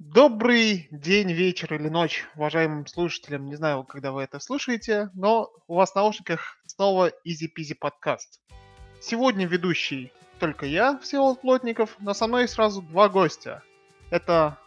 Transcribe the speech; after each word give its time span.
Добрый 0.00 0.88
день, 0.90 1.30
вечер 1.30 1.72
или 1.72 1.88
ночь, 1.88 2.26
уважаемым 2.34 2.84
слушателям. 2.84 3.46
Не 3.46 3.54
знаю, 3.54 3.84
когда 3.84 4.10
вы 4.10 4.22
это 4.24 4.40
слушаете, 4.40 5.08
но 5.14 5.52
у 5.68 5.76
вас 5.76 5.92
в 5.92 5.94
наушниках 5.94 6.58
снова 6.66 7.10
Easy 7.24 7.48
Peasy 7.48 7.76
подкаст. 7.78 8.40
Сегодня 9.00 9.46
ведущий 9.46 10.12
только 10.40 10.66
я, 10.66 10.98
Всеволод 10.98 11.40
Плотников, 11.42 11.94
но 12.00 12.12
со 12.12 12.26
мной 12.26 12.48
сразу 12.48 12.82
два 12.82 13.08
гостя. 13.08 13.62
Это 14.10 14.58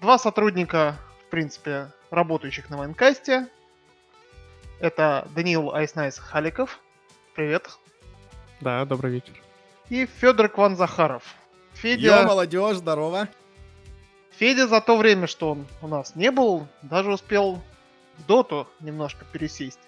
два 0.00 0.18
сотрудника, 0.18 0.96
в 1.26 1.30
принципе, 1.30 1.90
работающих 2.12 2.70
на 2.70 2.76
Вайнкасте. 2.76 3.48
Это 4.78 5.26
Даниил 5.34 5.74
Айснайс 5.74 6.16
Халиков. 6.16 6.78
Привет. 7.34 7.68
Да, 8.60 8.84
добрый 8.84 9.14
вечер. 9.14 9.34
И 9.88 10.06
Федор 10.06 10.48
Кванзахаров. 10.48 11.24
Федя... 11.72 12.20
Йо, 12.20 12.22
молодежь, 12.22 12.76
здорово. 12.76 13.28
Федя 14.40 14.66
за 14.66 14.80
то 14.80 14.96
время, 14.96 15.26
что 15.26 15.50
он 15.50 15.66
у 15.82 15.86
нас 15.86 16.16
не 16.16 16.30
был, 16.30 16.66
даже 16.80 17.12
успел 17.12 17.60
в 18.16 18.26
доту 18.26 18.66
немножко 18.80 19.26
пересесть. 19.30 19.78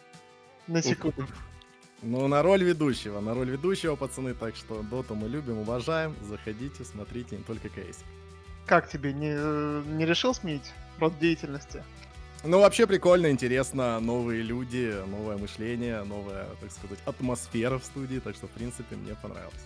На 0.66 0.82
секунду. 0.82 1.26
Ну, 2.02 2.28
на 2.28 2.42
роль 2.42 2.62
ведущего, 2.62 3.20
на 3.20 3.32
роль 3.32 3.48
ведущего, 3.48 3.96
пацаны, 3.96 4.34
так 4.34 4.54
что 4.54 4.82
доту 4.82 5.14
мы 5.14 5.28
любим, 5.28 5.60
уважаем, 5.60 6.14
заходите, 6.20 6.84
смотрите, 6.84 7.38
не 7.38 7.44
только 7.44 7.70
кейс. 7.70 8.00
Как 8.66 8.90
тебе, 8.90 9.14
не, 9.14 9.32
не 9.96 10.04
решил 10.04 10.34
сменить 10.34 10.70
род 10.98 11.18
деятельности? 11.18 11.82
Ну, 12.44 12.60
вообще 12.60 12.86
прикольно, 12.86 13.30
интересно, 13.30 14.00
новые 14.00 14.42
люди, 14.42 14.94
новое 15.06 15.38
мышление, 15.38 16.02
новая, 16.02 16.46
так 16.60 16.70
сказать, 16.72 16.98
атмосфера 17.06 17.78
в 17.78 17.84
студии, 17.84 18.18
так 18.18 18.34
что, 18.34 18.48
в 18.48 18.50
принципе, 18.50 18.96
мне 18.96 19.14
понравилось. 19.14 19.64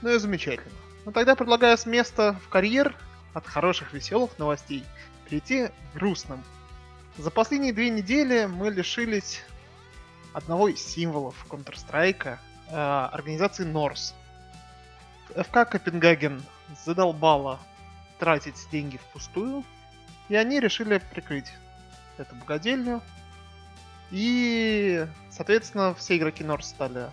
Ну 0.00 0.08
и 0.08 0.18
замечательно. 0.18 0.72
Ну 1.04 1.12
тогда 1.12 1.34
предлагаю 1.34 1.76
с 1.76 1.84
места 1.84 2.40
в 2.46 2.48
карьер 2.48 2.96
от 3.34 3.46
хороших 3.46 3.92
веселых 3.92 4.38
новостей 4.38 4.84
перейти 5.28 5.68
к 5.68 5.72
грустным. 5.94 6.42
За 7.18 7.30
последние 7.30 7.72
две 7.72 7.90
недели 7.90 8.46
мы 8.46 8.70
лишились 8.70 9.42
одного 10.32 10.68
из 10.68 10.84
символов 10.84 11.46
Counter-Strike, 11.48 12.38
э, 12.68 12.74
организации 13.12 13.66
Norse. 13.66 14.14
ФК 15.36 15.68
Копенгаген 15.68 16.42
задолбала 16.84 17.60
тратить 18.18 18.56
деньги 18.70 18.96
впустую, 18.96 19.64
и 20.28 20.36
они 20.36 20.60
решили 20.60 20.98
прикрыть 20.98 21.52
эту 22.18 22.34
богадельню. 22.36 23.02
И, 24.10 25.06
соответственно, 25.30 25.94
все 25.94 26.16
игроки 26.16 26.44
Norse 26.44 26.62
стали 26.62 27.10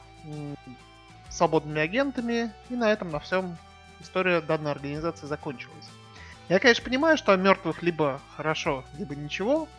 свободными 1.30 1.81
агентами, 1.81 2.52
и 2.70 2.76
на 2.76 2.92
этом 2.92 3.09
на 3.09 3.20
всем 3.20 3.58
история 4.00 4.42
данной 4.42 4.72
организации 4.72 5.26
закончилась. 5.26 5.90
Я, 6.52 6.60
конечно, 6.60 6.84
понимаю, 6.84 7.18
что 7.18 7.32
о 7.32 7.38
мертвых 7.38 7.82
либо 7.82 8.20
хорошо, 8.36 8.84
либо 8.98 9.16
ничего, 9.16 9.70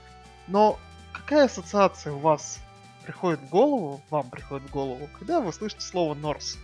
но 0.48 0.78
какая 1.12 1.44
ассоциация 1.44 2.14
у 2.14 2.18
вас 2.18 2.60
приходит 3.04 3.40
в 3.40 3.50
голову, 3.50 4.00
вам 4.08 4.30
приходит 4.30 4.70
в 4.70 4.72
голову, 4.72 5.06
когда 5.18 5.42
вы 5.42 5.52
слышите 5.52 5.82
слово 5.82 6.14
Норс? 6.14 6.56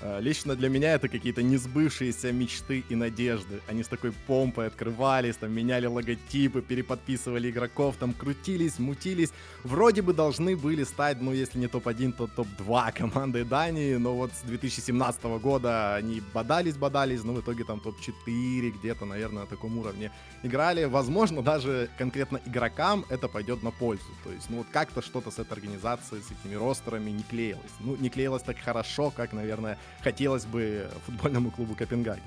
Э, 0.00 0.20
лично 0.20 0.54
для 0.54 0.68
меня 0.68 0.94
это 0.94 1.08
какие-то 1.08 1.42
несбывшиеся 1.42 2.32
мечты 2.32 2.84
и 2.88 2.94
надежды. 2.94 3.60
Они 3.66 3.82
с 3.82 3.88
такой 3.88 4.12
помпой 4.12 4.68
открывались, 4.68 5.36
там 5.36 5.52
меняли 5.52 5.86
логотипы, 5.86 6.62
переподписывали 6.62 7.50
игроков, 7.50 7.96
там 7.98 8.12
крутились, 8.12 8.78
мутились. 8.78 9.32
Вроде 9.64 10.02
бы 10.02 10.12
должны 10.12 10.56
были 10.56 10.84
стать, 10.84 11.20
ну 11.20 11.32
если 11.32 11.58
не 11.58 11.66
топ-1, 11.66 12.12
то 12.12 12.26
топ-2 12.28 12.92
командой 12.96 13.44
Дании, 13.44 13.96
но 13.96 14.14
вот 14.14 14.32
с 14.32 14.42
2017 14.42 15.24
года 15.40 15.96
они 15.96 16.22
бодались-бодались, 16.32 17.24
но 17.24 17.32
в 17.32 17.40
итоге 17.40 17.64
там 17.64 17.80
топ-4 17.80 18.70
где-то, 18.78 19.04
наверное, 19.04 19.42
на 19.42 19.48
таком 19.48 19.78
уровне 19.78 20.12
играли. 20.44 20.84
Возможно, 20.84 21.42
даже 21.42 21.90
конкретно 21.98 22.40
игрокам 22.46 23.04
это 23.08 23.28
пойдет 23.28 23.62
на 23.62 23.72
пользу. 23.72 24.04
То 24.22 24.30
есть, 24.30 24.48
ну 24.48 24.58
вот 24.58 24.66
как-то 24.72 25.02
что-то 25.02 25.30
с 25.30 25.38
этой 25.40 25.54
организацией, 25.54 26.22
с 26.22 26.30
этими 26.30 26.54
ростерами 26.54 27.10
не 27.10 27.22
клеилось. 27.24 27.72
Ну, 27.80 27.96
не 27.96 28.10
клеилось 28.10 28.42
так 28.42 28.58
хорошо, 28.58 29.10
как, 29.10 29.32
наверное, 29.32 29.78
хотелось 30.00 30.46
бы 30.46 30.88
футбольному 31.06 31.50
клубу 31.50 31.74
Копенгаген. 31.74 32.22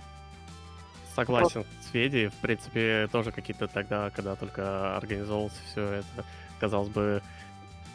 Согласен 1.16 1.66
с 1.81 1.91
Федей. 1.91 2.27
В 2.27 2.33
принципе, 2.35 3.09
тоже 3.11 3.31
какие-то 3.31 3.67
тогда, 3.67 4.09
когда 4.11 4.35
только 4.35 4.95
организовывался 4.95 5.57
все 5.72 5.85
это, 5.85 6.25
казалось 6.59 6.89
бы, 6.89 7.22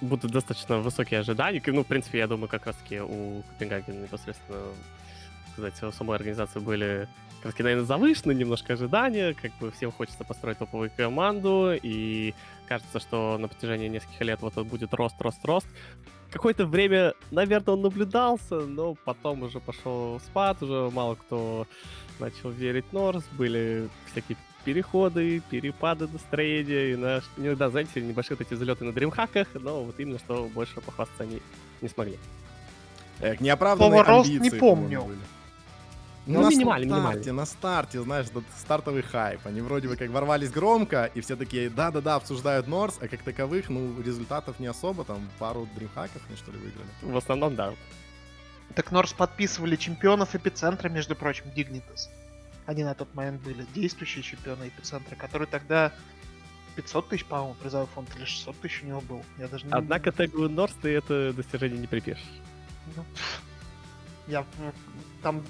будут 0.01 0.31
достаточно 0.31 0.79
высокие 0.79 1.21
ожидания. 1.21 1.63
Ну, 1.67 1.83
в 1.83 1.87
принципе, 1.87 2.19
я 2.19 2.27
думаю, 2.27 2.49
как 2.49 2.67
раз-таки 2.67 3.01
у 3.01 3.43
Копенгагена 3.43 4.03
непосредственно, 4.03 4.61
сказать, 5.53 5.83
у 5.83 5.93
самой 5.93 6.17
организации 6.17 6.59
были 6.59 7.09
как 7.43 7.59
наверное, 7.61 7.85
завышены 7.85 8.33
немножко 8.33 8.73
ожидания, 8.73 9.35
как 9.35 9.53
бы 9.61 9.71
всем 9.71 9.93
хочется 9.93 10.25
построить 10.25 10.59
топовую 10.59 10.91
команду, 10.97 11.73
и 11.81 12.35
кажется, 12.67 12.99
что 12.99 13.39
на 13.39 13.49
протяжении 13.49 13.89
нескольких 13.89 14.21
лет 14.23 14.41
вот 14.43 14.55
будет 14.67 14.93
рост, 14.95 15.21
рост, 15.21 15.45
рост 15.45 15.67
какое-то 16.31 16.67
время, 16.67 17.15
наверное, 17.31 17.75
он 17.75 17.83
наблюдался, 17.83 18.61
но 18.61 18.95
потом 19.05 19.43
уже 19.43 19.61
пошел 19.61 20.21
спад, 20.21 20.63
уже 20.63 20.91
мало 20.91 21.15
кто 21.15 21.67
начал 22.19 22.51
верить 22.51 22.93
Норс, 22.93 23.25
были 23.33 23.89
всякие 24.11 24.37
переходы, 24.65 25.41
перепады 25.49 26.09
настроения, 26.09 26.93
и 26.93 26.97
на, 26.97 27.23
иногда, 27.37 27.71
знаете, 27.71 28.01
небольшие 28.01 28.37
вот 28.37 28.47
эти 28.47 28.55
взлеты 28.55 28.85
на 28.85 28.93
дримхаках, 28.93 29.49
но 29.55 29.85
вот 29.85 29.99
именно 29.99 30.19
что 30.19 30.49
больше 30.53 30.81
похвастаться 30.81 31.23
они 31.23 31.41
не 31.81 31.89
смогли. 31.89 32.19
Эх, 33.21 33.41
неоправданные 33.41 34.05
Слово 34.05 34.21
амбиции, 34.21 34.39
не 34.39 34.51
помню. 34.51 35.03
Были. 35.03 35.19
Ну, 36.27 36.41
ну 36.41 36.51
минимально, 36.51 36.87
старте, 36.87 37.11
минимально. 37.11 37.33
На 37.33 37.47
старте, 37.47 38.03
знаешь, 38.03 38.27
этот 38.27 38.45
стартовый 38.59 39.03
хайп. 39.03 39.47
Они 39.47 39.61
вроде 39.61 39.89
бы 39.89 39.97
как 39.97 40.11
ворвались 40.11 40.51
громко, 40.51 41.11
и 41.15 41.21
все 41.21 41.37
такие, 41.37 41.71
да-да-да, 41.71 42.17
обсуждают 42.17 42.67
Норс, 42.67 42.99
а 43.01 43.07
как 43.07 43.23
таковых, 43.23 43.69
ну, 43.69 44.03
результатов 44.03 44.59
не 44.59 44.67
особо, 44.67 45.05
там, 45.05 45.29
пару 45.39 45.69
дримхаков 45.77 46.21
они, 46.29 46.37
что 46.37 46.51
ли, 46.51 46.59
выиграли. 46.59 46.89
В 47.03 47.17
основном, 47.17 47.55
да. 47.55 47.73
Так 48.75 48.91
Норс 48.91 49.13
подписывали 49.13 49.77
чемпионов 49.77 50.35
эпицентра, 50.35 50.89
между 50.89 51.15
прочим, 51.15 51.45
Dignitas. 51.55 52.09
Они 52.67 52.83
на 52.83 52.95
тот 52.95 53.15
момент 53.15 53.43
были 53.43 53.65
действующие 53.73 54.25
чемпионы 54.25 54.67
эпицентра, 54.69 55.15
которые 55.15 55.47
тогда 55.47 55.93
500 56.75 57.09
тысяч, 57.09 57.25
по-моему, 57.25 57.55
призовой 57.55 57.87
фонд 57.95 58.11
или 58.17 58.25
600 58.25 58.61
тысяч 58.61 58.83
у 58.83 58.87
него 58.87 59.01
был. 59.01 59.23
Я 59.39 59.47
даже 59.47 59.65
не 59.65 59.73
Однако 59.73 60.11
тегу 60.11 60.49
Норс 60.49 60.75
ты 60.83 60.89
это 60.89 61.33
достижение 61.33 61.79
не 61.79 61.87
припишешь. 61.87 62.25
Ну, 62.97 63.05
я 64.27 64.45
там 65.23 65.45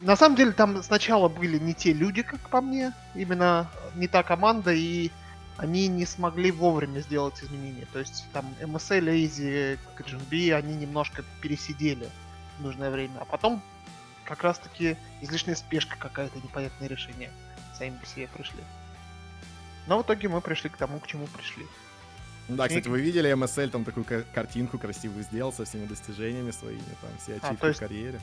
на 0.00 0.16
самом 0.16 0.36
деле 0.36 0.52
там 0.52 0.82
сначала 0.82 1.28
были 1.28 1.58
не 1.58 1.74
те 1.74 1.92
люди, 1.92 2.22
как 2.22 2.48
по 2.48 2.60
мне, 2.60 2.92
именно 3.14 3.70
не 3.94 4.08
та 4.08 4.22
команда, 4.22 4.72
и 4.72 5.10
они 5.58 5.88
не 5.88 6.06
смогли 6.06 6.50
вовремя 6.50 7.00
сделать 7.00 7.42
изменения. 7.44 7.86
То 7.92 7.98
есть 7.98 8.24
там 8.32 8.46
MSL, 8.60 9.00
Lazy, 9.00 9.78
GNB, 9.98 10.54
они 10.54 10.74
немножко 10.74 11.22
пересидели 11.42 12.08
в 12.58 12.62
нужное 12.62 12.90
время. 12.90 13.18
А 13.20 13.26
потом 13.26 13.62
как 14.24 14.42
раз-таки 14.42 14.96
излишняя 15.20 15.54
спешка 15.54 15.96
какая-то, 15.98 16.38
непонятное 16.38 16.88
решение 16.88 17.30
сами 17.76 17.96
по 17.98 18.06
себе 18.06 18.26
пришли. 18.28 18.60
Но 19.86 19.98
в 19.98 20.02
итоге 20.02 20.28
мы 20.28 20.40
пришли 20.40 20.70
к 20.70 20.78
тому, 20.78 20.98
к 20.98 21.06
чему 21.06 21.26
пришли. 21.26 21.66
Да, 22.48 22.68
кстати, 22.68 22.88
вы 22.88 23.00
видели 23.00 23.30
MSL 23.30 23.68
там 23.68 23.84
такую 23.84 24.06
картинку 24.32 24.78
красивую 24.78 25.24
сделал 25.24 25.52
со 25.52 25.64
всеми 25.64 25.86
достижениями 25.86 26.52
своими, 26.52 26.80
там 27.00 27.10
все 27.18 27.34
ачивки 27.36 27.64
а, 27.64 27.66
есть... 27.66 27.78
в 27.78 27.82
карьере 27.82 28.20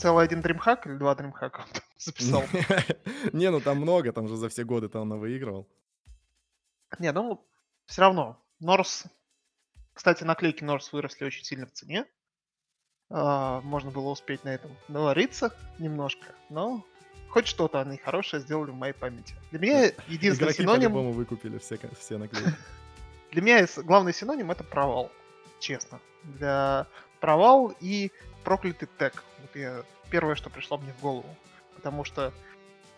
целый 0.00 0.24
один 0.24 0.40
дримхак 0.40 0.86
или 0.86 0.94
два 0.94 1.14
дримхака 1.14 1.64
записал? 1.98 2.42
Не, 3.32 3.50
ну 3.50 3.60
там 3.60 3.78
много, 3.78 4.12
там 4.12 4.28
же 4.28 4.36
за 4.36 4.48
все 4.48 4.64
годы 4.64 4.88
там 4.88 5.02
он 5.02 5.18
выигрывал. 5.18 5.68
Не, 6.98 7.12
ну 7.12 7.46
все 7.86 8.02
равно. 8.02 8.42
Норс... 8.58 9.04
Кстати, 9.92 10.24
наклейки 10.24 10.64
Норс 10.64 10.92
выросли 10.92 11.24
очень 11.24 11.44
сильно 11.44 11.66
в 11.66 11.72
цене. 11.72 12.06
А, 13.10 13.60
можно 13.62 13.90
было 13.90 14.08
успеть 14.08 14.44
на 14.44 14.50
этом 14.54 14.70
навариться 14.88 15.54
немножко, 15.78 16.26
но 16.48 16.84
хоть 17.28 17.46
что-то 17.46 17.80
они 17.80 17.96
хорошее 17.96 18.40
сделали 18.42 18.70
в 18.70 18.76
моей 18.76 18.92
памяти. 18.92 19.34
Для 19.50 19.58
меня 19.60 19.92
единственный 20.08 20.54
синоним... 20.54 20.92
по 20.92 21.10
выкупили 21.10 21.58
все, 21.58 21.78
все 21.98 22.18
наклейки. 22.18 22.54
Для 23.32 23.42
меня 23.42 23.66
главный 23.78 24.14
синоним 24.14 24.50
это 24.50 24.64
провал, 24.64 25.10
честно. 25.58 26.00
Для 26.24 26.86
провал 27.20 27.74
и 27.80 28.12
проклятый 28.44 28.88
тег. 28.98 29.22
Вот 29.40 29.56
я 29.56 29.82
первое, 30.10 30.34
что 30.34 30.50
пришло 30.50 30.78
мне 30.78 30.92
в 30.92 31.00
голову. 31.00 31.36
Потому 31.76 32.04
что 32.04 32.32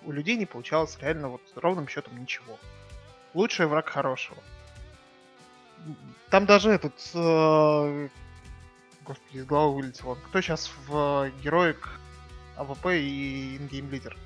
у 0.04 0.12
людей 0.12 0.36
не 0.36 0.46
получалось 0.46 0.98
реально 1.00 1.28
вот 1.28 1.42
ровным 1.54 1.88
счетом 1.88 2.20
ничего. 2.20 2.58
Лучший 3.34 3.66
враг 3.66 3.88
хорошего. 3.88 4.42
Там 6.30 6.46
даже 6.46 6.70
этот... 6.70 6.94
Э, 7.14 8.08
господи, 9.04 9.38
из 9.38 9.44
головы 9.44 9.82
вылетел. 9.82 10.16
Кто 10.28 10.40
сейчас 10.40 10.70
в 10.86 11.30
Heroic 11.42 11.88
AWP 12.56 12.86
и 12.86 13.56
in-game 13.56 13.90
leader? 13.90 14.16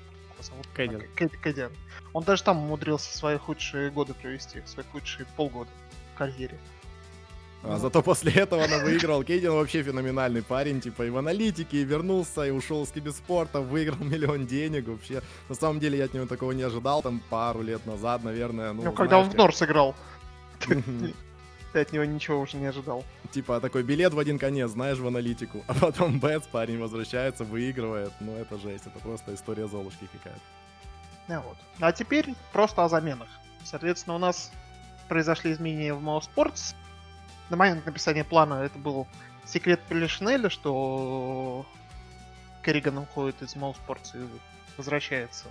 cadiaN. 0.73 1.01
cadiaN. 1.41 1.71
Он 2.13 2.23
даже 2.23 2.43
там 2.43 2.57
умудрился 2.59 3.15
свои 3.17 3.37
худшие 3.37 3.89
годы 3.89 4.13
провести, 4.13 4.61
свои 4.65 4.85
худшие 4.91 5.25
полгода 5.35 5.69
в 6.13 6.17
карьере. 6.17 6.59
А 7.63 7.77
зато 7.79 8.01
после 8.01 8.31
этого 8.31 8.63
она 8.63 8.77
выиграл. 8.77 9.23
cadiaN 9.23 9.51
вообще 9.51 9.83
феноменальный 9.83 10.41
парень, 10.41 10.79
типа 10.79 11.03
и 11.05 11.09
в 11.09 11.17
аналитике, 11.17 11.77
и 11.81 11.83
вернулся, 11.83 12.45
и 12.45 12.51
ушел 12.51 12.85
с 12.85 12.91
киберспорта, 12.91 13.59
выиграл 13.61 13.97
миллион 14.05 14.45
денег. 14.47 14.87
Вообще, 14.87 15.21
на 15.49 15.55
самом 15.55 15.79
деле, 15.79 15.97
я 15.97 16.05
от 16.05 16.13
него 16.13 16.25
такого 16.27 16.51
не 16.53 16.63
ожидал, 16.63 17.01
там 17.01 17.21
пару 17.29 17.61
лет 17.61 17.85
назад, 17.85 18.23
наверное. 18.23 18.73
Ну, 18.73 18.83
Ну, 18.83 18.91
когда 18.93 19.17
он 19.17 19.25
знаешь, 19.25 19.33
в 19.33 19.37
как- 19.37 19.37
Норс 19.39 19.61
играл, 19.63 19.95
ты 20.59 21.13
от 21.81 21.91
него 21.93 22.05
ничего 22.05 22.39
уже 22.39 22.57
не 22.57 22.67
ожидал. 22.67 23.03
Типа 23.31 23.59
такой 23.59 23.83
билет 23.83 24.13
в 24.13 24.19
один 24.19 24.39
конец, 24.39 24.71
знаешь, 24.71 24.97
в 24.99 25.07
аналитику. 25.07 25.63
А 25.67 25.73
потом 25.73 26.19
Бэтс, 26.19 26.47
парень 26.47 26.79
возвращается, 26.79 27.43
выигрывает. 27.43 28.13
Ну, 28.19 28.35
это 28.37 28.57
жесть, 28.57 28.85
это 28.87 28.99
просто 28.99 29.33
история 29.33 29.67
Золушки 29.67 30.07
какая-то. 30.13 30.41
Ну 31.27 31.41
вот. 31.41 31.57
А 31.81 31.91
теперь 31.91 32.33
просто 32.53 32.85
о 32.85 32.89
заменах. 32.89 33.27
Соответственно, 33.65 34.15
у 34.15 34.19
нас 34.19 34.51
произошли 35.09 35.51
изменения 35.51 35.93
в 35.93 36.01
Mouse 36.01 36.29
Sports. 36.33 36.73
На 37.49 37.57
момент 37.57 37.85
написания 37.85 38.23
плана 38.23 38.55
это 38.55 38.77
был 38.77 39.07
секрет 39.45 39.79
Полишинеля, 39.87 40.49
что 40.49 41.65
Керриган 42.63 42.97
уходит 42.97 43.41
из 43.41 43.55
Sports 43.55 44.11
и 44.13 44.27
возвращается 44.75 45.45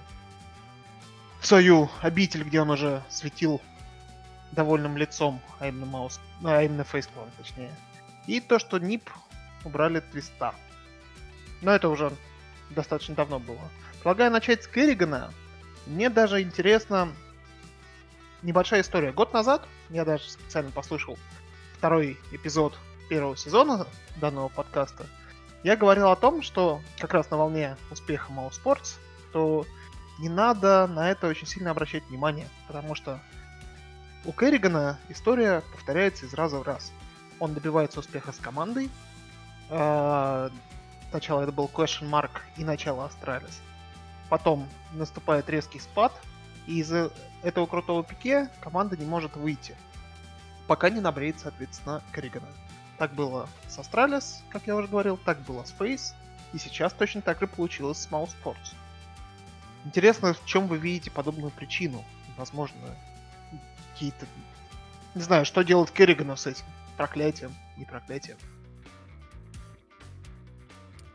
в 1.41 1.47
свою 1.47 1.89
обитель, 2.03 2.45
где 2.45 2.61
он 2.61 2.71
уже 2.71 3.03
светил 3.09 3.61
довольным 4.53 4.97
лицом, 4.97 5.41
а 5.59 5.69
именно 5.69 5.87
Маус, 5.87 6.21
а 6.45 6.63
именно 6.63 6.85
Фейсклан, 6.85 7.31
точнее. 7.39 7.73
И 8.27 8.41
то, 8.41 8.59
что 8.59 8.79
НИП 8.79 9.11
убрали 9.65 10.01
Твиста. 10.01 10.55
Но 11.63 11.73
это 11.73 11.89
уже 11.89 12.13
достаточно 12.71 13.15
давно 13.15 13.39
было. 13.39 13.71
Предлагаю 13.95 14.31
начать 14.31 14.65
с 14.65 14.67
Керригана. 14.67 15.33
Мне 15.87 16.11
даже 16.11 16.43
интересно 16.43 17.13
небольшая 18.43 18.83
история. 18.83 19.13
Год 19.13 19.33
назад 19.33 19.67
я 19.91 20.05
даже 20.05 20.29
специально 20.31 20.71
послушал 20.71 21.19
второй 21.87 22.19
эпизод 22.33 22.77
первого 23.09 23.37
сезона 23.37 23.87
данного 24.17 24.49
подкаста. 24.49 25.07
Я 25.63 25.77
говорил 25.77 26.09
о 26.09 26.17
том, 26.17 26.43
что 26.43 26.81
как 26.99 27.15
раз 27.15 27.31
на 27.31 27.37
волне 27.37 27.77
успеха 27.93 28.33
Mouse 28.33 28.61
Sports, 28.61 28.97
то 29.33 29.65
не 30.19 30.29
надо 30.29 30.89
на 30.89 31.09
это 31.13 31.29
очень 31.29 31.47
сильно 31.47 31.71
обращать 31.71 32.03
внимание, 32.09 32.49
потому 32.67 32.97
что 32.97 33.21
у 34.25 34.33
Керригана 34.33 34.99
история 35.11 35.63
повторяется 35.71 36.27
из 36.27 36.35
раза 36.35 36.59
в 36.59 36.65
раз. 36.65 36.91
Он 37.39 37.55
добивается 37.55 38.01
успеха 38.01 38.33
с 38.33 38.39
командой. 38.39 38.91
А, 39.71 40.51
Сначала 41.11 41.43
это 41.43 41.53
был 41.53 41.71
Question 41.73 42.11
Mark 42.11 42.33
и 42.57 42.65
начало 42.65 43.05
Астралис. 43.05 43.61
Потом 44.29 44.69
наступает 44.93 45.49
резкий 45.49 45.79
спад, 45.79 46.13
и 46.67 46.81
из 46.81 46.93
этого 47.45 47.67
крутого 47.67 48.03
пике 48.03 48.51
команда 48.61 48.97
не 48.97 49.07
может 49.07 49.37
выйти. 49.37 49.77
Пока 50.67 50.91
не 50.91 51.01
побреет, 51.01 51.39
соответственно, 51.39 52.03
Керригана. 52.15 52.49
Так 52.99 53.15
было 53.15 53.49
с 53.69 53.79
Astralis, 53.79 54.43
как 54.49 54.67
я 54.67 54.75
уже 54.75 54.89
говорил, 54.89 55.17
так 55.17 55.41
было 55.43 55.65
с 55.65 55.71
FaZe, 55.71 56.15
и 56.53 56.59
сейчас 56.59 56.93
точно 56.93 57.21
так 57.21 57.39
же 57.41 57.47
получилось 57.47 57.99
с 57.99 58.09
Mouse. 58.09 58.35
Интересно, 59.85 60.35
в 60.35 60.45
чем 60.47 60.67
вы 60.67 60.79
видите 60.79 61.11
подобную 61.11 61.51
причину? 61.51 62.05
Возможно, 62.37 62.81
какие-то... 63.93 64.27
Не 65.15 65.23
знаю, 65.23 65.45
что 65.45 65.63
делать 65.63 65.91
Керригану 65.91 66.37
с 66.37 66.47
этим? 66.47 66.65
Проклятием, 66.97 67.55
не 67.77 67.85
проклятием. 67.85 68.37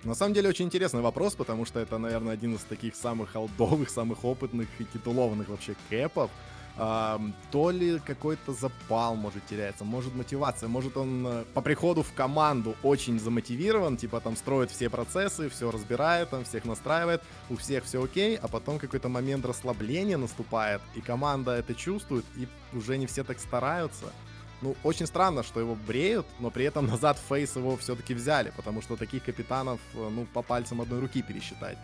На 0.03 0.15
самом 0.15 0.33
деле 0.33 0.49
очень 0.49 0.65
интересный 0.65 1.01
вопрос, 1.01 1.35
потому 1.35 1.65
что 1.65 1.79
это, 1.79 1.97
наверное, 1.99 2.33
один 2.33 2.55
из 2.55 2.61
таких 2.61 2.95
самых 2.95 3.35
old 3.35 3.53
овых, 3.53 3.89
самых 3.89 4.25
опытных 4.25 4.67
и 4.79 4.85
титулованных 4.85 5.49
вообще 5.49 5.75
кэпов. 5.89 6.31
То 6.77 7.69
ли 7.69 7.99
какой-то 7.99 8.53
запал 8.53 9.15
может 9.15 9.45
теряется, 9.45 9.83
может 9.83 10.15
мотивация, 10.15 10.69
может 10.69 10.95
он 10.97 11.27
э, 11.27 11.43
по 11.53 11.61
приходу 11.61 12.01
в 12.01 12.13
команду 12.13 12.75
очень 12.81 13.19
замотивирован, 13.19 13.97
типа 13.97 14.21
там 14.21 14.37
строит 14.37 14.71
все 14.71 14.89
процессы, 14.89 15.49
все 15.49 15.69
разбирает, 15.69 16.29
там 16.29 16.45
всех 16.45 16.65
настраивает, 16.65 17.21
у 17.49 17.57
всех 17.57 17.83
все 17.83 18.01
окей, 18.01 18.37
а 18.37 18.47
потом 18.47 18.79
какой-то 18.79 19.09
момент 19.09 19.45
расслабления 19.45 20.17
наступает, 20.17 20.81
и 20.95 21.01
команда 21.01 21.51
это 21.51 21.75
чувствует, 21.75 22.25
и 22.37 22.47
уже 22.75 22.97
не 22.97 23.05
все 23.05 23.23
так 23.23 23.39
стараются. 23.39 24.05
Ну, 24.61 24.75
очень 24.83 25.07
странно, 25.07 25.43
что 25.43 25.59
его 25.59 25.75
бреют, 25.75 26.25
но 26.39 26.51
при 26.51 26.65
этом 26.65 26.85
назад 26.87 27.19
фейс 27.29 27.55
его 27.55 27.75
все-таки 27.77 28.13
взяли, 28.13 28.53
потому 28.55 28.81
что 28.81 28.95
таких 28.95 29.23
капитанов, 29.23 29.79
э, 29.93 30.09
ну, 30.09 30.25
по 30.33 30.41
пальцам 30.41 30.81
одной 30.81 31.01
руки 31.01 31.21
пересчитать. 31.21 31.77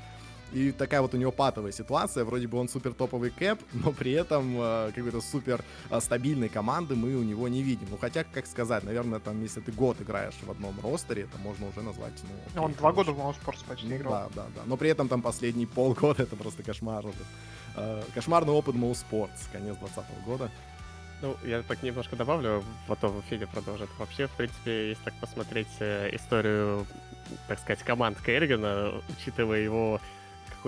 И 0.54 0.72
такая 0.72 1.02
вот 1.02 1.14
у 1.14 1.18
него 1.18 1.32
патовая 1.32 1.72
ситуация, 1.72 2.24
вроде 2.24 2.48
бы 2.48 2.58
он 2.58 2.70
супер 2.70 2.94
топовый 2.94 3.32
кэп, 3.32 3.60
но 3.74 3.92
при 3.92 4.12
этом 4.12 4.56
э, 4.58 4.92
какой-то 4.96 5.22
супер 5.22 5.64
э, 5.90 6.00
стабильной 6.00 6.50
команды 6.50 6.96
мы 6.96 7.16
у 7.16 7.24
него 7.24 7.48
не 7.48 7.62
видим. 7.64 7.88
Ну, 7.92 7.98
хотя, 7.98 8.24
как 8.24 8.48
сказать, 8.48 8.84
наверное, 8.84 9.20
там, 9.20 9.42
если 9.42 9.60
ты 9.60 9.72
год 9.72 10.02
играешь 10.02 10.36
в 10.42 10.50
одном 10.50 10.80
ростере, 10.82 11.24
это 11.24 11.38
можно 11.40 11.68
уже 11.68 11.82
назвать, 11.82 12.14
ну, 12.24 12.30
окей, 12.48 12.60
Он 12.60 12.74
два 12.74 12.92
года 12.94 13.12
в 13.12 13.20
Sports 13.20 13.66
почти 13.68 13.88
Ну 13.88 13.98
играл. 13.98 14.12
Да, 14.12 14.30
да, 14.36 14.46
да. 14.56 14.62
Но 14.66 14.78
при 14.78 14.90
этом 14.90 15.10
там 15.10 15.22
последние 15.22 15.68
полгода 15.78 16.24
это 16.24 16.36
просто 16.36 16.64
кошмар. 16.64 17.06
уже. 17.06 17.18
Э, 17.76 18.04
Кошмарный 18.14 18.54
опыт 18.54 18.76
Моу 18.76 18.94
Sports, 18.94 19.50
конец 19.52 19.78
2020 19.78 20.26
года. 20.26 20.52
Ну, 21.22 21.36
я 21.44 21.64
так 21.64 21.82
немножко 21.82 22.16
добавлю, 22.16 22.64
потом 22.88 23.24
Федя 23.24 23.48
продолжит. 23.48 23.90
Вообще, 23.98 24.28
в 24.28 24.32
принципе, 24.32 24.90
если 24.90 25.04
так 25.04 25.14
посмотреть 25.20 25.68
э, 25.80 26.16
историю, 26.16 26.86
так 27.48 27.60
сказать, 27.60 27.84
команд 27.84 28.20
Керригана, 28.22 29.02
учитывая 29.10 29.60
его... 29.60 30.00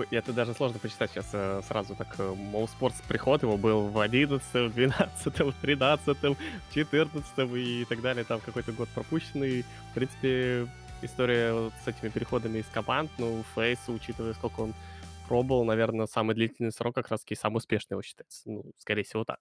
какой- 0.00 0.18
Это 0.18 0.32
даже 0.32 0.54
сложно 0.54 0.78
почитать 0.78 1.10
сейчас 1.10 1.28
э, 1.32 1.62
сразу 1.66 1.94
так. 1.94 2.18
Моу 2.18 2.66
Спортс 2.68 3.00
приход 3.02 3.42
его 3.42 3.56
был 3.56 3.88
в 3.88 3.98
11, 3.98 4.42
12, 4.74 5.34
13, 5.60 6.36
14 6.72 7.56
и 7.56 7.84
так 7.84 8.00
далее. 8.00 8.24
Там 8.24 8.40
какой-то 8.40 8.72
год 8.72 8.88
пропущенный. 8.94 9.64
В 9.90 9.94
принципе, 9.94 10.68
история 11.02 11.52
вот 11.52 11.72
с 11.84 11.88
этими 11.88 12.08
переходами 12.08 12.58
из 12.58 12.66
команд, 12.66 13.10
ну, 13.18 13.42
Фейс, 13.54 13.78
учитывая, 13.88 14.34
сколько 14.34 14.60
он 14.60 14.74
пробовал, 15.28 15.64
наверное, 15.64 16.06
самый 16.06 16.34
длительный 16.34 16.72
срок 16.72 16.94
как 16.94 17.08
раз-таки 17.08 17.34
самый 17.34 17.58
успешный 17.58 17.94
его 17.94 18.02
считается. 18.02 18.42
Ну, 18.50 18.64
скорее 18.78 19.02
всего, 19.02 19.24
так. 19.24 19.38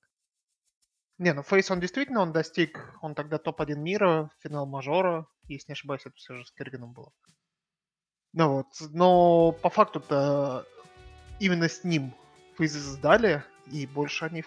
Не, 1.17 1.33
ну 1.33 1.43
Фейс 1.43 1.69
он 1.69 1.79
действительно 1.81 2.21
он 2.21 2.31
достиг, 2.31 2.95
он 3.01 3.13
тогда 3.13 3.37
топ-1 3.37 3.75
мира, 3.75 4.31
финал 4.39 4.65
мажора, 4.65 5.27
если 5.43 5.71
не 5.71 5.73
ошибаюсь, 5.73 6.05
это 6.05 6.15
все 6.15 6.35
же 6.35 6.45
с 6.45 6.51
Керриганом 6.51 6.93
было. 6.93 7.11
Ну 8.33 8.53
вот, 8.53 8.67
но 8.91 9.51
по 9.51 9.69
факту-то 9.69 10.65
именно 11.39 11.67
с 11.67 11.83
ним 11.83 12.13
FaZe 12.57 12.75
ы 12.75 12.79
сдали, 12.79 13.43
и 13.71 13.87
больше 13.87 14.25
они 14.25 14.43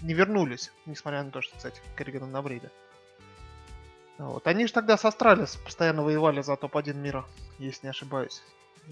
не 0.00 0.14
вернулись, 0.14 0.72
несмотря 0.86 1.22
на 1.22 1.30
то, 1.30 1.40
что, 1.40 1.56
кстати, 1.56 1.80
Керригана. 1.96 2.26
Ну 2.26 2.70
Вот. 4.18 4.46
Они 4.46 4.66
же 4.66 4.72
тогда 4.72 4.96
с 4.96 5.04
Astralis 5.04 5.56
постоянно 5.56 6.02
воевали 6.02 6.42
за 6.42 6.56
топ-1 6.56 6.94
мира, 6.94 7.24
если 7.58 7.86
не 7.86 7.90
ошибаюсь. 7.90 8.42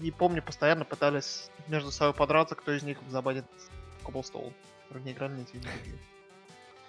И 0.01 0.09
помню, 0.09 0.41
постоянно 0.41 0.85
пытались 0.85 1.49
между 1.67 1.91
собой 1.91 2.13
подраться, 2.13 2.55
кто 2.55 2.71
из 2.71 2.83
них 2.83 2.97
забанит 3.09 3.45
Cobblestone. 4.03 4.53
Не 4.89 5.11
играли 5.11 5.33
на 5.33 5.41
эти 5.41 5.57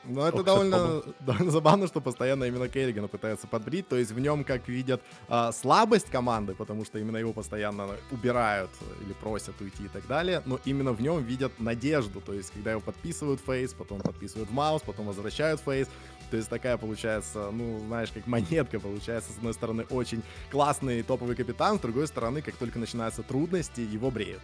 деньги. 0.05 0.19
Ну, 0.19 0.27
это 0.27 0.43
довольно, 0.43 1.03
довольно 1.21 1.51
забавно, 1.51 1.87
что 1.87 2.01
постоянно 2.01 2.45
именно 2.45 2.69
Керригана 2.69 3.09
пытаются 3.09 3.47
подбрить. 3.47 3.89
То 3.89 3.97
есть 3.97 4.13
в 4.13 4.19
нем 4.19 4.45
как 4.45 4.69
видят 4.69 5.03
а, 5.29 5.53
слабость 5.53 6.11
команды, 6.11 6.55
потому 6.55 6.85
что 6.85 6.99
именно 6.99 7.17
его 7.17 7.33
постоянно 7.33 7.89
убирают 8.11 8.71
или 9.05 9.13
просят 9.13 9.61
уйти 9.61 9.85
и 9.85 9.89
так 9.89 10.07
далее. 10.07 10.43
Но 10.47 10.59
именно 10.65 10.93
в 10.93 11.01
нем 11.01 11.23
видят 11.23 11.53
надежду. 11.59 12.21
То 12.21 12.33
есть 12.33 12.51
когда 12.51 12.73
его 12.73 12.81
подписывают 12.81 13.41
FaZe, 13.41 13.73
потом 13.73 14.01
подписывают 14.01 14.51
mouz, 14.51 14.83
потом 14.83 15.07
возвращают 15.07 15.61
FaZe. 15.61 15.89
То 16.31 16.37
есть 16.39 16.49
такая 16.49 16.79
получается, 16.79 17.51
ну, 17.53 17.79
знаешь, 17.87 18.11
как 18.13 18.27
монетка 18.27 18.81
получается. 18.81 19.33
С 19.33 19.37
одной 19.37 19.53
стороны, 19.53 19.85
очень 19.91 20.23
классный 20.51 21.03
топовый 21.03 21.37
капитан, 21.37 21.79
с 21.79 21.81
другой 21.83 22.07
стороны, 22.07 22.41
как 22.41 22.57
только 22.57 22.79
начинаются 22.79 23.23
трудности, 23.23 23.81
его 23.81 24.11
бреют. 24.11 24.41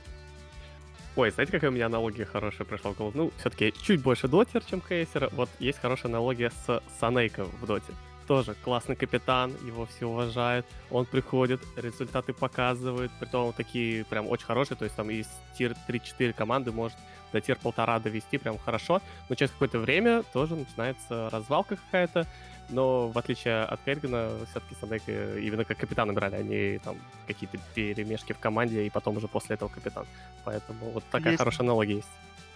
Ой, 1.19 1.33
знаете, 1.33 1.51
какая 1.51 1.71
у 1.71 1.75
меня 1.75 1.87
аналогия 1.87 2.25
хорошая 2.25 2.65
пришла 2.65 2.93
в 2.93 2.97
голову? 2.97 3.19
Ну, 3.19 3.33
все-таки 3.39 3.75
чуть 3.83 4.01
больше 4.01 4.29
дотер, 4.29 4.63
чем 4.63 4.81
кейсер. 4.81 5.29
Вот 5.33 5.49
есть 5.59 5.81
хорошая 5.81 6.13
аналогия 6.13 6.53
с 6.65 6.81
Санейко 7.01 7.43
в 7.43 7.67
доте. 7.67 7.93
Тоже 8.29 8.55
классный 8.63 8.95
капитан, 8.95 9.53
его 9.67 9.87
все 9.87 10.07
уважают. 10.07 10.65
Он 10.93 11.07
приходит, 11.07 11.61
результаты 11.75 12.33
показывает. 12.33 13.11
Притом 13.19 13.53
такие 13.53 14.05
прям 14.05 14.29
очень 14.29 14.47
хорошие. 14.47 14.77
То 14.77 14.85
есть 14.85 14.95
там 14.95 15.11
из 15.11 15.27
тир 15.57 15.75
3-4 15.89 16.35
команды 16.35 16.71
может 16.71 16.97
до 17.33 17.41
тир 17.41 17.59
полтора 17.61 17.99
довести 17.99 18.39
прям 18.39 18.57
хорошо. 18.57 19.03
Но 19.29 19.35
через 19.35 19.51
какое-то 19.51 19.81
время 19.81 20.23
тоже 20.33 20.55
начинается 20.55 21.31
развалка 21.31 21.75
какая-то. 21.75 22.29
Но 22.71 23.09
в 23.09 23.17
отличие 23.17 23.63
от 23.63 23.81
Керригана, 23.83 24.31
все-таки 24.51 24.75
Санейко 24.79 25.39
именно 25.39 25.65
как 25.65 25.79
капитана 25.79 26.13
брали, 26.13 26.35
они 26.35 26.79
там 26.79 26.97
какие-то 27.27 27.59
перемешки 27.75 28.35
в 28.35 28.39
команде, 28.39 28.87
и 28.87 28.91
потом 28.91 29.17
уже 29.17 29.27
после 29.27 29.55
этого 29.55 29.71
капитан. 29.71 30.05
Поэтому 30.45 30.91
вот 30.91 31.05
такая 31.11 31.33
Есть. 31.33 31.39
хорошая 31.39 31.67
аналогия 31.67 31.97
есть. 31.97 32.09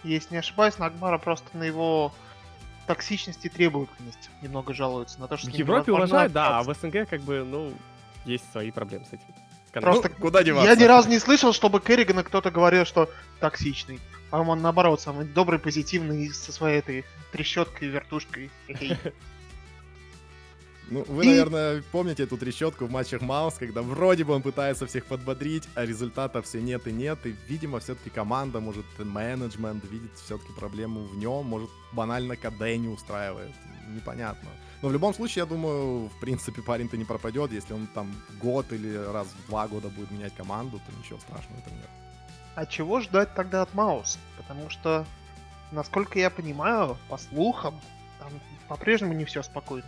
Если 0.03 0.35
не 0.35 0.39
ошибаюсь, 0.39 0.77
Нагмара 0.77 1.17
просто 1.17 1.57
на 1.57 1.63
его 1.63 2.13
токсичность 2.85 3.43
и 3.45 3.49
требовательность 3.49 4.29
немного 4.41 4.73
жалуется. 4.73 5.19
На 5.19 5.27
то, 5.27 5.37
что 5.37 5.49
В 5.49 5.53
Европе 5.53 5.91
уважают, 5.91 6.33
да, 6.33 6.59
а 6.59 6.63
в 6.63 6.73
СНГ 6.73 7.09
как 7.09 7.21
бы, 7.21 7.43
ну, 7.43 7.73
есть 8.25 8.43
свои 8.51 8.69
проблемы 8.71 9.05
с 9.05 9.13
этим. 9.13 9.25
С 9.67 9.71
Просто 9.71 10.09
Ну, 10.09 10.15
куда 10.19 10.43
деваться? 10.43 10.69
Я 10.69 10.75
ни 10.75 10.83
разу 10.83 11.09
не 11.09 11.17
слышал, 11.17 11.53
чтобы 11.53 11.79
Керригана 11.81 12.23
кто-то 12.23 12.51
говорил, 12.51 12.85
что 12.85 13.09
токсичный. 13.39 13.99
По-моему, 14.29 14.51
он 14.51 14.61
наоборот, 14.61 15.01
самый 15.01 15.25
добрый, 15.25 15.57
позитивный, 15.57 16.29
со 16.29 16.51
своей 16.51 16.79
этой 16.79 17.05
трещоткой, 17.31 17.87
вертушкой. 17.87 18.51
Ну, 20.93 21.03
вы, 21.07 21.23
И- 21.25 21.27
наверное, 21.27 21.83
помните 21.91 22.23
эту 22.23 22.37
трещотку 22.37 22.85
в 22.85 22.91
матчах 22.91 23.21
Маус, 23.21 23.55
когда 23.55 23.81
вроде 23.81 24.23
бы 24.23 24.35
он 24.35 24.43
пытается 24.43 24.85
всех 24.85 25.05
подбодрить, 25.05 25.67
а 25.73 25.85
результата 25.85 26.41
все 26.43 26.61
нет 26.61 26.87
и 26.87 26.91
нет. 26.91 27.25
И, 27.25 27.35
видимо, 27.47 27.79
все-таки 27.79 28.11
команда, 28.11 28.59
может, 28.59 28.85
менеджмент 28.99 29.83
видит 29.85 30.11
все-таки 30.23 30.53
проблему 30.53 31.01
в 31.01 31.17
нем, 31.17 31.45
может, 31.45 31.69
банально 31.93 32.35
КД 32.35 32.61
не 32.77 32.89
устраивает. 32.89 33.51
Непонятно. 33.89 34.49
Но 34.83 34.89
в 34.89 34.93
любом 34.93 35.15
случае, 35.15 35.43
я 35.43 35.45
думаю, 35.45 36.09
в 36.09 36.19
принципе, 36.19 36.61
парень-то 36.61 36.95
не 36.95 37.05
пропадет. 37.05 37.51
Если 37.51 37.73
он 37.73 37.87
там 37.87 38.13
год 38.39 38.71
или 38.71 38.95
раз 38.95 39.27
в 39.27 39.47
два 39.47 39.67
года 39.67 39.89
будет 39.89 40.11
менять 40.11 40.35
команду, 40.35 40.79
то 40.85 40.99
ничего 40.99 41.19
страшного 41.19 41.57
в 41.57 41.59
этом 41.65 41.73
нет. 41.77 41.89
А 42.55 42.65
чего 42.67 43.01
ждать 43.01 43.33
тогда 43.33 43.63
от 43.63 43.73
Маус? 43.73 44.19
Потому 44.37 44.69
что, 44.69 45.05
насколько 45.71 46.19
я 46.19 46.29
понимаю, 46.29 46.97
по 47.09 47.17
слухам, 47.17 47.79
там 48.19 48.29
по-прежнему 48.67 49.13
не 49.13 49.25
все 49.25 49.41
спокойно. 49.41 49.87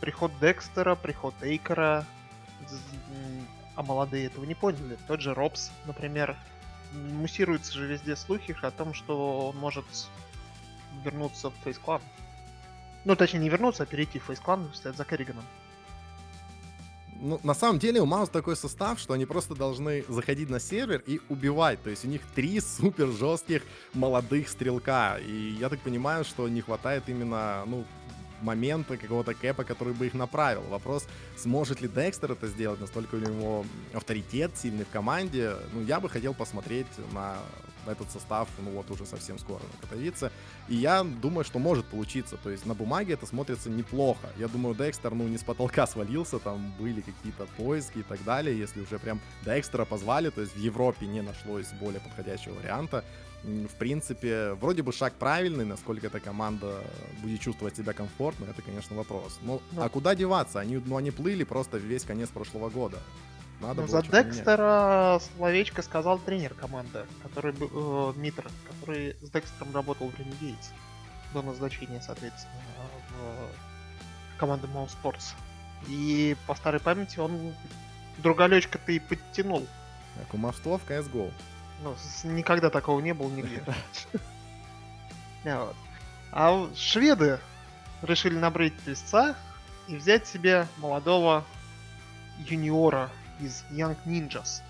Приход 0.00 0.32
Декстера, 0.40 0.94
приход 0.94 1.34
Эйкера, 1.42 2.06
а 3.76 3.82
молодые 3.82 4.26
этого 4.26 4.44
не 4.44 4.54
поняли. 4.54 4.98
Тот 5.06 5.20
же 5.20 5.34
Робс, 5.34 5.70
например. 5.86 6.36
М, 6.92 7.16
Муссируются 7.16 7.72
же 7.74 7.86
везде 7.86 8.16
слухи 8.16 8.56
о 8.62 8.70
том, 8.70 8.94
что 8.94 9.48
он 9.48 9.56
может 9.56 9.84
вернуться 11.04 11.50
в 11.50 11.54
Фейс 11.64 11.78
Клан. 11.78 12.00
Ну, 13.04 13.14
точнее, 13.14 13.40
не 13.40 13.48
вернуться, 13.48 13.84
а 13.84 13.86
перейти 13.86 14.18
в 14.18 14.24
Фейс 14.24 14.40
Клан, 14.40 14.70
стоять 14.74 14.96
за 14.96 15.04
Керриганом. 15.04 15.44
Ну, 17.20 17.40
на 17.42 17.54
самом 17.54 17.78
деле 17.78 18.00
у 18.00 18.06
Маус 18.06 18.28
такой 18.30 18.56
состав, 18.56 18.98
что 19.00 19.12
они 19.12 19.26
просто 19.26 19.54
должны 19.54 20.04
заходить 20.08 20.50
на 20.50 20.60
сервер 20.60 21.02
и 21.06 21.20
убивать. 21.28 21.82
То 21.82 21.90
есть 21.90 22.04
у 22.04 22.08
них 22.08 22.22
три 22.34 22.60
супер 22.78 23.08
жестких 23.08 23.62
молодых 23.92 24.48
стрелка. 24.48 25.18
И 25.18 25.56
я 25.60 25.68
так 25.68 25.80
понимаю, 25.80 26.24
что 26.24 26.48
не 26.48 26.60
хватает 26.60 27.04
именно, 27.08 27.64
ну, 27.66 27.84
момента 28.42 28.96
какого-то 28.96 29.34
кэпа, 29.34 29.64
который 29.64 29.94
бы 29.94 30.06
их 30.06 30.14
направил. 30.14 30.62
Вопрос, 30.62 31.06
сможет 31.36 31.80
ли 31.80 31.88
Декстер 31.88 32.32
это 32.32 32.48
сделать, 32.48 32.80
настолько 32.80 33.16
у 33.16 33.18
него 33.18 33.64
авторитет 33.92 34.52
сильный 34.56 34.84
в 34.84 34.88
команде. 34.88 35.54
Ну, 35.72 35.82
я 35.82 36.00
бы 36.00 36.08
хотел 36.08 36.34
посмотреть 36.34 36.86
на 37.12 37.36
этот 37.86 38.10
состав, 38.10 38.48
ну 38.58 38.70
вот 38.72 38.90
уже 38.90 39.06
совсем 39.06 39.38
скоро 39.38 39.60
на 39.60 39.80
Катовице. 39.86 40.30
И 40.68 40.74
я 40.76 41.04
думаю, 41.04 41.44
что 41.44 41.58
может 41.58 41.86
получиться. 41.86 42.36
То 42.36 42.50
есть 42.50 42.66
на 42.66 42.74
бумаге 42.74 43.14
это 43.14 43.26
смотрится 43.26 43.70
неплохо. 43.70 44.28
Я 44.38 44.48
думаю, 44.48 44.74
Декстер, 44.74 45.14
ну, 45.14 45.28
не 45.28 45.38
с 45.38 45.42
потолка 45.42 45.86
свалился, 45.86 46.38
там 46.38 46.72
были 46.78 47.00
какие-то 47.00 47.46
поиски 47.56 47.98
и 47.98 48.02
так 48.02 48.22
далее. 48.24 48.58
Если 48.58 48.80
уже 48.80 48.98
прям 48.98 49.20
Декстера 49.44 49.84
позвали, 49.84 50.30
то 50.30 50.40
есть 50.40 50.54
в 50.54 50.58
Европе 50.58 51.06
не 51.06 51.22
нашлось 51.22 51.68
более 51.80 52.00
подходящего 52.00 52.54
варианта. 52.54 53.04
В 53.44 53.74
принципе, 53.78 54.54
вроде 54.54 54.82
бы 54.82 54.92
шаг 54.92 55.14
правильный, 55.14 55.64
насколько 55.64 56.08
эта 56.08 56.18
команда 56.18 56.82
будет 57.22 57.40
чувствовать 57.40 57.76
себя 57.76 57.92
комфортно, 57.92 58.46
это, 58.46 58.62
конечно, 58.62 58.96
вопрос. 58.96 59.38
Ну, 59.42 59.62
Ну. 59.70 59.82
а 59.82 59.88
куда 59.88 60.16
деваться? 60.16 60.58
Они, 60.58 60.76
ну, 60.84 60.96
они 60.96 61.12
плыли 61.12 61.44
просто 61.44 61.78
весь 61.78 62.02
конец 62.02 62.30
прошлого 62.30 62.68
года. 62.68 62.98
Надо 63.60 63.82
Ну, 63.82 63.88
за 63.88 64.02
что-то 64.02 64.18
менять. 64.18 64.34
Декстера 64.34 65.20
словечко 65.36 65.82
сказал 65.82 66.18
тренер 66.18 66.54
команды, 66.54 67.06
который 67.22 67.52
был 67.52 68.10
э, 68.10 68.18
Митр, 68.18 68.48
который 68.68 69.16
с 69.20 69.30
Декстером 69.30 69.74
работал 69.74 70.08
в 70.08 70.14
Renegades 70.14 70.70
до 71.32 71.42
назначения, 71.42 72.00
соответственно, 72.00 72.54
в 74.34 74.38
команду 74.38 74.68
Mouse 74.68 74.96
Sports. 75.02 75.34
И 75.88 76.36
по 76.46 76.54
старой 76.54 76.80
памяти 76.80 77.18
он 77.18 77.54
другалечка-то 78.18 78.92
и 78.92 78.98
подтянул. 78.98 79.66
Кумовство 80.30 80.78
в 80.78 80.88
CSGO. 80.88 81.32
Ну, 81.82 81.94
никогда 82.24 82.70
такого 82.70 83.00
не 83.00 83.14
было 83.14 83.28
нигде. 83.30 83.62
А. 85.44 85.72
А 86.32 86.52
в- 86.52 86.76
шведы 86.76 87.38
решили 88.02 88.36
набрать 88.36 88.74
песца 88.80 89.34
и 89.86 89.96
взять 89.96 90.26
себе 90.26 90.66
молодого 90.78 91.44
юниора 92.38 93.08
из 93.40 93.64
Young 93.70 93.96
Ninjas. 94.06 94.62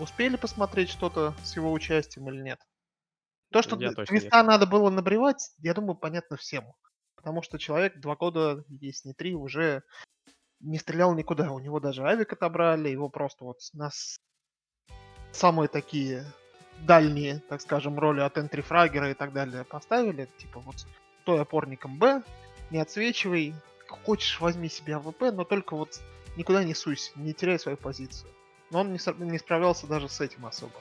Успели 0.00 0.36
посмотреть 0.36 0.90
что-то 0.90 1.34
с 1.44 1.56
его 1.56 1.72
участием 1.72 2.28
или 2.28 2.42
нет? 2.42 2.60
То, 3.52 3.62
что 3.62 3.76
Я 3.78 3.92
квеста 3.92 4.42
надо 4.42 4.66
было 4.66 4.90
набревать, 4.90 5.52
я 5.58 5.74
думаю, 5.74 5.94
понятно 5.94 6.36
всем. 6.36 6.64
Потому 7.14 7.42
что 7.42 7.58
человек 7.58 7.98
два 7.98 8.16
года, 8.16 8.64
если 8.68 9.08
не 9.08 9.14
три, 9.14 9.34
уже 9.34 9.82
не 10.60 10.78
стрелял 10.78 11.14
никуда. 11.14 11.52
У 11.52 11.58
него 11.58 11.80
даже 11.80 12.04
авик 12.04 12.32
отобрали, 12.32 12.88
его 12.88 13.08
просто 13.08 13.44
вот 13.44 13.58
на 13.72 13.90
самые 15.32 15.68
такие 15.68 16.24
дальние, 16.80 17.40
так 17.48 17.60
скажем, 17.60 17.98
роли 17.98 18.20
от 18.20 18.38
энтрифрагера 18.38 19.10
и 19.10 19.14
так 19.14 19.32
далее 19.32 19.64
поставили. 19.64 20.28
Типа 20.38 20.60
вот 20.60 20.86
стой 21.22 21.40
опорником 21.40 21.98
Б, 21.98 22.22
не 22.70 22.78
отсвечивай, 22.78 23.54
хочешь 23.88 24.40
возьми 24.40 24.68
себе 24.68 24.96
AWP, 24.96 25.32
но 25.32 25.44
только 25.44 25.76
вот 25.76 26.00
никуда 26.36 26.64
не 26.64 26.74
суйся, 26.74 27.12
не 27.16 27.32
теряй 27.32 27.58
свою 27.58 27.76
позицию. 27.76 28.30
Но 28.70 28.80
он 28.80 28.92
не, 28.92 28.98
не 29.24 29.38
справлялся 29.38 29.86
даже 29.86 30.08
с 30.08 30.20
этим 30.20 30.46
особо. 30.46 30.74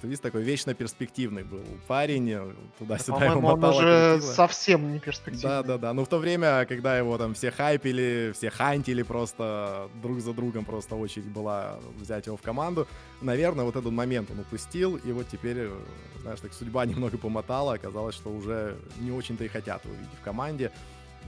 Ты 0.00 0.06
видишь, 0.06 0.20
такой 0.20 0.42
вечно 0.42 0.74
перспективный 0.74 1.44
был 1.44 1.62
парень, 1.86 2.30
э, 2.30 2.52
туда-сюда 2.78 3.24
его 3.24 3.40
По-моему, 3.40 3.48
он 3.48 3.60
мотало, 3.60 3.78
уже 3.78 4.12
крутило. 4.14 4.32
совсем 4.34 4.92
не 4.92 4.98
перспективный. 4.98 5.48
Да, 5.48 5.62
да, 5.62 5.78
да. 5.78 5.92
Ну 5.94 6.04
в 6.04 6.08
то 6.08 6.18
время, 6.18 6.66
когда 6.66 6.98
его 6.98 7.16
там 7.16 7.34
все 7.34 7.50
хайпили, 7.50 8.32
все 8.34 8.50
хантили 8.50 9.02
просто 9.02 9.88
друг 10.02 10.20
за 10.20 10.34
другом, 10.34 10.64
просто 10.64 10.94
очередь 10.94 11.28
была 11.28 11.78
взять 11.96 12.26
его 12.26 12.36
в 12.36 12.42
команду. 12.42 12.86
Наверное, 13.22 13.64
вот 13.64 13.76
этот 13.76 13.92
момент 13.92 14.30
он 14.30 14.40
упустил, 14.40 14.96
и 14.96 15.12
вот 15.12 15.26
теперь, 15.28 15.56
э, 15.58 15.76
знаешь, 16.20 16.40
так 16.40 16.52
судьба 16.52 16.84
немного 16.86 17.16
помотала, 17.16 17.74
оказалось, 17.74 18.14
что 18.14 18.30
уже 18.30 18.76
не 19.00 19.10
очень-то 19.10 19.44
и 19.44 19.48
хотят 19.48 19.84
его 19.84 19.94
видеть 19.94 20.18
в 20.20 20.22
команде. 20.22 20.70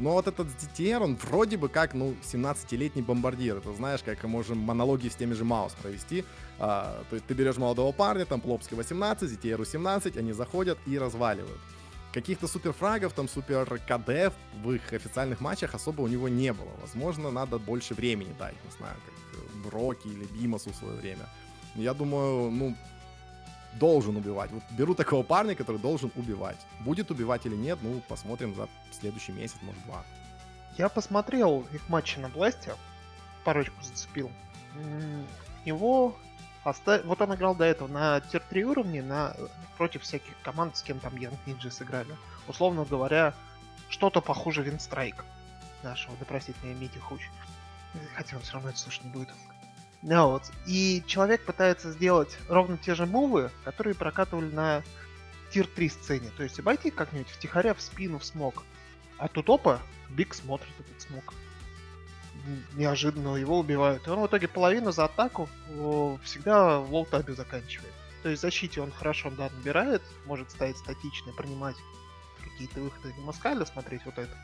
Но 0.00 0.12
вот 0.12 0.26
этот 0.26 0.48
DTR, 0.48 1.04
он 1.04 1.16
вроде 1.16 1.58
бы 1.58 1.68
как, 1.68 1.92
ну, 1.94 2.14
17-летний 2.22 3.02
бомбардир. 3.02 3.58
Это 3.58 3.72
знаешь, 3.74 4.00
как 4.02 4.24
можем 4.24 4.58
монологи 4.58 5.08
с 5.08 5.14
теми 5.14 5.34
же 5.34 5.44
Маус 5.44 5.74
провести. 5.74 6.24
А, 6.58 7.04
то 7.10 7.16
есть 7.16 7.26
ты 7.26 7.34
берешь 7.34 7.58
молодого 7.58 7.92
парня, 7.92 8.24
там 8.24 8.40
Плопский 8.40 8.76
18, 8.76 9.30
DTR 9.30 9.66
17, 9.66 10.16
они 10.16 10.32
заходят 10.32 10.78
и 10.86 10.98
разваливают 10.98 11.60
каких-то 12.12 12.48
суперфрагов, 12.48 13.12
там 13.12 13.28
супер 13.28 13.80
КД 13.86 14.34
в 14.64 14.72
их 14.72 14.92
официальных 14.92 15.40
матчах 15.40 15.74
особо 15.74 16.02
у 16.02 16.08
него 16.08 16.28
не 16.28 16.52
было. 16.52 16.70
Возможно, 16.80 17.30
надо 17.30 17.58
больше 17.58 17.94
времени 17.94 18.34
дать, 18.38 18.54
не 18.64 18.76
знаю, 18.78 18.96
как 19.04 19.40
э, 19.40 19.68
Броки 19.68 20.08
или 20.08 20.24
Бимасу 20.24 20.70
в 20.70 20.76
свое 20.76 20.96
время. 20.96 21.28
Я 21.76 21.94
думаю, 21.94 22.50
ну, 22.50 22.76
должен 23.74 24.16
убивать. 24.16 24.50
Вот 24.50 24.62
беру 24.70 24.94
такого 24.94 25.22
парня, 25.22 25.54
который 25.54 25.78
должен 25.80 26.10
убивать. 26.16 26.58
Будет 26.80 27.10
убивать 27.10 27.46
или 27.46 27.54
нет, 27.54 27.78
ну, 27.82 28.00
посмотрим 28.08 28.54
за 28.54 28.68
следующий 28.90 29.32
месяц, 29.32 29.56
может, 29.62 29.82
два. 29.84 30.04
Я 30.76 30.88
посмотрел 30.88 31.66
их 31.72 31.88
матчи 31.88 32.18
на 32.18 32.28
Бласте, 32.28 32.74
парочку 33.44 33.82
зацепил. 33.82 34.30
Его 35.64 36.16
оста- 36.64 37.02
вот 37.04 37.20
он 37.20 37.34
играл 37.34 37.54
до 37.54 37.64
этого 37.64 37.88
на 37.88 38.20
тир 38.20 38.42
3 38.48 38.64
уровне 38.64 39.02
на... 39.02 39.36
против 39.76 40.02
всяких 40.02 40.32
команд, 40.42 40.76
с 40.76 40.82
кем 40.82 40.98
там 41.00 41.14
Young 41.14 41.36
Ninjas 41.46 41.82
играли. 41.82 42.16
Условно 42.48 42.84
говоря, 42.84 43.34
что-то 43.88 44.20
похуже 44.20 44.62
Винстрайк 44.62 45.24
нашего, 45.82 46.14
меня 46.62 46.74
Мити 46.74 46.98
Хуч. 46.98 47.28
Хотя 48.14 48.36
он 48.36 48.42
все 48.42 48.54
равно 48.54 48.70
это 48.70 48.78
слушать 48.78 49.04
не 49.04 49.10
будет. 49.10 49.28
Ну 50.02 50.28
вот. 50.28 50.50
И 50.66 51.02
человек 51.06 51.44
пытается 51.44 51.92
сделать 51.92 52.38
ровно 52.48 52.78
те 52.78 52.94
же 52.94 53.06
мувы, 53.06 53.50
которые 53.64 53.94
прокатывали 53.94 54.50
на 54.50 54.82
tier 55.52 55.66
3 55.66 55.88
сцене. 55.88 56.30
То 56.36 56.42
есть 56.42 56.58
обойти 56.58 56.90
как-нибудь 56.90 57.28
втихаря 57.28 57.74
в 57.74 57.82
спину 57.82 58.18
в 58.18 58.24
smoke. 58.24 58.64
А 59.18 59.28
тут 59.28 59.50
опа, 59.50 59.80
BIG 60.08 60.32
смотрит 60.34 60.72
этот 60.78 61.00
smoke. 61.02 61.34
Неожиданно 62.74 63.36
его 63.36 63.58
убивают. 63.58 64.06
И 64.06 64.10
он 64.10 64.20
в 64.20 64.26
итоге 64.26 64.48
половину 64.48 64.92
за 64.92 65.04
атаку 65.04 65.48
всегда 66.22 66.78
в 66.78 66.90
лоу-табе 66.92 67.34
заканчивает. 67.34 67.92
То 68.22 68.30
есть 68.30 68.40
в 68.40 68.42
защите 68.42 68.80
он 68.80 68.92
хорошо 68.92 69.30
да, 69.30 69.50
набирает, 69.50 70.02
может 70.26 70.50
стоять 70.50 70.78
статично, 70.78 71.32
принимать 71.32 71.76
какие-то 72.42 72.80
выходы 72.80 73.14
и 73.16 73.20
маскали, 73.20 73.64
смотреть 73.64 74.04
вот 74.06 74.18
это. 74.18 74.34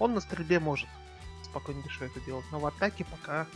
Он 0.00 0.14
на 0.14 0.20
стрельбе 0.20 0.58
может 0.58 0.88
спокойно 1.42 1.82
дешево 1.82 2.06
это 2.06 2.20
делать, 2.20 2.44
но 2.50 2.58
в 2.58 2.66
атаке 2.66 3.04
пока 3.04 3.46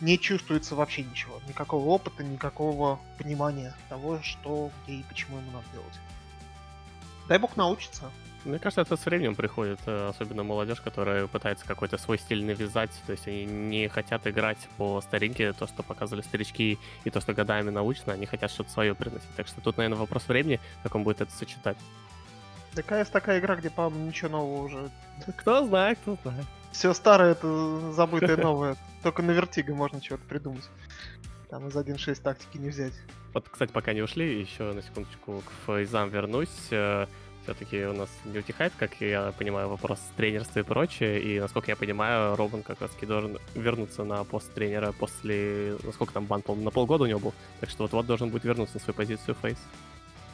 не 0.00 0.18
чувствуется 0.18 0.74
вообще 0.74 1.02
ничего. 1.02 1.40
Никакого 1.48 1.86
опыта, 1.88 2.22
никакого 2.22 3.00
понимания 3.18 3.74
того, 3.88 4.20
что, 4.22 4.70
где 4.84 4.96
и 4.96 5.02
почему 5.02 5.38
ему 5.38 5.50
надо 5.52 5.66
делать. 5.72 5.94
Дай 7.28 7.38
бог 7.38 7.56
научится. 7.56 8.10
Мне 8.44 8.58
кажется, 8.58 8.82
это 8.82 8.96
со 8.96 9.10
временем 9.10 9.34
приходит, 9.34 9.80
э, 9.86 10.08
особенно 10.08 10.44
молодежь, 10.44 10.80
которая 10.80 11.26
пытается 11.26 11.66
какой-то 11.66 11.98
свой 11.98 12.18
стиль 12.18 12.44
навязать, 12.44 12.90
то 13.04 13.12
есть 13.12 13.26
они 13.26 13.44
не 13.44 13.88
хотят 13.88 14.26
играть 14.26 14.58
по 14.76 15.00
старинке, 15.00 15.52
то, 15.52 15.66
что 15.66 15.82
показывали 15.82 16.22
старички, 16.22 16.78
и 17.04 17.10
то, 17.10 17.20
что 17.20 17.34
годами 17.34 17.70
научно, 17.70 18.12
они 18.12 18.26
хотят 18.26 18.50
что-то 18.50 18.70
свое 18.70 18.94
приносить. 18.94 19.28
Так 19.36 19.48
что 19.48 19.60
тут, 19.60 19.76
наверное, 19.76 19.98
вопрос 19.98 20.28
времени, 20.28 20.60
как 20.82 20.94
он 20.94 21.02
будет 21.02 21.20
это 21.20 21.32
сочетать. 21.32 21.76
ДКС 22.74 23.10
такая 23.10 23.40
игра, 23.40 23.56
где, 23.56 23.70
по-моему, 23.70 24.06
ничего 24.06 24.30
нового 24.30 24.62
уже. 24.62 24.90
Кто 25.36 25.66
знает, 25.66 25.98
кто 26.00 26.16
знает. 26.22 26.46
Все 26.70 26.94
старое, 26.94 27.32
это 27.32 27.92
забытое 27.92 28.36
новое. 28.36 28.76
Только 29.02 29.22
на 29.22 29.30
вертиго 29.30 29.74
можно 29.74 30.00
чего-то 30.00 30.24
придумать. 30.24 30.68
Там 31.50 31.68
из 31.68 31.76
1.6 31.76 32.20
тактики 32.22 32.58
не 32.58 32.68
взять. 32.68 32.94
Вот, 33.32 33.48
кстати, 33.48 33.72
пока 33.72 33.92
не 33.92 34.02
ушли, 34.02 34.40
еще 34.40 34.72
на 34.72 34.82
секундочку 34.82 35.42
к 35.46 35.52
фейзам 35.66 36.10
вернусь. 36.10 36.68
Э, 36.70 37.06
все-таки 37.44 37.86
у 37.86 37.94
нас 37.94 38.10
не 38.26 38.38
утихает, 38.38 38.74
как 38.76 39.00
я 39.00 39.32
понимаю, 39.38 39.70
вопрос 39.70 39.98
тренерства 40.16 40.60
и 40.60 40.62
прочее. 40.62 41.22
И, 41.22 41.40
насколько 41.40 41.70
я 41.70 41.76
понимаю, 41.76 42.36
Робин 42.36 42.62
как 42.62 42.82
раз 42.82 42.90
должен 43.00 43.38
вернуться 43.54 44.04
на 44.04 44.22
пост 44.24 44.52
тренера 44.52 44.92
после... 44.92 45.78
Насколько 45.82 46.12
там 46.12 46.26
бан, 46.26 46.42
по-моему, 46.42 46.66
на 46.66 46.70
полгода 46.70 47.04
у 47.04 47.06
него 47.06 47.20
был. 47.20 47.34
Так 47.60 47.70
что 47.70 47.84
вот-вот 47.84 48.04
должен 48.04 48.28
будет 48.28 48.44
вернуться 48.44 48.76
на 48.76 48.80
свою 48.80 48.94
позицию 48.94 49.34
фейс. 49.40 49.56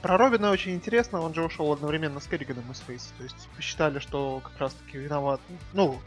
Про 0.03 0.19
Робина 0.19 0.51
очень 0.51 0.75
интересно, 0.75 1.21
он 1.21 1.33
же 1.33 1.43
ушел 1.43 1.73
одновременно 1.73 2.21
с 2.21 2.27
Керриганом 2.27 2.71
из 2.71 2.81
Фейс. 2.81 3.15
То 3.17 3.23
есть 3.23 3.49
посчитали, 3.57 4.01
что 4.01 4.41
как 4.45 4.59
раз-таки 4.59 4.99
виноват, 4.99 5.41
ну, 5.73 5.99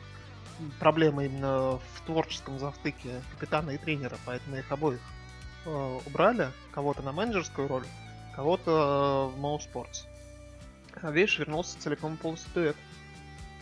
проблема 0.80 1.26
именно 1.26 1.78
в 1.78 2.02
творческом 2.06 2.60
завтыке 2.60 3.22
капитана 3.32 3.72
и 3.72 3.78
тренера, 3.78 4.18
поэтому 4.26 4.58
их 4.58 4.72
обоих 4.72 5.02
э, 5.66 6.00
убрали, 6.06 6.52
кого-то 6.72 7.02
на 7.02 7.12
менеджерскую 7.12 7.68
роль, 7.68 7.86
кого-то 8.36 9.32
в 9.34 9.40
Моу 9.40 9.60
Спортс. 9.60 10.06
А 11.02 11.12
Веш 11.12 11.40
вернулся 11.40 11.80
целиком 11.80 12.18
полностью 12.18 12.52
дуэт. 12.54 12.76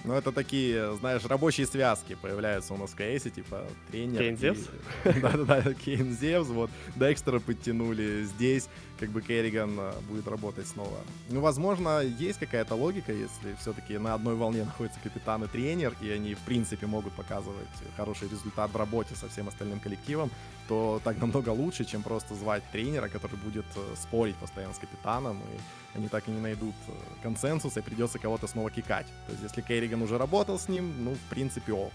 Ну, 0.06 0.14
это 0.14 0.32
такие, 0.32 0.96
знаешь, 0.98 1.26
рабочие 1.26 1.66
связки 1.66 2.16
появляются 2.22 2.74
у 2.74 2.78
нас 2.78 2.92
в 2.92 2.96
КС, 2.96 3.24
типа 3.24 3.66
тренер. 3.90 4.20
Кейн 4.20 4.38
Зевс? 4.38 4.60
Да-да-да, 5.04 5.74
Кейн 5.74 6.16
Зевс, 6.16 6.48
вот. 6.48 6.70
Декстера 6.96 7.40
подтянули. 7.40 8.24
Здесь 8.24 8.70
как 9.00 9.10
бы 9.10 9.22
Керриган 9.22 9.76
а, 9.78 9.96
будет 10.08 10.28
работать 10.28 10.68
снова. 10.68 10.98
Ну, 11.30 11.42
возможно, 11.42 12.02
есть 12.02 12.40
какая-то 12.40 12.76
логика, 12.76 13.12
если 13.12 13.56
все-таки 13.60 13.98
на 13.98 14.14
одной 14.14 14.36
волне 14.36 14.64
находится 14.64 15.00
капитан 15.02 15.44
и 15.44 15.48
тренер, 15.48 15.96
и 16.02 16.10
они, 16.10 16.36
в 16.36 16.40
принципе, 16.40 16.86
могут 16.86 17.14
показывать 17.14 17.68
хороший 17.98 18.30
результат 18.30 18.72
в 18.72 18.78
работе 18.78 19.16
со 19.16 19.28
всем 19.28 19.48
остальным 19.48 19.80
коллективом, 19.80 20.30
то 20.68 21.02
так 21.04 21.20
намного 21.20 21.50
лучше, 21.50 21.86
чем 21.86 22.04
просто 22.04 22.36
звать 22.36 22.64
тренера, 22.72 23.08
который 23.08 23.38
будет 23.38 23.66
э, 23.76 23.96
спорить 23.96 24.36
постоянно 24.36 24.74
с 24.74 24.80
капитаном, 24.80 25.38
и 25.38 25.98
они 25.98 26.08
так 26.08 26.28
и 26.28 26.32
не 26.32 26.40
найдут 26.40 26.76
э, 26.88 26.92
консенсуса, 27.22 27.82
и 27.82 27.84
придется 27.84 28.18
кого-то 28.18 28.48
снова 28.48 28.72
кикать. 28.72 29.08
То 29.28 29.32
есть, 29.34 29.44
если 29.44 29.62
Керриган 29.62 29.95
уже 30.02 30.18
работал 30.18 30.60
с 30.60 30.70
ним, 30.70 31.04
ну, 31.04 31.14
в 31.14 31.30
принципе, 31.30 31.74
ок. 31.74 31.94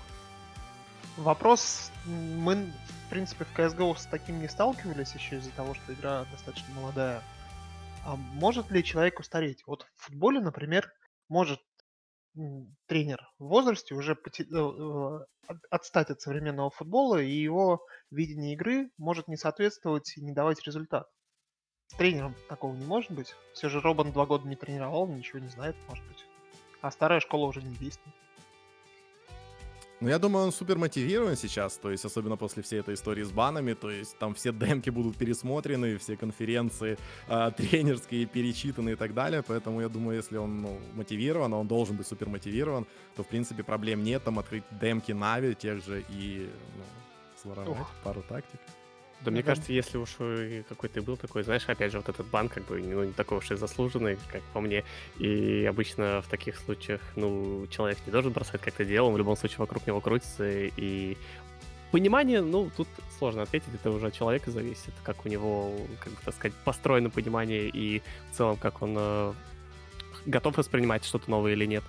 Вопрос, 1.17 1.91
мы, 2.07 2.73
в 3.07 3.11
принципе, 3.11 3.45
в 3.45 3.59
CSGO 3.59 3.97
с 3.99 4.07
таким 4.07 4.41
не 4.41 4.49
сталкивались 4.49 5.15
еще 5.15 5.37
из-за 5.37 5.51
того, 5.51 5.75
что 5.75 5.93
игра 5.93 6.25
достаточно 6.31 6.73
молодая. 6.75 7.23
А 8.05 8.17
может 8.17 8.71
ли 8.71 8.83
человек 8.83 9.21
устареть? 9.21 9.63
Вот 9.67 9.87
в 9.97 10.05
футболе, 10.05 10.41
например, 10.41 10.91
может 11.29 11.61
тренер 12.87 13.29
в 13.39 13.49
возрасте 13.49 13.95
уже 13.95 14.13
э, 14.15 14.43
э, 14.55 15.55
отстать 15.71 16.11
от 16.11 16.21
современного 16.21 16.71
футбола, 16.71 17.21
и 17.21 17.31
его 17.31 17.85
видение 18.11 18.55
игры 18.55 18.91
может 18.99 19.29
не 19.29 19.37
соответствовать 19.37 20.17
и 20.17 20.23
не 20.23 20.33
давать 20.33 20.63
результат. 20.65 21.09
Тренером 21.99 22.37
такого 22.49 22.75
не 22.75 22.85
может 22.85 23.11
быть. 23.11 23.35
Все 23.53 23.69
же 23.69 23.81
Робан 23.81 24.13
два 24.13 24.27
года 24.27 24.47
не 24.47 24.57
тренировал, 24.57 25.09
ничего 25.09 25.41
не 25.41 25.49
знает, 25.49 25.77
может 25.89 26.07
быть. 26.07 26.20
А 26.81 26.91
старая 26.91 27.21
школа 27.21 27.47
уже 27.47 27.63
не 27.63 27.75
действует. 27.75 28.15
Ну, 30.01 30.09
я 30.09 30.19
думаю, 30.19 30.47
он 30.47 30.53
супер 30.53 30.79
мотивирован 30.79 31.37
сейчас, 31.37 31.77
то 31.77 31.91
есть, 31.91 32.07
особенно 32.07 32.39
после 32.39 32.63
всей 32.63 32.81
этой 32.81 32.95
истории 32.95 33.23
с 33.23 33.31
банами, 33.31 33.75
то 33.75 33.91
есть, 33.91 34.17
там 34.17 34.33
все 34.33 34.51
демки 34.51 34.89
будут 34.89 35.19
пересмотрены, 35.19 35.99
все 35.99 36.17
конференции 36.17 36.97
э, 37.29 37.51
тренерские 37.57 38.25
перечитаны 38.25 38.93
и 38.93 38.97
так 38.97 39.13
далее, 39.13 39.43
поэтому 39.43 39.83
я 39.83 39.91
думаю, 39.91 40.17
если 40.17 40.39
он 40.39 40.63
ну, 40.63 40.81
мотивирован, 40.95 41.53
а 41.53 41.59
он 41.59 41.69
должен 41.69 41.97
быть 41.97 42.07
супер 42.07 42.31
мотивирован, 42.31 42.87
то, 43.15 43.23
в 43.23 43.27
принципе, 43.27 43.63
проблем 43.63 44.03
нет, 44.03 44.25
там, 44.25 44.39
открыть 44.39 44.65
демки 44.81 45.13
Нави 45.13 45.55
тех 45.55 45.85
же 45.85 46.03
и, 46.09 46.49
ну, 46.77 46.85
своровать 47.43 47.87
пару 48.03 48.23
тактик. 48.23 48.59
Да, 49.23 49.31
мне 49.31 49.43
кажется, 49.43 49.73
если 49.73 49.99
уж 49.99 50.17
какой-то 50.69 51.03
был 51.03 51.17
такой, 51.17 51.43
знаешь, 51.43 51.65
опять 51.67 51.93
же, 51.93 51.99
вот 51.99 52.09
этот 52.09 52.27
бан 52.27 52.49
как 52.49 52.65
бы 52.65 52.81
ну, 52.81 53.05
не 53.05 53.13
такой 53.13 53.39
уж 53.39 53.51
и 53.51 53.57
заслуженный, 53.57 54.19
как 54.33 54.41
по 54.55 54.61
мне. 54.61 54.83
И 55.19 55.67
обычно 55.69 56.23
в 56.23 56.29
таких 56.29 56.57
случаях, 56.57 57.01
ну, 57.17 57.67
человек 57.71 57.99
не 58.07 58.13
должен 58.13 58.33
бросать 58.33 58.63
как-то 58.63 58.85
делом, 58.85 59.13
в 59.13 59.19
любом 59.19 59.37
случае 59.37 59.59
вокруг 59.59 59.87
него 59.87 60.01
крутится, 60.01 60.49
и 60.49 61.19
понимание, 61.91 62.41
ну, 62.41 62.71
тут 62.75 62.89
сложно 63.19 63.43
ответить, 63.43 63.75
это 63.75 63.91
уже 63.91 64.07
от 64.07 64.15
человека 64.15 64.51
зависит, 64.51 64.95
как 65.03 65.27
у 65.27 65.29
него, 65.29 65.75
как 66.03 66.13
бы, 66.13 66.19
так 66.25 66.35
сказать, 66.35 66.57
построено 66.65 67.11
понимание 67.11 67.69
и 67.69 68.03
в 68.33 68.37
целом, 68.37 68.57
как 68.57 68.81
он 68.81 68.95
э, 68.97 69.33
готов 70.25 70.57
воспринимать 70.57 71.05
что-то 71.05 71.31
новое 71.31 71.53
или 71.53 71.67
нет. 71.67 71.85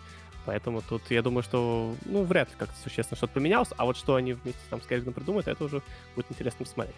Поэтому 0.45 0.81
тут 0.81 1.03
я 1.11 1.21
думаю, 1.21 1.43
что 1.43 1.95
ну, 2.05 2.23
вряд 2.23 2.49
ли 2.49 2.55
как-то 2.57 2.75
существенно 2.81 3.15
что-то 3.15 3.33
поменялось, 3.33 3.69
а 3.77 3.85
вот 3.85 3.95
что 3.95 4.15
они 4.15 4.33
вместе 4.33 4.61
там 4.69 4.81
с 4.81 4.87
Керриган 4.87 5.13
придумают, 5.13 5.47
это 5.47 5.63
уже 5.63 5.81
будет 6.15 6.25
интересно 6.29 6.65
посмотреть. 6.65 6.95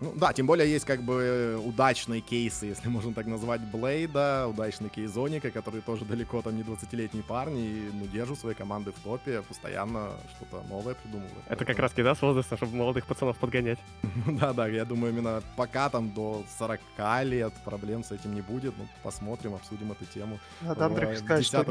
Ну 0.00 0.12
да, 0.14 0.32
тем 0.34 0.46
более 0.46 0.70
есть 0.70 0.84
как 0.84 1.02
бы 1.02 1.58
удачные 1.64 2.20
кейсы, 2.20 2.66
если 2.66 2.88
можно 2.96 3.14
так 3.14 3.26
назвать, 3.26 3.62
Блейда, 3.62 4.46
удачный 4.46 4.90
кейс 4.90 5.10
Зоника, 5.10 5.50
которые 5.50 5.80
тоже 5.80 6.04
далеко 6.04 6.42
там 6.42 6.56
не 6.56 6.62
20-летние 6.62 7.22
парни, 7.22 7.66
и 7.66 7.90
ну, 7.92 8.06
держат 8.06 8.38
свои 8.38 8.54
команды 8.54 8.92
в 8.92 8.98
топе, 9.00 9.42
постоянно 9.42 10.10
что-то 10.36 10.62
новое 10.68 10.94
придумывают. 10.94 11.44
Это 11.48 11.64
как 11.64 11.78
раз 11.78 11.92
да, 11.96 12.14
с 12.14 12.20
возраста, 12.20 12.56
чтобы 12.56 12.76
молодых 12.76 13.06
пацанов 13.06 13.38
подгонять. 13.38 13.78
Да-да, 14.26 14.66
я 14.68 14.84
думаю, 14.84 15.12
именно 15.14 15.42
пока 15.56 15.88
там 15.88 16.12
до 16.12 16.44
40 16.58 16.80
лет 17.24 17.54
проблем 17.64 18.04
с 18.04 18.12
этим 18.12 18.34
не 18.34 18.42
будет, 18.42 18.74
ну, 18.76 18.86
посмотрим, 19.02 19.54
обсудим 19.54 19.92
эту 19.92 20.04
тему. 20.04 20.38
Надо 20.60 20.86
Андрей 20.86 21.16
сказать, 21.16 21.46
что 21.46 21.62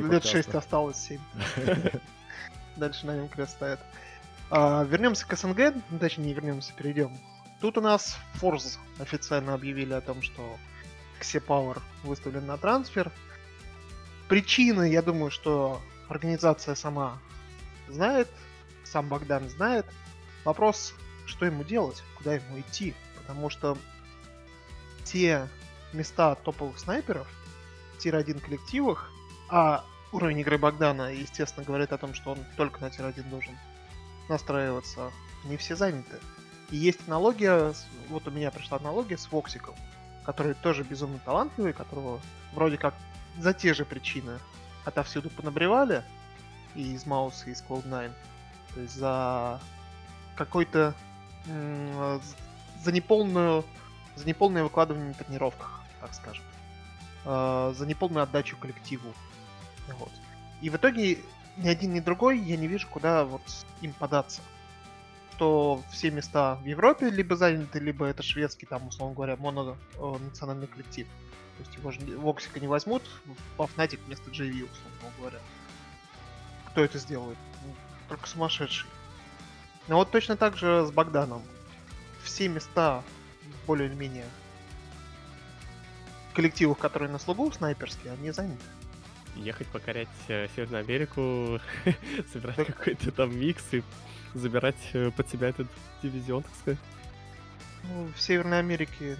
лет 0.00 0.24
6 0.24 0.54
осталось 0.54 0.96
7. 0.96 1.20
Дальше 2.76 3.06
на 3.06 3.16
нем 3.16 3.28
крест 3.28 3.52
стоит. 3.52 3.78
А, 4.50 4.84
вернемся 4.84 5.26
к 5.26 5.36
СНГ, 5.36 5.74
точнее 6.00 6.26
не 6.26 6.34
вернемся, 6.34 6.72
перейдем 6.74 7.12
Тут 7.64 7.78
у 7.78 7.80
нас 7.80 8.18
Force 8.42 8.76
официально 8.98 9.54
объявили 9.54 9.94
о 9.94 10.02
том, 10.02 10.20
что 10.20 10.58
Xe 11.22 11.42
Power 11.42 11.80
выставлен 12.02 12.44
на 12.44 12.58
трансфер. 12.58 13.10
Причины, 14.28 14.90
я 14.90 15.00
думаю, 15.00 15.30
что 15.30 15.80
организация 16.10 16.74
сама 16.74 17.18
знает, 17.88 18.28
сам 18.82 19.08
Богдан 19.08 19.48
знает. 19.48 19.86
Вопрос, 20.44 20.92
что 21.24 21.46
ему 21.46 21.64
делать, 21.64 22.02
куда 22.18 22.34
ему 22.34 22.60
идти. 22.60 22.94
Потому 23.16 23.48
что 23.48 23.78
те 25.04 25.48
места 25.94 26.34
топовых 26.34 26.78
снайперов, 26.78 27.26
тир-1 27.96 28.40
коллективах, 28.40 29.10
а 29.48 29.86
уровень 30.12 30.40
игры 30.40 30.58
Богдана, 30.58 31.14
естественно, 31.14 31.64
говорит 31.64 31.94
о 31.94 31.96
том, 31.96 32.12
что 32.12 32.32
он 32.32 32.44
только 32.58 32.82
на 32.82 32.90
тир-1 32.90 33.30
должен 33.30 33.56
настраиваться, 34.28 35.10
не 35.44 35.56
все 35.56 35.74
заняты. 35.76 36.20
И 36.70 36.76
есть 36.76 37.00
аналогия, 37.06 37.74
вот 38.08 38.26
у 38.26 38.30
меня 38.30 38.50
пришла 38.50 38.78
аналогия 38.78 39.18
с 39.18 39.30
Воксиком, 39.30 39.74
который 40.24 40.54
тоже 40.54 40.82
безумно 40.82 41.18
талантливый, 41.24 41.72
которого 41.72 42.20
вроде 42.52 42.78
как 42.78 42.94
за 43.38 43.52
те 43.52 43.74
же 43.74 43.84
причины 43.84 44.38
отовсюду 44.84 45.30
понабревали, 45.30 46.02
и 46.74 46.94
из 46.94 47.06
Мауса, 47.06 47.48
и 47.48 47.52
из 47.52 47.62
Cloud9. 47.62 48.12
То 48.74 48.80
есть 48.80 48.94
за 48.94 49.60
какой-то... 50.36 50.94
за 51.46 52.92
неполную... 52.92 53.64
за 54.16 54.26
неполное 54.26 54.64
выкладывание 54.64 55.08
на 55.08 55.14
тренировках, 55.14 55.82
так 56.00 56.14
скажем. 56.14 56.44
А, 57.24 57.72
за 57.76 57.86
неполную 57.86 58.22
отдачу 58.22 58.56
коллективу. 58.56 59.14
Вот. 59.98 60.10
И 60.60 60.70
в 60.70 60.76
итоге 60.76 61.18
ни 61.56 61.68
один, 61.68 61.94
ни 61.94 62.00
другой 62.00 62.38
я 62.38 62.56
не 62.56 62.66
вижу, 62.66 62.88
куда 62.88 63.24
вот 63.24 63.42
им 63.80 63.92
податься 63.92 64.40
что 65.34 65.82
все 65.90 66.10
места 66.10 66.56
в 66.56 66.64
Европе 66.64 67.10
либо 67.10 67.36
заняты, 67.36 67.80
либо 67.80 68.06
это 68.06 68.22
шведский, 68.22 68.66
там, 68.66 68.86
условно 68.86 69.14
говоря, 69.14 69.36
мононациональный 69.36 70.68
коллектив. 70.68 71.06
То 71.56 71.64
есть 71.64 71.76
его 71.76 71.90
же 71.90 72.00
Воксика 72.18 72.60
не 72.60 72.68
возьмут 72.68 73.02
во 73.56 73.66
Fnatic 73.66 74.00
вместо 74.06 74.30
JV, 74.30 74.68
условно 74.70 75.16
говоря. 75.18 75.38
Кто 76.66 76.84
это 76.84 76.98
сделает? 76.98 77.38
Ну, 77.64 77.74
только 78.08 78.28
сумасшедший. 78.28 78.88
Но 79.88 79.96
вот 79.96 80.10
точно 80.10 80.36
так 80.36 80.56
же 80.56 80.86
с 80.86 80.90
Богданом. 80.90 81.42
Все 82.22 82.48
места 82.48 83.02
более-менее 83.66 84.26
коллективов, 86.32 86.78
которые 86.78 87.10
на 87.10 87.18
слугу 87.18 87.50
снайперские, 87.52 88.12
они 88.12 88.30
заняты. 88.30 88.64
Ехать 89.36 89.66
покорять 89.68 90.08
э, 90.28 90.46
Северную 90.54 90.84
Америку, 90.84 91.60
собирать 92.32 92.66
какой-то 92.66 93.10
там 93.12 93.36
микс 93.36 93.64
и 93.72 93.82
забирать 94.34 94.76
э, 94.92 95.10
под 95.10 95.28
себя 95.28 95.48
этот 95.48 95.66
дивизион, 96.02 96.42
так 96.42 96.54
сказать. 96.54 96.78
Ну, 97.84 98.08
в 98.14 98.20
Северной 98.20 98.60
Америке... 98.60 99.16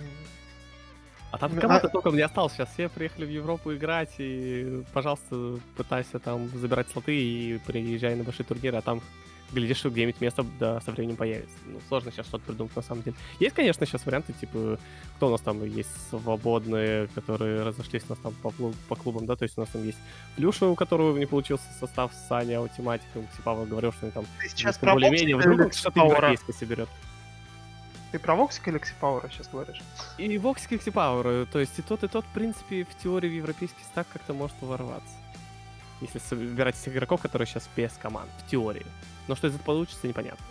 А 1.31 1.39
там 1.39 1.57
команда 1.59 1.89
а... 1.89 1.91
только 1.91 2.11
не 2.11 2.21
осталось. 2.21 2.53
Сейчас 2.53 2.73
все 2.73 2.89
приехали 2.89 3.27
в 3.27 3.31
Европу 3.31 3.75
играть, 3.75 4.15
и, 4.19 4.85
пожалуйста, 4.93 5.59
пытайся 5.77 6.21
там 6.21 6.49
забирать 6.49 6.89
слоты 6.91 7.17
и 7.17 7.59
приезжай 7.67 8.15
на 8.15 8.23
большие 8.23 8.47
турниры, 8.47 8.79
а 8.79 8.83
там 8.83 9.03
глядишь, 9.55 9.79
что 9.79 9.91
где-нибудь 9.91 10.21
место 10.21 10.45
да, 10.59 10.81
со 10.81 10.91
временем 10.91 11.17
появится. 11.17 11.57
Ну, 11.67 11.81
сложно 11.89 12.13
сейчас 12.13 12.27
что-то 12.27 12.45
придумать, 12.45 12.75
на 12.77 12.83
самом 12.83 13.03
деле. 13.03 13.17
Есть, 13.41 13.55
конечно, 13.55 13.87
сейчас 13.87 14.05
варианты, 14.05 14.33
типа, 14.33 14.79
кто 15.17 15.29
у 15.29 15.31
нас 15.31 15.41
там 15.41 15.65
есть 15.65 15.91
свободные, 16.11 17.09
которые 17.15 17.63
разошлись 17.63 18.03
у 18.09 18.13
нас 18.13 18.19
там 18.19 18.35
по, 18.43 18.53
по 18.89 18.97
клубам, 18.97 19.27
да, 19.27 19.37
то 19.37 19.45
есть 19.45 19.57
у 19.57 19.61
нас 19.61 19.71
там 19.71 19.85
есть 19.85 19.99
Плюша, 20.37 20.67
у 20.67 20.75
которого 20.75 21.17
не 21.17 21.27
получился 21.27 21.65
состав 21.79 22.13
с 22.13 22.29
Саней 22.29 22.57
Аутиматиком, 22.59 23.27
Павел 23.45 23.65
говорил, 23.67 23.93
что 23.93 24.07
они 24.07 24.13
там 24.13 24.27
сейчас 24.43 24.79
более-менее, 24.79 25.37
вдруг 25.37 25.73
что-то 25.73 26.01
европейское 26.01 26.55
соберет. 26.55 26.89
Ты 28.13 28.21
про 28.21 28.37
Воксика 28.37 28.71
или 28.71 28.79
Ксипаура 28.79 29.29
сейчас 29.29 29.49
говоришь? 29.49 29.83
И 30.19 30.39
Воксик 30.39 30.71
и 30.73 30.77
Power, 30.77 31.47
то 31.51 31.59
есть 31.59 31.77
и 31.79 31.83
тот, 31.83 32.05
и 32.05 32.09
тот, 32.09 32.25
в 32.25 32.33
принципе, 32.33 32.85
в 32.85 33.03
теории 33.03 33.29
в 33.29 33.33
европейский 33.33 33.83
стак 33.83 34.07
как-то 34.13 34.33
может 34.33 34.57
ворваться. 34.61 35.15
Если 36.01 36.21
собирать 36.21 36.77
всех 36.77 36.95
игроков, 36.95 37.21
которые 37.23 37.49
сейчас 37.49 37.69
без 37.77 37.93
команд, 37.93 38.31
в 38.39 38.49
теории. 38.49 38.87
Но 39.29 39.35
что 39.35 39.47
из 39.47 39.55
этого 39.55 39.65
получится, 39.65 40.07
непонятно. 40.07 40.45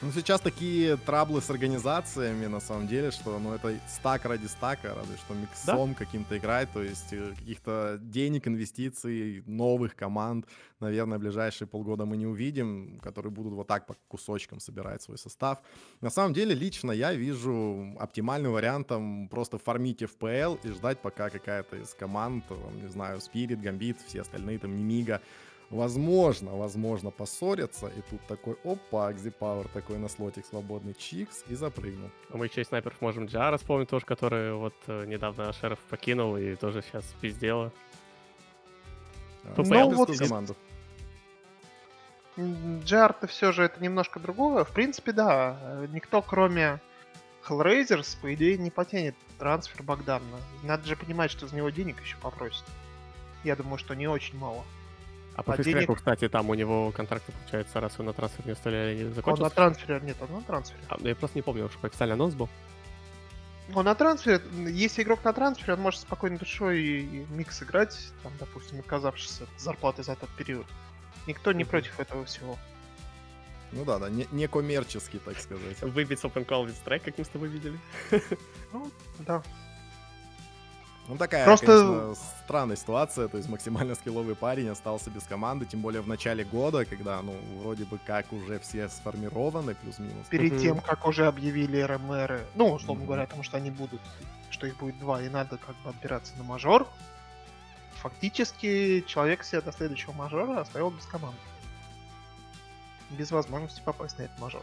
Ну, 0.00 0.12
сейчас 0.12 0.40
такие 0.40 0.96
траблы 0.96 1.40
с 1.40 1.50
организациями, 1.50 2.46
на 2.46 2.60
самом 2.60 2.86
деле, 2.86 3.10
что, 3.10 3.36
ну, 3.40 3.52
это 3.52 3.74
стак 3.88 4.26
ради 4.26 4.46
стака, 4.46 4.94
разве 4.94 5.16
что 5.16 5.34
миксом 5.34 5.96
каким-то 5.96 6.38
играть, 6.38 6.70
то 6.72 6.80
есть 6.80 7.12
э, 7.12 7.34
каких-то 7.36 7.98
денег, 8.00 8.46
инвестиций, 8.46 9.42
новых 9.46 9.96
команд, 9.96 10.46
наверное, 10.78 11.18
ближайшие 11.18 11.66
полгода 11.66 12.04
мы 12.04 12.16
не 12.16 12.26
увидим, 12.26 13.00
которые 13.02 13.32
будут 13.32 13.54
вот 13.54 13.66
так 13.66 13.86
по 13.86 13.96
кусочкам 14.06 14.60
собирать 14.60 15.02
свой 15.02 15.18
состав. 15.18 15.58
На 16.00 16.10
самом 16.10 16.32
деле, 16.32 16.54
лично 16.54 16.92
я 16.92 17.12
вижу 17.12 17.96
оптимальным 17.98 18.52
вариантом 18.52 19.28
просто 19.28 19.58
фармить 19.58 20.02
FPL 20.02 20.60
и 20.62 20.68
ждать, 20.68 21.02
пока 21.02 21.28
какая-то 21.28 21.74
из 21.74 21.92
команд, 21.94 22.44
там, 22.48 22.80
не 22.80 22.88
знаю, 22.88 23.18
Spirit, 23.18 23.60
Gambit, 23.60 23.96
все 24.06 24.20
остальные, 24.20 24.60
там, 24.60 24.76
Немига, 24.76 25.20
возможно, 25.70 26.56
возможно, 26.56 27.10
поссорятся, 27.10 27.88
и 27.88 28.00
тут 28.10 28.20
такой, 28.26 28.56
опа, 28.64 29.08
Акзипауэр 29.08 29.68
такой 29.68 29.98
на 29.98 30.08
слотик 30.08 30.46
свободный 30.46 30.94
чикс 30.94 31.44
и 31.48 31.54
запрыгнул. 31.54 32.10
А 32.30 32.36
мы 32.36 32.46
еще 32.46 32.62
и 32.62 32.64
снайперов 32.64 33.00
можем 33.00 33.26
Джара 33.26 33.58
вспомнить 33.58 33.88
тоже, 33.88 34.06
который 34.06 34.54
вот 34.54 34.74
э, 34.86 35.04
недавно 35.06 35.52
Шериф 35.52 35.78
покинул 35.90 36.36
и 36.36 36.54
тоже 36.54 36.82
сейчас 36.82 37.04
пиздела. 37.20 37.72
А, 39.44 39.54
Ну, 39.56 39.90
вот 39.94 40.16
команду. 40.16 40.56
Джарт 42.84 43.28
все 43.28 43.52
же 43.52 43.64
это 43.64 43.82
немножко 43.82 44.20
другое. 44.20 44.64
В 44.64 44.70
принципе, 44.70 45.12
да. 45.12 45.58
э, 45.60 45.86
Никто, 45.90 46.22
кроме 46.22 46.80
Hellraisers, 47.46 48.16
по 48.20 48.32
идее, 48.34 48.56
не 48.56 48.70
потянет 48.70 49.16
трансфер 49.38 49.82
Богдана. 49.82 50.24
Надо 50.62 50.86
же 50.86 50.96
понимать, 50.96 51.30
что 51.30 51.46
за 51.46 51.56
него 51.56 51.70
денег 51.70 52.00
еще 52.00 52.16
попросят. 52.18 52.64
Я 53.44 53.56
думаю, 53.56 53.78
что 53.78 53.94
не 53.94 54.06
очень 54.06 54.38
мало. 54.38 54.64
А 55.38 55.42
по 55.44 55.52
А 55.52 55.56
фейскреку, 55.56 55.92
денег- 55.92 55.98
кстати, 55.98 56.28
там 56.28 56.50
у 56.50 56.54
него 56.54 56.90
контракты, 56.90 57.30
получается, 57.30 57.78
раз 57.78 57.96
вы 57.96 58.02
на 58.02 58.12
трансфер 58.12 58.44
не 58.44 58.52
оставляли, 58.52 59.04
Он 59.04 59.08
на 59.10 59.14
закончился. 59.14 59.54
трансфере, 59.54 60.00
нет, 60.02 60.16
он 60.20 60.32
на 60.34 60.42
трансфере. 60.42 60.80
А, 60.88 60.96
я 61.00 61.14
просто 61.14 61.38
не 61.38 61.42
помню, 61.42 61.68
что 61.68 61.86
официальный 61.86 62.14
анонс 62.14 62.34
был. 62.34 62.48
Он 63.72 63.84
на 63.84 63.94
трансфере, 63.94 64.42
если 64.66 65.04
игрок 65.04 65.22
на 65.22 65.32
трансфере, 65.32 65.74
он 65.74 65.80
может 65.80 66.00
спокойно 66.00 66.38
душой 66.38 66.80
и, 66.80 67.00
и 67.02 67.26
микс 67.30 67.62
играть, 67.62 67.96
там, 68.24 68.32
допустим, 68.40 68.80
отказавшись 68.80 69.42
от 69.42 69.48
зарплаты 69.60 70.02
за 70.02 70.14
этот 70.14 70.28
период. 70.30 70.66
Никто 71.28 71.52
не 71.52 71.62
против 71.64 72.00
этого 72.00 72.24
всего. 72.24 72.58
Ну 73.70 73.84
да, 73.84 74.00
да, 74.00 74.08
не, 74.10 74.26
не 74.32 74.48
коммерческий, 74.48 75.20
так 75.20 75.38
сказать. 75.38 75.80
Выбить 75.82 76.18
с 76.18 76.24
Open 76.24 76.46
Call 76.46 76.66
with 76.66 76.74
Strike, 76.84 77.04
как 77.04 77.16
мы 77.16 77.24
с 77.24 77.28
тобой 77.28 77.48
видели. 77.48 77.78
Ну, 78.72 78.90
да. 79.20 79.44
Ну, 81.08 81.16
такая, 81.16 81.46
Просто- 81.46 81.66
конечно, 81.66 82.14
странная 82.44 82.76
ситуация. 82.76 83.28
То 83.28 83.38
есть 83.38 83.48
максимально 83.48 83.94
скилловый 83.94 84.36
парень 84.36 84.68
остался 84.68 85.08
без 85.10 85.22
команды, 85.24 85.64
тем 85.64 85.80
более 85.80 86.02
в 86.02 86.06
начале 86.06 86.44
года, 86.44 86.84
когда, 86.84 87.22
ну, 87.22 87.34
вроде 87.60 87.84
бы 87.86 87.98
как 87.98 88.30
уже 88.32 88.58
все 88.58 88.90
сформированы, 88.90 89.74
плюс-минус. 89.74 90.26
Перед 90.28 90.60
тем, 90.60 90.80
как 90.80 91.06
уже 91.06 91.26
объявили 91.26 91.80
РМР, 91.80 92.42
ну, 92.54 92.72
условно 92.72 93.00
Мгм. 93.04 93.06
говоря, 93.06 93.24
потому 93.24 93.42
что 93.42 93.56
они 93.56 93.70
будут, 93.70 94.02
что 94.50 94.66
их 94.66 94.76
будет 94.76 94.98
два, 94.98 95.22
и 95.22 95.30
надо 95.30 95.56
как 95.56 95.74
бы 95.76 95.88
отбираться 95.90 96.36
на 96.36 96.44
мажор, 96.44 96.86
фактически 98.02 99.02
человек 99.06 99.44
себя 99.44 99.62
до 99.62 99.72
следующего 99.72 100.12
мажора 100.12 100.60
оставил 100.60 100.90
без 100.90 101.06
команды. 101.06 101.38
Без 103.10 103.30
возможности 103.30 103.80
попасть 103.82 104.18
на 104.18 104.24
этот 104.24 104.38
мажор. 104.38 104.62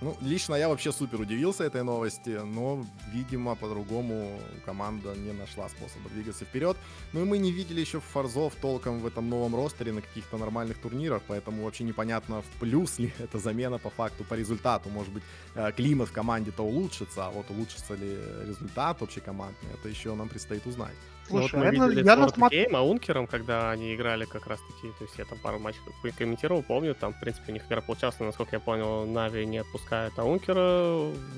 Ну, 0.00 0.16
лично 0.20 0.54
я 0.54 0.68
вообще 0.68 0.92
супер 0.92 1.20
удивился 1.20 1.64
этой 1.64 1.82
новости, 1.82 2.40
но, 2.44 2.86
видимо, 3.12 3.56
по-другому 3.56 4.40
команда 4.64 5.14
не 5.16 5.32
нашла 5.32 5.68
способа 5.68 6.08
двигаться 6.10 6.44
вперед. 6.44 6.76
Ну 7.12 7.22
и 7.22 7.24
мы 7.24 7.38
не 7.38 7.50
видели 7.50 7.80
еще 7.80 7.98
форзов 7.98 8.54
толком 8.54 9.00
в 9.00 9.06
этом 9.06 9.28
новом 9.28 9.56
ростере 9.56 9.92
на 9.92 10.00
каких-то 10.00 10.38
нормальных 10.38 10.78
турнирах, 10.78 11.22
поэтому 11.26 11.64
вообще 11.64 11.82
непонятно, 11.82 12.42
в 12.42 12.60
плюс 12.60 13.00
ли 13.00 13.12
эта 13.18 13.38
замена 13.38 13.78
по 13.78 13.90
факту, 13.90 14.22
по 14.22 14.34
результату. 14.34 14.88
Может 14.88 15.12
быть, 15.12 15.24
э, 15.56 15.72
климат 15.72 16.10
в 16.10 16.12
команде-то 16.12 16.62
улучшится, 16.62 17.26
а 17.26 17.30
вот 17.30 17.50
улучшится 17.50 17.94
ли 17.96 18.16
результат 18.46 19.02
общекомандный, 19.02 19.70
это 19.74 19.88
еще 19.88 20.14
нам 20.14 20.28
предстоит 20.28 20.64
узнать. 20.66 20.94
Ну, 21.30 21.40
вот 21.40 21.50
Слушай, 21.50 21.56
мы 21.58 21.64
я, 21.66 21.72
на- 21.72 21.88
видели 21.88 22.06
я 22.06 22.16
насмотр- 22.16 22.52
Game, 22.54 22.76
а 22.76 22.82
Ункером, 22.82 23.26
когда 23.26 23.70
они 23.70 23.94
играли 23.94 24.24
как 24.24 24.46
раз 24.46 24.60
таки, 24.60 24.92
то 24.98 25.04
есть 25.04 25.18
я 25.18 25.24
там 25.24 25.38
пару 25.38 25.58
матчей 25.58 25.80
комментировал, 26.16 26.62
помню, 26.62 26.94
там, 26.94 27.12
в 27.12 27.20
принципе, 27.20 27.52
у 27.52 27.54
них 27.54 27.66
игра 27.66 27.80
получалась, 27.80 28.16
но, 28.18 28.26
насколько 28.26 28.56
я 28.56 28.60
понял, 28.60 29.06
Нави 29.06 29.44
не 29.46 29.58
отпускает 29.58 30.18
Аункера, 30.18 30.58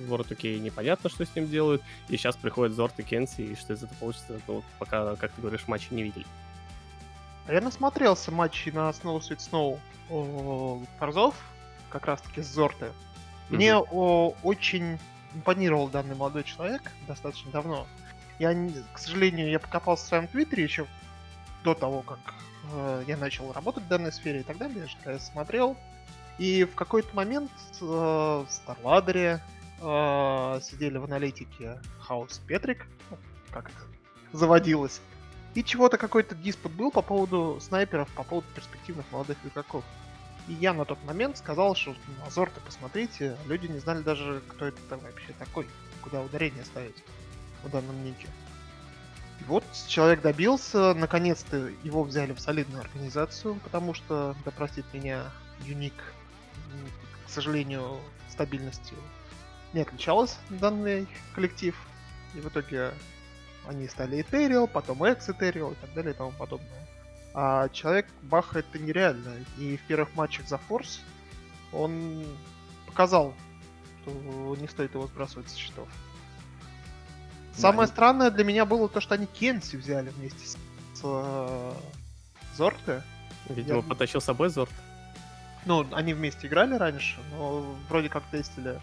World 0.09 0.29
UK 0.29 0.59
непонятно, 0.61 1.11
что 1.11 1.25
с 1.27 1.35
ним 1.35 1.49
делают, 1.49 1.83
и 2.09 2.17
сейчас 2.17 2.37
приходит 2.37 2.75
Зорт 2.77 2.99
и 2.99 3.03
Кенси, 3.03 3.41
и 3.43 3.55
что 3.57 3.73
из 3.73 3.83
этого 3.83 3.99
получится, 3.99 4.41
ну, 4.47 4.55
вот 4.55 4.65
пока, 4.79 5.17
как 5.17 5.33
ты 5.33 5.41
говоришь, 5.43 5.67
матчи 5.67 5.89
не 5.91 6.03
видели. 6.05 6.27
А 7.47 7.53
Я 7.53 7.61
насмотрелся 7.61 8.31
матчи 8.31 8.69
на 8.69 8.91
Snow 8.91 9.19
Sweet 9.19 9.39
Snow 9.39 9.79
о, 10.09 10.83
Форзов, 10.99 11.35
как 11.91 12.07
раз 12.07 12.21
таки 12.21 12.43
с 12.43 12.47
Зорты. 12.47 12.93
Мне 13.49 13.77
о, 13.77 14.35
очень 14.45 14.99
импонировал 15.35 15.89
данный 15.89 16.15
молодой 16.15 16.45
человек 16.45 16.83
достаточно 17.09 17.51
давно. 17.51 17.87
Я, 18.41 18.55
к 18.95 18.99
сожалению, 18.99 19.51
я 19.51 19.59
покопался 19.59 20.07
в 20.07 20.09
своем 20.09 20.27
твиттере 20.27 20.63
еще 20.63 20.87
до 21.63 21.75
того, 21.75 22.01
как 22.01 22.19
э, 22.73 23.05
я 23.07 23.19
начал 23.19 23.53
работать 23.53 23.85
в 23.85 23.89
данной 23.89 24.13
сфере 24.13 24.41
и 24.41 24.43
так 24.43 24.57
далее, 24.57 24.89
что 24.89 25.13
я 25.13 25.19
смотрел. 25.19 25.77
И 26.39 26.65
в 26.65 26.75
какой-то 26.75 27.15
момент 27.15 27.51
э, 27.83 27.85
в 27.85 28.47
Старладере 28.49 29.43
э, 29.83 30.61
сидели 30.63 30.97
в 30.97 31.05
аналитике 31.05 31.83
Хаус 31.99 32.39
Петрик, 32.47 32.87
ну, 33.11 33.19
как 33.51 33.69
это 33.69 33.79
заводилось, 34.33 35.03
и 35.55 35.63
чего-то 35.63 35.99
какой-то 35.99 36.35
диспут 36.35 36.73
был 36.73 36.91
по 36.91 37.03
поводу 37.03 37.59
снайперов, 37.61 38.09
по 38.15 38.23
поводу 38.23 38.47
перспективных 38.55 39.05
молодых 39.13 39.37
игроков. 39.45 39.85
И 40.49 40.55
я 40.55 40.73
на 40.73 40.87
тот 40.87 41.05
момент 41.05 41.37
сказал, 41.37 41.75
что 41.75 41.95
на 42.25 42.31
Зорта 42.31 42.59
посмотрите, 42.63 43.37
люди 43.45 43.67
не 43.67 43.81
знали 43.81 44.01
даже, 44.01 44.41
кто 44.49 44.65
это 44.65 44.81
вообще 44.97 45.35
такой, 45.39 45.67
куда 46.03 46.23
ударение 46.23 46.65
ставить 46.65 47.05
в 47.63 47.71
данном 47.71 48.05
нике. 48.05 48.29
И 49.41 49.45
вот 49.45 49.65
человек 49.89 50.21
добился, 50.21 50.95
наконец-то 50.95 51.71
его 51.83 52.03
взяли 52.03 52.33
в 52.33 52.41
солидную 52.41 52.83
организацию, 52.83 53.55
потому 53.65 53.95
что, 53.95 54.35
да 54.45 54.51
простит 54.51 54.85
меня, 54.93 55.31
Юник, 55.65 55.95
к 57.27 57.31
сожалению, 57.31 58.01
стабильностью 58.29 58.97
не 59.73 59.83
отличалась 59.83 60.37
данный 60.49 61.07
коллектив. 61.35 61.77
И 62.35 62.41
в 62.41 62.49
итоге 62.49 62.93
они 63.67 63.89
стали 63.89 64.19
Ethereal, 64.19 64.67
потом 64.67 65.05
X 65.05 65.29
Ethereal 65.29 65.73
и 65.73 65.77
так 65.77 65.93
далее 65.95 66.13
и 66.13 66.17
тому 66.17 66.33
подобное. 66.33 66.87
А 67.35 67.69
человек 67.69 68.07
бахает 68.23 68.67
это 68.73 68.83
нереально. 68.83 69.35
И 69.59 69.77
в 69.77 69.83
первых 69.87 70.15
матчах 70.15 70.49
за 70.49 70.59
Форс 70.59 71.01
он 71.73 72.25
показал, 72.87 73.35
что 74.03 74.57
не 74.57 74.67
стоит 74.69 74.95
его 74.95 75.07
сбрасывать 75.07 75.49
со 75.49 75.59
счетов. 75.59 75.89
Самое 77.55 77.89
и- 77.89 77.91
странное 77.91 78.31
для 78.31 78.45
меня 78.45 78.65
было 78.65 78.89
то, 78.89 79.01
что 79.01 79.15
они 79.15 79.27
Кенси 79.27 79.77
взяли 79.77 80.11
вместе 80.11 80.47
с, 80.47 80.53
с 80.53 81.01
э, 81.03 81.73
Зорте. 82.57 83.03
Видимо, 83.49 83.79
Я- 83.79 83.83
потащил 83.83 84.21
с 84.21 84.25
собой 84.25 84.49
Зорт. 84.51 84.73
Ну, 85.67 85.87
они 85.93 86.15
вместе 86.15 86.47
играли 86.47 86.75
раньше, 86.75 87.19
но 87.33 87.61
вроде 87.89 88.09
как 88.09 88.25
тестили 88.31 88.81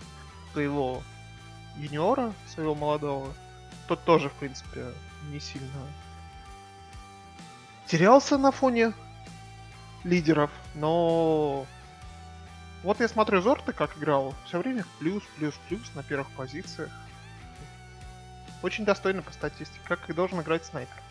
своего 0.53 1.01
юниора, 1.77 2.33
своего 2.47 2.75
молодого. 2.75 3.33
Тот 3.87 4.03
тоже, 4.03 4.29
в 4.29 4.33
принципе, 4.33 4.85
не 5.31 5.39
сильно 5.39 5.69
терялся 7.87 8.37
на 8.37 8.51
фоне 8.51 8.93
лидеров, 10.03 10.51
но 10.75 11.65
вот 12.83 12.99
я 12.99 13.07
смотрю 13.07 13.41
Зорта, 13.41 13.73
как 13.73 13.97
играл, 13.97 14.33
все 14.45 14.59
время 14.59 14.85
плюс, 14.99 15.23
плюс, 15.37 15.55
плюс 15.67 15.81
на 15.95 16.03
первых 16.03 16.29
позициях. 16.31 16.91
Очень 18.63 18.85
достойно 18.85 19.21
по 19.21 19.31
статистике, 19.31 19.79
как 19.87 20.09
и 20.09 20.13
должен 20.13 20.41
играть 20.41 20.65
снайпер. 20.65 21.03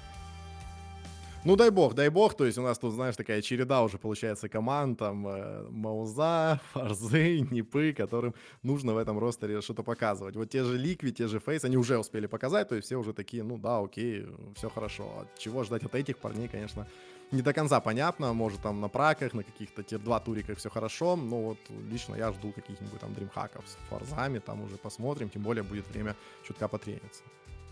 Ну, 1.47 1.55
дай 1.55 1.71
бог, 1.71 1.95
дай 1.95 2.09
бог. 2.09 2.35
То 2.35 2.45
есть 2.45 2.59
у 2.59 2.63
нас 2.63 2.77
тут, 2.77 2.93
знаешь, 2.95 3.15
такая 3.15 3.41
череда 3.41 3.85
уже 3.85 3.99
получается 3.99 4.49
команд, 4.49 4.99
там, 4.99 5.29
э, 5.29 5.69
Мауза, 5.71 6.61
Фарзы, 6.73 7.47
Нипы, 7.53 7.93
которым 7.93 8.35
нужно 8.65 8.95
в 8.95 8.99
этом 8.99 9.17
ростере 9.21 9.61
что-то 9.61 9.85
показывать. 9.85 10.35
Вот 10.35 10.51
те 10.51 10.65
же 10.65 10.77
Ликви, 10.77 11.13
те 11.13 11.29
же 11.29 11.39
Фейс, 11.39 11.65
они 11.65 11.77
уже 11.77 11.99
успели 11.99 12.27
показать, 12.27 12.69
то 12.69 12.75
есть 12.75 12.87
все 12.87 12.97
уже 12.97 13.13
такие, 13.13 13.45
ну 13.45 13.59
да, 13.59 13.79
окей, 13.79 14.27
все 14.57 14.69
хорошо. 14.69 15.05
А 15.05 15.27
чего 15.39 15.63
ждать 15.63 15.85
от 15.85 15.95
этих 15.95 16.19
парней, 16.19 16.49
конечно, 16.49 16.85
не 17.33 17.43
до 17.43 17.53
конца 17.53 17.81
понятно. 17.81 18.33
Может, 18.33 18.63
там 18.63 18.81
на 18.81 18.89
праках, 18.89 19.35
на 19.35 19.43
каких-то 19.43 19.83
тир-2 19.83 20.25
туриках 20.25 20.59
все 20.59 20.71
хорошо, 20.71 21.17
но 21.17 21.43
вот 21.43 21.59
лично 21.91 22.17
я 22.17 22.33
жду 22.33 22.53
каких-нибудь 22.53 23.01
там 23.01 23.15
дримхаков 23.15 23.65
с 23.69 23.77
Фарзами, 23.91 24.39
там 24.39 24.63
уже 24.63 24.77
посмотрим, 24.77 25.29
тем 25.29 25.43
более 25.43 25.63
будет 25.63 25.89
время 25.89 26.15
чутка 26.47 26.69
потрениться. 26.69 27.23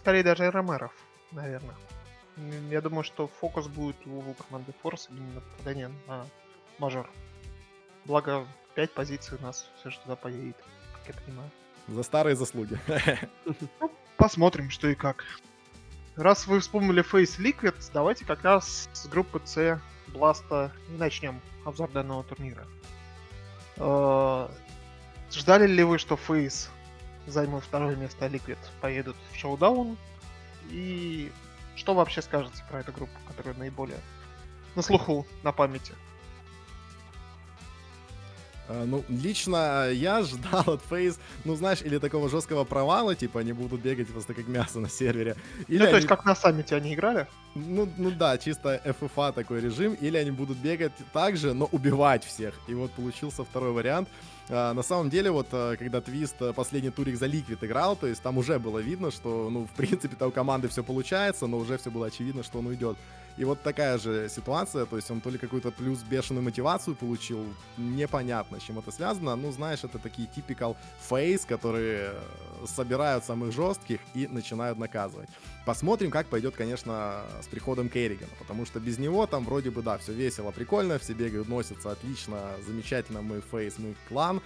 Скорее 0.00 0.22
даже 0.22 0.50
РМРов, 0.50 0.92
наверное. 1.32 1.76
Я 2.70 2.80
думаю, 2.80 3.04
что 3.04 3.28
фокус 3.28 3.68
будет 3.68 3.96
у 4.06 4.34
команды 4.34 4.72
Форс 4.82 5.08
именно 5.10 5.40
попадание 5.40 5.90
на 6.08 6.26
мажор. 6.78 7.08
Благо, 8.04 8.46
5 8.74 8.92
позиций 8.92 9.38
у 9.38 9.42
нас 9.42 9.70
все 9.78 9.90
же 9.90 9.98
туда 10.00 10.16
поедет, 10.16 10.56
как 10.94 11.14
я 11.14 11.22
понимаю. 11.22 11.50
За 11.88 12.02
старые 12.02 12.34
заслуги. 12.34 12.78
Посмотрим, 14.16 14.70
что 14.70 14.88
и 14.88 14.94
как. 14.94 15.24
Раз 16.16 16.46
вы 16.46 16.60
вспомнили 16.60 17.02
Face 17.02 17.40
Liquid, 17.40 17.74
давайте 17.92 18.24
как 18.24 18.44
раз 18.44 18.88
с 18.92 19.06
группы 19.06 19.40
C 19.44 19.80
Бласта 20.08 20.70
и 20.88 20.92
начнем 20.96 21.40
обзор 21.64 21.90
данного 21.90 22.22
турнира. 22.22 22.64
Э, 23.76 24.48
Ждали 25.32 25.66
ли 25.66 25.82
вы, 25.82 25.98
что 25.98 26.14
Face 26.14 26.68
займут 27.26 27.64
второе 27.64 27.96
место, 27.96 28.26
а 28.26 28.28
Liquid 28.28 28.58
поедут 28.80 29.16
в 29.32 29.36
шоу-даун? 29.36 29.96
И 30.70 31.32
что 31.74 31.94
вообще 31.94 32.22
скажете 32.22 32.62
про 32.70 32.78
эту 32.78 32.92
группу, 32.92 33.18
которая 33.26 33.54
наиболее 33.54 33.98
на 34.76 34.82
слуху, 34.82 35.26
на 35.42 35.50
памяти? 35.50 35.94
А, 38.68 38.84
Ну, 38.86 39.04
лично 39.08 39.90
я 39.92 40.22
ждал 40.22 40.64
от 40.66 40.82
Фейс, 40.88 41.18
ну, 41.44 41.54
знаешь, 41.56 41.82
или 41.82 41.98
такого 41.98 42.28
жесткого 42.28 42.64
провала, 42.64 43.14
типа, 43.14 43.40
они 43.40 43.52
будут 43.52 43.80
бегать 43.82 44.08
просто 44.08 44.34
как 44.34 44.48
мясо 44.48 44.80
на 44.80 44.88
сервере. 44.88 45.36
Или 45.68 45.78
ну, 45.78 45.84
то 45.84 45.88
они- 45.90 45.96
есть, 45.96 46.08
как 46.08 46.24
на 46.24 46.34
саммите 46.34 46.76
они 46.76 46.94
играли? 46.94 47.26
Ну, 47.54 47.88
ну 47.98 48.10
да, 48.10 48.36
чисто 48.38 48.80
FFA 48.84 49.32
такой 49.32 49.60
режим, 49.60 49.94
или 49.94 50.16
они 50.16 50.30
будут 50.30 50.56
бегать 50.58 50.92
так 51.12 51.36
же, 51.36 51.52
но 51.54 51.66
убивать 51.72 52.24
всех. 52.24 52.54
И 52.66 52.74
вот 52.74 52.90
получился 52.92 53.44
второй 53.44 53.72
вариант. 53.72 54.08
А, 54.48 54.72
на 54.74 54.82
самом 54.82 55.10
деле, 55.10 55.30
вот 55.30 55.48
когда 55.50 56.00
Твист 56.00 56.36
последний 56.56 56.90
турик 56.90 57.16
за 57.16 57.26
Ликвид 57.26 57.62
играл, 57.62 57.96
то 57.96 58.06
есть 58.06 58.22
там 58.22 58.38
уже 58.38 58.58
было 58.58 58.78
видно, 58.78 59.10
что, 59.10 59.48
ну, 59.50 59.66
в 59.66 59.70
принципе-то 59.76 60.26
у 60.26 60.30
команды 60.30 60.68
все 60.68 60.82
получается, 60.82 61.46
но 61.46 61.58
уже 61.58 61.76
все 61.78 61.90
было 61.90 62.06
очевидно, 62.06 62.42
что 62.42 62.58
он 62.58 62.66
уйдет. 62.66 62.96
И 63.36 63.44
вот 63.44 63.62
такая 63.62 63.98
же 63.98 64.28
ситуация, 64.28 64.86
то 64.86 64.96
есть 64.96 65.10
он 65.10 65.20
то 65.20 65.28
ли 65.28 65.38
какую-то 65.38 65.72
плюс 65.72 66.02
бешеную 66.02 66.44
мотивацию 66.44 66.94
получил, 66.94 67.44
непонятно, 67.76 68.60
с 68.60 68.62
чем 68.62 68.78
это 68.78 68.92
связано. 68.92 69.34
Ну, 69.34 69.50
знаешь, 69.50 69.82
это 69.82 69.98
такие 69.98 70.28
typical 70.28 70.76
FaZe, 71.00 71.44
которые 71.44 72.12
э, 72.12 72.66
собирают 72.66 73.24
самых 73.24 73.52
жестких 73.52 73.98
и 74.14 74.28
начинают 74.28 74.78
наказывать. 74.78 75.28
Посмотрим, 75.66 76.12
как 76.12 76.28
пойдет, 76.28 76.54
конечно, 76.54 77.22
с 77.42 77.48
приходом 77.48 77.88
Керригана, 77.88 78.32
потому 78.38 78.66
что 78.66 78.78
без 78.78 78.98
него 78.98 79.26
там 79.26 79.44
вроде 79.44 79.70
бы, 79.70 79.82
да, 79.82 79.98
все 79.98 80.12
весело, 80.12 80.52
прикольно, 80.52 81.00
все 81.00 81.14
бегают, 81.14 81.48
носятся 81.48 81.90
отлично, 81.90 82.38
замечательно, 82.64 83.20
мы 83.20 83.40
FaZe, 83.40 83.78
мы 83.78 83.96
клан. 84.08 84.40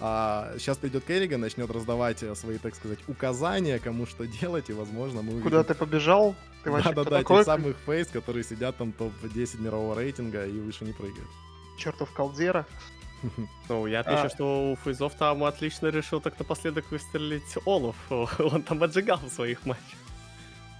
А, 0.00 0.52
сейчас 0.58 0.76
придет 0.76 1.04
Керриган, 1.04 1.40
начнет 1.40 1.70
раздавать 1.70 2.22
свои, 2.36 2.58
так 2.58 2.74
сказать, 2.74 2.98
указания, 3.08 3.78
кому 3.78 4.04
что 4.06 4.26
делать, 4.26 4.68
и, 4.68 4.74
возможно, 4.74 5.22
мы 5.22 5.40
Куда 5.40 5.60
увидим 5.60 5.64
ты 5.64 5.74
побежал? 5.74 6.34
Ты 6.64 6.70
вообще 6.70 6.88
да-да-да, 6.92 7.18
такой? 7.18 7.36
этих 7.36 7.46
самых 7.46 7.76
FaZe, 7.86 8.08
которые 8.08 8.42
сидят 8.44 8.76
там 8.76 8.92
топ-10 8.92 9.60
мирового 9.60 9.98
рейтинга 9.98 10.46
и 10.46 10.58
выше 10.58 10.84
не 10.84 10.92
прыгают. 10.92 11.28
Чертов 11.78 12.10
Калдзера. 12.12 12.66
Ну, 13.70 13.86
я 13.86 14.00
отмечу, 14.00 14.24
А. 14.26 14.28
что 14.28 14.72
у 14.72 14.76
Фейзов 14.76 15.14
там 15.14 15.44
отлично 15.44 15.86
решил 15.86 16.20
так 16.20 16.38
напоследок 16.38 16.90
выстрелить 16.90 17.56
Олаф. 17.64 17.96
Он 18.10 18.62
там 18.62 18.82
отжигал 18.82 19.16
в 19.18 19.30
своих 19.30 19.64
матчах. 19.64 19.98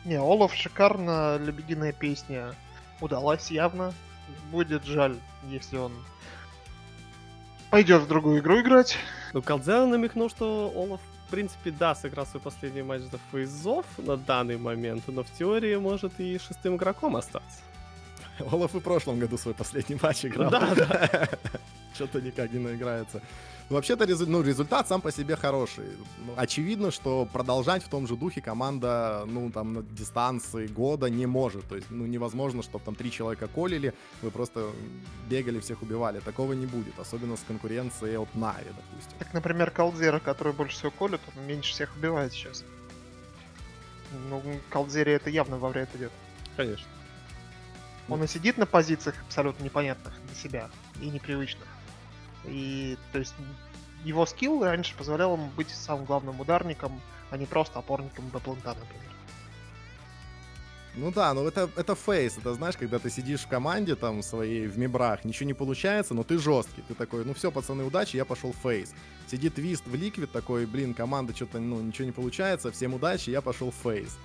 Не, 0.05 0.17
Олаф 0.17 0.55
шикарно, 0.55 1.39
лебединая 1.39 1.93
песня 1.93 2.55
удалась 3.01 3.51
явно. 3.51 3.95
Будет 4.51 4.85
жаль, 4.85 5.17
если 5.49 5.77
он 5.79 5.93
пойдет 7.71 8.03
в 8.03 8.09
другую 8.09 8.41
игру 8.41 8.61
играть. 8.61 8.97
Ну, 9.33 9.41
Калдзера 9.43 9.87
намекнул, 9.87 10.29
что 10.31 10.71
Олаф, 10.75 11.01
принципе, 11.35 11.73
да, 11.73 11.95
сыграл 11.97 12.27
свой 12.27 12.41
последний 12.41 12.83
матч 12.83 13.03
за 13.03 13.19
Фейзов 13.33 13.85
на 13.99 14.17
данный 14.17 14.57
момент, 14.57 15.03
но 15.09 15.25
в 15.25 15.31
теории 15.33 15.75
может 15.77 16.21
и 16.21 16.39
шестым 16.39 16.77
игроком 16.77 17.17
остаться. 17.17 17.59
Олаф 18.39 18.75
и 18.75 18.79
в 18.79 18.83
прошлом 18.83 19.19
году 19.19 19.37
свой 19.37 19.55
последний 19.55 19.99
матч 20.01 20.25
играл. 20.25 20.51
Да, 20.51 20.75
Что-то 21.95 22.21
никак 22.21 22.53
не 22.53 22.61
наиграется. 22.61 23.21
Вообще-то 23.71 24.05
резу- 24.05 24.27
ну, 24.27 24.43
результат 24.43 24.89
сам 24.89 25.01
по 25.01 25.11
себе 25.11 25.37
хороший. 25.37 25.87
Ну, 26.27 26.35
очевидно, 26.37 26.91
что 26.91 27.27
продолжать 27.33 27.83
в 27.83 27.89
том 27.89 28.07
же 28.07 28.15
духе 28.15 28.43
команда, 28.43 29.25
ну, 29.27 29.51
там, 29.51 29.73
на 29.73 29.83
дистанции 29.83 30.67
года 30.67 31.09
не 31.09 31.27
может. 31.27 31.67
То 31.69 31.77
есть, 31.77 31.91
ну, 31.91 32.05
невозможно, 32.05 32.63
чтобы 32.63 32.85
там 32.85 32.95
три 32.95 33.11
человека 33.11 33.49
колили, 33.49 33.95
вы 34.21 34.31
просто 34.31 34.71
бегали, 35.31 35.61
всех 35.61 35.83
убивали. 35.83 36.21
Такого 36.21 36.53
не 36.53 36.67
будет, 36.67 36.99
особенно 36.99 37.37
с 37.37 37.41
конкуренцией 37.49 38.19
от 38.19 38.35
Нави, 38.35 38.69
допустим. 38.69 39.19
Так, 39.19 39.33
например, 39.33 39.71
Калдзера, 39.71 40.21
который 40.21 40.53
больше 40.53 40.77
всего 40.77 40.91
колет, 40.91 41.21
он 41.35 41.47
меньше 41.47 41.73
всех 41.73 41.97
убивает 41.97 42.33
сейчас. 42.33 42.65
Ну, 44.29 44.43
Калдзере 44.69 45.15
это 45.15 45.31
явно 45.31 45.57
во 45.57 45.71
вред 45.71 45.89
идет. 45.95 46.13
Конечно. 46.57 46.87
Он 48.09 48.23
и 48.23 48.27
сидит 48.27 48.59
на 48.59 48.67
позициях 48.67 49.17
абсолютно 49.27 49.65
непонятных 49.65 50.13
для 50.27 50.35
себя 50.35 50.71
и 51.01 51.07
непривычных. 51.09 51.67
И, 52.47 52.97
то 53.13 53.19
есть, 53.19 53.35
его 54.05 54.27
скилл 54.27 54.65
раньше 54.65 54.95
позволял 54.97 55.35
ему 55.35 55.49
быть 55.57 55.71
самым 55.71 56.05
главным 56.05 56.41
ударником, 56.41 57.01
а 57.31 57.37
не 57.37 57.47
просто 57.47 57.79
опорником 57.79 58.29
B 58.29 58.34
plant-а, 58.34 58.75
например. 58.75 59.05
Ну 60.97 61.11
да, 61.11 61.35
ну 61.35 61.45
это, 61.47 61.69
это 61.77 61.97
FaZe, 61.97 62.39
это 62.39 62.55
знаешь, 62.55 62.77
когда 62.77 63.01
ты 63.01 63.11
сидишь 63.11 63.41
в 63.41 63.49
команде 63.49 63.97
там 63.97 64.23
своей, 64.23 64.69
в 64.69 64.79
мебрах, 64.79 65.25
ничего 65.25 65.47
не 65.49 65.55
получается, 65.55 66.15
но 66.15 66.23
ты 66.23 66.39
жесткий, 66.39 66.83
ты 66.83 66.95
такой, 66.95 67.25
ну 67.25 67.35
все, 67.35 67.51
пацаны, 67.51 67.83
удачи, 67.83 68.17
я 68.17 68.25
пошел 68.25 68.55
FaZe. 68.63 68.95
Сидит 69.27 69.57
Твист 69.57 69.85
в 69.87 69.95
Liquid 69.95 70.31
такой, 70.31 70.67
блин, 70.67 70.95
команда 70.95 71.35
что-то, 71.35 71.59
ну, 71.59 71.81
ничего 71.81 72.05
не 72.05 72.13
получается, 72.13 72.71
всем 72.71 72.95
удачи, 72.95 73.31
я 73.31 73.41
пошел 73.41 73.73
FaZe. 73.73 74.17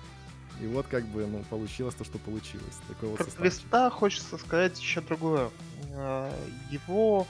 И 0.60 0.66
вот 0.66 0.86
как 0.86 1.04
бы, 1.06 1.26
ну, 1.26 1.42
получилось 1.50 1.94
то, 1.94 2.04
что 2.04 2.18
получилось. 2.18 2.78
Такой 2.86 3.08
вот 3.08 3.60
Про 3.70 3.90
хочется 3.90 4.36
сказать 4.38 4.78
еще 4.78 5.00
другое. 5.00 5.50
Э, 5.88 6.30
Его 6.70 7.26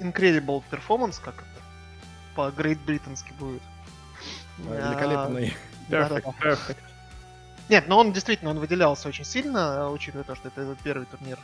Incredible 0.00 0.62
Performance, 0.70 1.20
как 1.22 1.34
это 1.34 1.62
по 2.34 2.48
Great 2.48 2.78
Британски 2.84 3.32
будет. 3.38 3.62
Великолепный. 4.58 5.56
Да-да-да. 5.88 6.20
Perfect, 6.20 6.34
perfect. 6.40 6.78
Нет, 7.68 7.88
но 7.88 7.98
он 7.98 8.12
действительно 8.12 8.50
он 8.50 8.58
выделялся 8.58 9.08
очень 9.08 9.24
сильно, 9.24 9.90
учитывая 9.90 10.24
то, 10.24 10.34
что 10.34 10.48
это 10.48 10.62
его 10.62 10.76
первый 10.82 11.06
турнир 11.06 11.38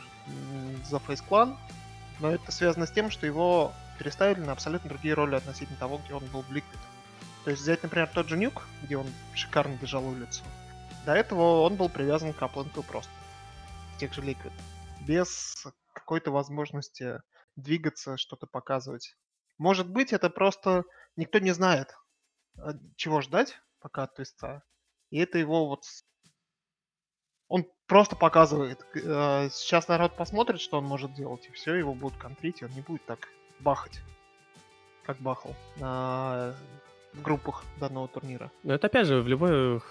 за 0.85 0.97
Face 0.97 1.23
Clan. 1.27 1.57
Но 2.19 2.29
это 2.31 2.51
связано 2.51 2.85
с 2.85 2.91
тем, 2.91 3.09
что 3.09 3.25
его 3.25 3.73
переставили 3.97 4.39
на 4.39 4.51
абсолютно 4.51 4.89
другие 4.89 5.15
роли 5.15 5.35
относительно 5.35 5.77
того, 5.77 5.99
где 6.03 6.13
он 6.13 6.25
был 6.27 6.43
в 6.43 6.51
Liquid. 6.51 6.79
То 7.43 7.49
есть 7.49 7.63
взять, 7.63 7.81
например, 7.81 8.07
тот 8.07 8.29
же 8.29 8.37
Нюк, 8.37 8.67
где 8.83 8.97
он 8.97 9.07
шикарно 9.33 9.75
держал 9.77 10.05
улицу. 10.07 10.43
До 11.05 11.13
этого 11.13 11.61
он 11.61 11.75
был 11.75 11.89
привязан 11.89 12.33
к 12.33 12.41
Апланту 12.41 12.83
просто. 12.83 13.11
В 13.95 13.99
тех 13.99 14.13
же 14.13 14.21
Liquid. 14.21 14.51
Без 15.01 15.65
какой-то 15.93 16.29
возможности 16.29 17.19
двигаться, 17.55 18.17
что-то 18.17 18.47
показывать. 18.47 19.15
Может 19.57 19.89
быть, 19.89 20.13
это 20.13 20.29
просто 20.29 20.83
никто 21.15 21.39
не 21.39 21.51
знает, 21.51 21.93
а, 22.57 22.73
чего 22.95 23.21
ждать 23.21 23.61
пока 23.79 24.03
от 24.03 24.15
твиста. 24.15 24.63
И 25.09 25.19
это 25.19 25.37
его 25.37 25.67
вот... 25.67 25.83
Он 27.47 27.65
просто 27.85 28.15
показывает. 28.15 28.85
Э, 28.95 29.49
Сейчас 29.51 29.89
народ 29.89 30.15
посмотрит, 30.15 30.61
что 30.61 30.77
он 30.77 30.85
может 30.85 31.13
делать, 31.13 31.45
и 31.47 31.51
все, 31.51 31.75
его 31.75 31.93
будут 31.93 32.17
контрить, 32.17 32.61
и 32.61 32.65
он 32.65 32.71
не 32.71 32.81
будет 32.81 33.05
так 33.05 33.27
бахать, 33.59 33.99
как 35.03 35.17
бахал 35.17 35.53
на... 35.75 36.55
в 37.13 37.21
группах 37.21 37.65
данного 37.77 38.07
турнира. 38.07 38.51
Но 38.63 38.73
это 38.73 38.87
опять 38.87 39.07
же 39.07 39.21
в 39.21 39.27
любой 39.27 39.81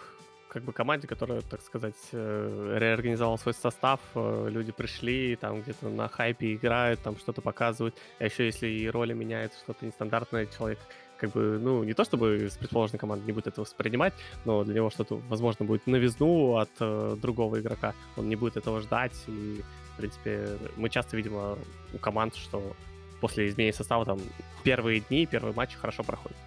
как 0.51 0.65
бы 0.65 0.73
команде, 0.73 1.07
которая, 1.07 1.41
так 1.43 1.63
сказать, 1.63 1.95
э, 2.13 2.77
реорганизовала 2.79 3.37
свой 3.37 3.55
состав, 3.55 4.01
э, 4.15 4.49
люди 4.51 4.73
пришли, 4.73 5.37
там 5.37 5.63
где-то 5.63 5.89
на 5.89 6.09
хайпе 6.09 6.55
играют, 6.55 7.01
там 7.01 7.17
что-то 7.17 7.41
показывают, 7.41 7.97
а 8.19 8.25
еще 8.25 8.47
если 8.47 8.67
и 8.67 8.91
роли 8.91 9.13
меняются, 9.13 9.61
что-то 9.61 9.87
нестандартное, 9.87 10.47
человек 10.47 10.79
как 11.19 11.31
бы, 11.31 11.59
ну, 11.61 11.85
не 11.85 11.93
то 11.93 12.05
чтобы 12.05 12.49
с 12.51 12.57
предположенной 12.57 12.99
команды 12.99 13.27
не 13.27 13.33
будет 13.33 13.47
это 13.47 13.61
воспринимать, 13.61 14.15
но 14.45 14.65
для 14.65 14.75
него 14.75 14.91
что-то, 14.91 15.21
возможно, 15.29 15.65
будет 15.67 15.87
новизну 15.87 16.57
от 16.57 16.71
э, 16.81 17.17
другого 17.21 17.61
игрока, 17.61 17.95
он 18.17 18.29
не 18.29 18.37
будет 18.37 18.57
этого 18.57 18.81
ждать, 18.81 19.15
и, 19.29 19.63
в 19.95 19.97
принципе, 19.99 20.57
мы 20.77 20.89
часто 20.89 21.17
видим 21.17 21.37
э, 21.37 21.57
у 21.95 21.99
команд, 21.99 22.35
что 22.35 22.75
после 23.21 23.49
изменения 23.49 23.75
состава 23.75 24.05
там 24.05 24.19
первые 24.65 25.01
дни, 25.01 25.27
первые 25.27 25.55
матчи 25.55 25.77
хорошо 25.77 26.03
проходят. 26.03 26.39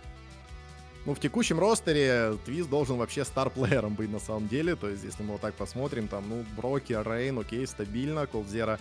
Ну, 1.06 1.13
в 1.13 1.20
текущем 1.20 1.60
ростере 1.60 2.38
Твист 2.46 2.70
должен 2.70 2.98
вообще 2.98 3.26
стар-плеером 3.26 3.94
быть 3.94 4.10
на 4.10 4.20
самом 4.20 4.48
деле. 4.48 4.76
То 4.76 4.89
есть, 4.89 5.04
если 5.04 5.22
мы 5.24 5.34
вот 5.34 5.42
так 5.42 5.54
посмотрим, 5.54 6.08
там, 6.08 6.24
ну, 6.30 6.46
Броки, 6.56 6.94
Рейн, 6.94 7.39
окей, 7.39 7.68
стабильно. 7.68 8.26
Колдзера 8.26 8.80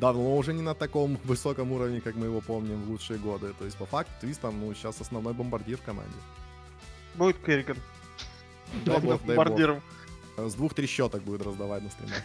давно 0.00 0.36
уже 0.36 0.54
не 0.54 0.62
на 0.62 0.74
таком 0.74 1.18
высоком 1.24 1.72
уровне, 1.72 2.00
как 2.00 2.14
мы 2.14 2.26
его 2.26 2.40
помним 2.40 2.82
в 2.84 2.90
лучшие 2.90 3.18
годы. 3.18 3.52
То 3.58 3.66
есть, 3.66 3.76
по 3.76 3.84
факту, 3.84 4.12
Твист 4.20 4.40
там, 4.40 4.58
ну, 4.58 4.72
сейчас 4.74 5.00
основной 5.00 5.34
бомбардир 5.34 5.76
в 5.76 5.82
команде. 5.82 6.16
Будет 7.16 7.36
Керриган. 7.44 7.76
Дай 8.84 9.00
Главным 9.00 9.10
бог, 9.10 9.26
дай 9.26 9.36
бог. 9.36 9.44
бомбардиром. 9.44 9.82
С 10.38 10.54
двух 10.54 10.72
трещоток 10.74 11.22
будет 11.22 11.42
раздавать 11.42 11.82
на 11.82 11.90
стримах. 11.90 12.22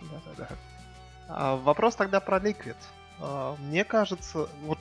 Да-да-да. 0.00 0.48
А, 1.28 1.56
вопрос 1.56 1.94
тогда 1.96 2.20
про 2.20 2.38
Liquid. 2.38 2.76
А, 3.20 3.56
мне 3.56 3.84
кажется, 3.84 4.48
вот 4.62 4.78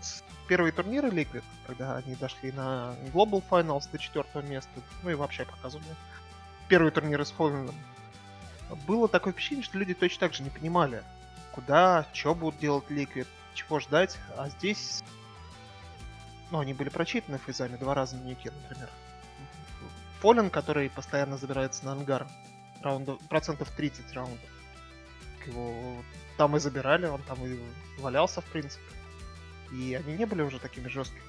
первые 0.47 0.71
турниры 0.71 1.09
Liquid, 1.09 1.43
когда 1.65 1.95
они 1.97 2.15
дошли 2.15 2.51
на 2.51 2.95
Global 3.13 3.43
Finals 3.49 3.89
до 3.91 3.97
четвертого 3.97 4.41
места, 4.41 4.69
ну 5.03 5.09
и 5.09 5.15
вообще 5.15 5.45
показывали, 5.45 5.87
первые 6.67 6.91
турниры 6.91 7.25
с 7.25 7.31
Ховеном, 7.31 7.75
было 8.85 9.07
такое 9.07 9.33
впечатление, 9.33 9.65
что 9.65 9.77
люди 9.77 9.93
точно 9.93 10.19
так 10.21 10.33
же 10.33 10.43
не 10.43 10.49
понимали, 10.49 11.03
куда, 11.51 12.05
что 12.13 12.35
будут 12.35 12.59
делать 12.59 12.85
Liquid, 12.89 13.27
чего 13.53 13.79
ждать, 13.79 14.17
а 14.35 14.49
здесь 14.49 15.03
ну, 16.51 16.59
они 16.59 16.73
были 16.73 16.89
прочитаны 16.89 17.37
фейзами 17.37 17.75
два 17.75 17.93
раза 17.93 18.15
на 18.15 18.23
Ньюке, 18.23 18.51
например. 18.51 18.89
Фолен, 20.21 20.49
который 20.49 20.89
постоянно 20.89 21.37
забирается 21.37 21.85
на 21.85 21.91
ангар, 21.91 22.27
раундов, 22.81 23.19
процентов 23.27 23.69
30 23.71 24.13
раундов. 24.13 24.49
Его 25.47 26.03
там 26.37 26.55
и 26.55 26.59
забирали, 26.59 27.07
он 27.07 27.21
там 27.23 27.43
и 27.45 27.59
валялся, 27.99 28.41
в 28.41 28.45
принципе. 28.45 28.83
И 29.71 29.93
они 29.93 30.17
не 30.17 30.25
были 30.25 30.41
уже 30.41 30.59
такими 30.59 30.87
жесткими. 30.87 31.21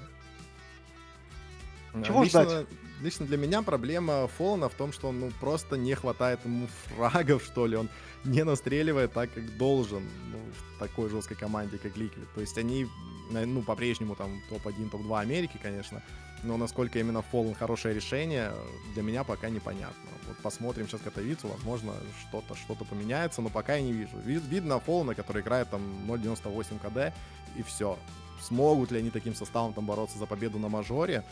Чего 2.05 2.23
лично, 2.23 2.45
ждать? 2.45 2.67
лично 3.03 3.27
для 3.27 3.37
меня 3.37 3.63
проблема 3.63 4.29
Фолана 4.29 4.69
в 4.69 4.75
том, 4.75 4.93
что 4.93 5.11
ну, 5.13 5.31
просто 5.41 5.77
не 5.77 5.95
хватает 5.95 6.45
ему 6.45 6.69
фрагов, 6.87 7.43
что 7.43 7.67
ли. 7.67 7.77
Он 7.77 7.89
не 8.25 8.45
настреливает 8.45 9.13
так, 9.13 9.33
как 9.33 9.57
должен 9.57 10.03
ну, 10.31 10.39
в 10.39 10.79
такой 10.79 11.09
жесткой 11.09 11.37
команде, 11.37 11.79
как 11.79 11.97
Liquid. 11.97 12.27
То 12.35 12.41
есть 12.41 12.59
они, 12.59 12.87
ну, 13.31 13.63
по-прежнему 13.63 14.15
там 14.15 14.43
топ-1, 14.51 14.91
топ-2 14.91 15.21
Америки, 15.21 15.59
конечно. 15.61 16.03
Но 16.45 16.57
насколько 16.57 16.99
именно 16.99 17.23
Фолан 17.23 17.55
хорошее 17.55 17.95
решение, 17.95 18.53
для 18.95 19.03
меня 19.03 19.25
пока 19.25 19.49
непонятно. 19.51 20.11
Вот 20.29 20.37
посмотрим 20.39 20.87
сейчас 20.87 21.01
Катовицу, 21.01 21.49
возможно, 21.49 21.93
что-то 22.29 22.55
что-то 22.55 22.85
поменяется, 22.85 23.43
но 23.43 23.49
пока 23.49 23.75
я 23.77 23.83
не 23.83 23.93
вижу. 23.93 24.17
Ви- 24.25 24.39
Видно 24.39 24.79
Фолана, 24.79 25.15
который 25.15 25.43
играет 25.43 25.69
там 25.71 25.83
0.98 26.07 26.79
КД, 26.79 27.15
и 27.57 27.63
все. 27.63 27.99
Смогут 28.41 28.93
ли 28.93 28.99
они 29.01 29.11
таким 29.11 29.35
составом 29.35 29.73
там 29.73 29.87
бороться 29.87 30.17
за 30.19 30.27
победу 30.27 30.59
на 30.61 30.69
мажоре? 30.69 31.25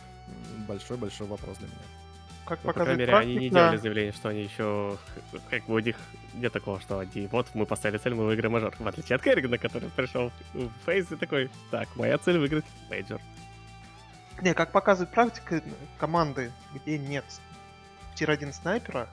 Большой-большой 0.66 1.26
вопрос 1.28 1.58
для 1.58 1.68
меня. 1.68 1.76
Как 2.46 2.60
Ну, 2.62 2.68
по 2.68 2.74
крайней 2.74 3.00
мере, 3.00 3.14
они 3.16 3.32
не 3.34 3.50
практика, 3.50 3.54
делали 3.60 3.76
заявление, 3.76 4.12
что 4.12 4.28
они 4.28 4.42
еще... 4.42 4.96
Как 5.50 5.64
бы 5.66 5.74
у 5.74 5.78
них 5.80 5.96
нет 6.34 6.52
такого, 6.52 6.80
что 6.80 6.98
они... 7.00 7.26
Вот, 7.28 7.48
мы 7.54 7.66
поставили 7.66 7.98
цель, 7.98 8.14
мы 8.14 8.24
выиграем 8.24 8.52
мажор. 8.52 8.74
В 8.78 8.86
отличие 8.86 9.16
от 9.16 9.22
Керригана, 9.22 9.58
который 9.58 9.88
пришел 9.90 10.30
в 10.54 10.68
FaZe 10.84 11.10
и 11.10 11.16
такой... 11.16 11.50
Так, 11.70 11.88
моя 11.96 12.18
цель 12.18 12.38
выиграть 12.38 12.64
мейджор. 12.88 13.20
Не, 14.42 14.54
как 14.54 14.72
показывает 14.72 15.12
практика, 15.12 15.62
команды, 15.98 16.52
где 16.74 16.98
нет 16.98 17.24
tier-1 18.16 18.52
снайпера, 18.52 19.08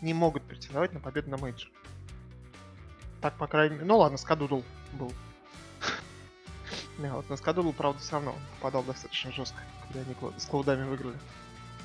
не 0.00 0.12
могут 0.12 0.42
претендовать 0.42 0.92
на 0.92 1.00
победу 1.00 1.30
на 1.30 1.38
мейджор. 1.38 1.70
Так, 3.20 3.34
по 3.38 3.46
крайней 3.46 3.76
мере... 3.76 3.86
Ну 3.86 3.98
ладно, 3.98 4.18
Скадудл 4.18 4.62
был. 4.92 5.12
Не, 6.98 7.10
вот 7.10 7.28
на 7.30 7.36
Скадудл, 7.36 7.72
правда, 7.72 8.00
все 8.00 8.12
равно 8.12 8.34
попадал 8.56 8.82
достаточно 8.82 9.32
жестко, 9.32 9.58
когда 9.82 10.00
они 10.00 10.38
с 10.38 10.44
клаудами 10.44 10.84
выиграли. 10.84 11.18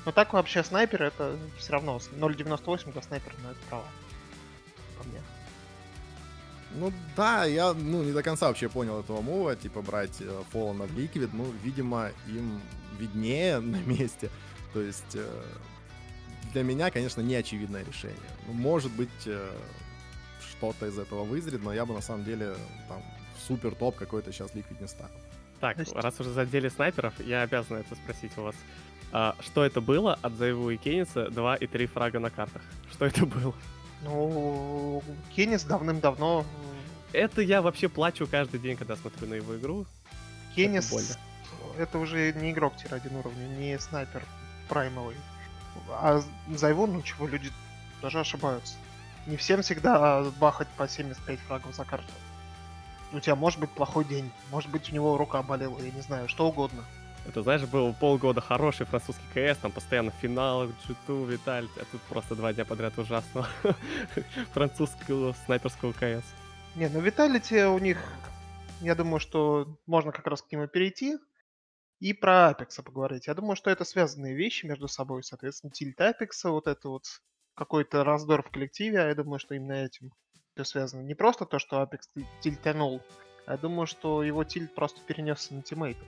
Но 0.04 0.12
так 0.12 0.32
вообще 0.32 0.62
снайпер 0.62 1.02
это 1.02 1.38
все 1.56 1.72
равно. 1.72 1.98
с 1.98 2.08
0.98 2.08 2.92
для 2.92 3.02
снайпера, 3.02 3.34
но 3.42 3.50
это 3.52 3.60
право. 3.68 3.84
По 4.98 5.04
мне. 5.04 5.20
Ну 6.74 6.92
да, 7.16 7.44
я 7.44 7.74
ну, 7.74 8.02
не 8.02 8.12
до 8.12 8.22
конца 8.22 8.48
вообще 8.48 8.68
понял 8.68 9.00
этого 9.00 9.20
мува, 9.20 9.56
типа 9.56 9.82
брать 9.82 10.20
э, 10.20 10.42
Фолана 10.50 10.84
в 10.84 10.96
Liquid, 10.96 11.30
ну, 11.32 11.46
видимо, 11.62 12.10
им 12.28 12.60
виднее 12.98 13.60
на 13.60 13.76
месте. 13.76 14.30
То 14.72 14.80
есть 14.80 15.14
э, 15.14 15.42
для 16.52 16.62
меня, 16.62 16.90
конечно, 16.90 17.20
не 17.20 17.34
очевидное 17.34 17.84
решение. 17.84 18.16
Ну, 18.46 18.54
может 18.54 18.92
быть, 18.92 19.10
э, 19.26 19.50
что-то 20.50 20.86
из 20.86 20.98
этого 20.98 21.24
вызрет, 21.24 21.62
но 21.62 21.72
я 21.72 21.84
бы 21.84 21.94
на 21.94 22.00
самом 22.00 22.24
деле 22.24 22.54
там 22.88 23.02
супер 23.46 23.74
топ 23.74 23.96
какой-то 23.96 24.32
сейчас 24.32 24.50
Liquid 24.52 24.80
не 24.80 24.88
ставил. 24.88 25.10
Так, 25.60 25.76
раз 25.94 26.18
уже 26.20 26.30
задели 26.30 26.68
снайперов, 26.68 27.14
я 27.20 27.42
обязан 27.42 27.76
это 27.76 27.94
спросить 27.94 28.36
у 28.36 28.42
вас. 28.42 28.56
А, 29.12 29.36
что 29.40 29.64
это 29.64 29.80
было 29.80 30.18
от 30.22 30.32
Заеву 30.34 30.70
и 30.70 30.76
Кенниса 30.76 31.28
2 31.30 31.56
и 31.56 31.66
3 31.66 31.86
фрага 31.86 32.18
на 32.18 32.30
картах? 32.30 32.62
Что 32.90 33.04
это 33.04 33.26
было? 33.26 33.54
Ну, 34.02 35.02
Кеннис 35.34 35.64
давным-давно... 35.64 36.44
Это 37.12 37.42
я 37.42 37.60
вообще 37.60 37.88
плачу 37.88 38.26
каждый 38.26 38.58
день, 38.58 38.76
когда 38.76 38.96
смотрю 38.96 39.28
на 39.28 39.34
его 39.34 39.56
игру. 39.56 39.84
Кеннис 40.56 40.90
больно. 40.90 41.14
это 41.78 41.98
уже 41.98 42.32
не 42.32 42.52
игрок 42.52 42.74
тир-1 42.76 43.18
уровня, 43.18 43.46
не 43.48 43.78
снайпер 43.78 44.22
праймовый. 44.68 45.16
А 45.90 46.22
Зайвон, 46.48 46.94
ну 46.94 47.02
чего, 47.02 47.26
люди 47.26 47.50
даже 48.00 48.20
ошибаются. 48.20 48.74
Не 49.26 49.36
всем 49.36 49.62
всегда 49.62 50.24
бахать 50.40 50.68
по 50.76 50.88
75 50.88 51.38
фрагов 51.40 51.74
за 51.74 51.84
карту. 51.84 52.12
У 53.12 53.20
тебя 53.20 53.36
может 53.36 53.60
быть 53.60 53.70
плохой 53.70 54.04
день, 54.04 54.30
может 54.50 54.70
быть 54.70 54.90
у 54.90 54.94
него 54.94 55.18
рука 55.18 55.42
болела, 55.42 55.78
я 55.80 55.90
не 55.90 56.00
знаю, 56.00 56.28
что 56.28 56.48
угодно. 56.48 56.82
Это, 57.26 57.42
знаешь, 57.42 57.62
был 57.62 57.94
полгода 57.94 58.40
хороший 58.40 58.84
французский 58.84 59.24
КС, 59.32 59.58
там 59.58 59.70
постоянно 59.70 60.10
в 60.10 60.14
финалах, 60.14 60.70
G2, 60.88 61.26
Виталь, 61.30 61.68
а 61.76 61.84
тут 61.90 62.00
просто 62.02 62.34
два 62.34 62.52
дня 62.52 62.64
подряд 62.64 62.98
ужасного 62.98 63.48
французского 64.52 65.32
снайперского 65.44 65.92
КС. 65.92 66.24
Не, 66.74 66.88
ну 66.88 67.00
Vitality 67.00 67.64
у 67.64 67.78
них, 67.78 67.98
я 68.80 68.94
думаю, 68.94 69.20
что 69.20 69.78
можно 69.86 70.10
как 70.10 70.26
раз 70.26 70.42
к 70.42 70.50
нему 70.50 70.66
перейти 70.66 71.16
и 72.00 72.12
про 72.12 72.48
Апекса 72.48 72.82
поговорить. 72.82 73.28
Я 73.28 73.34
думаю, 73.34 73.54
что 73.54 73.70
это 73.70 73.84
связанные 73.84 74.34
вещи 74.34 74.66
между 74.66 74.88
собой, 74.88 75.22
соответственно, 75.22 75.70
тильт 75.70 76.00
Апекса, 76.00 76.50
вот 76.50 76.66
это 76.66 76.88
вот 76.88 77.04
какой-то 77.54 78.02
раздор 78.02 78.42
в 78.42 78.50
коллективе, 78.50 79.00
а 79.00 79.08
я 79.08 79.14
думаю, 79.14 79.38
что 79.38 79.54
именно 79.54 79.84
этим 79.84 80.10
все 80.54 80.64
связано. 80.64 81.02
Не 81.02 81.14
просто 81.14 81.46
то, 81.46 81.60
что 81.60 81.80
Апекс 81.80 82.10
тильтанул, 82.40 83.00
а 83.46 83.52
я 83.52 83.58
думаю, 83.58 83.86
что 83.86 84.24
его 84.24 84.42
тильт 84.42 84.74
просто 84.74 85.00
перенесся 85.06 85.54
на 85.54 85.62
тиммейтов. 85.62 86.06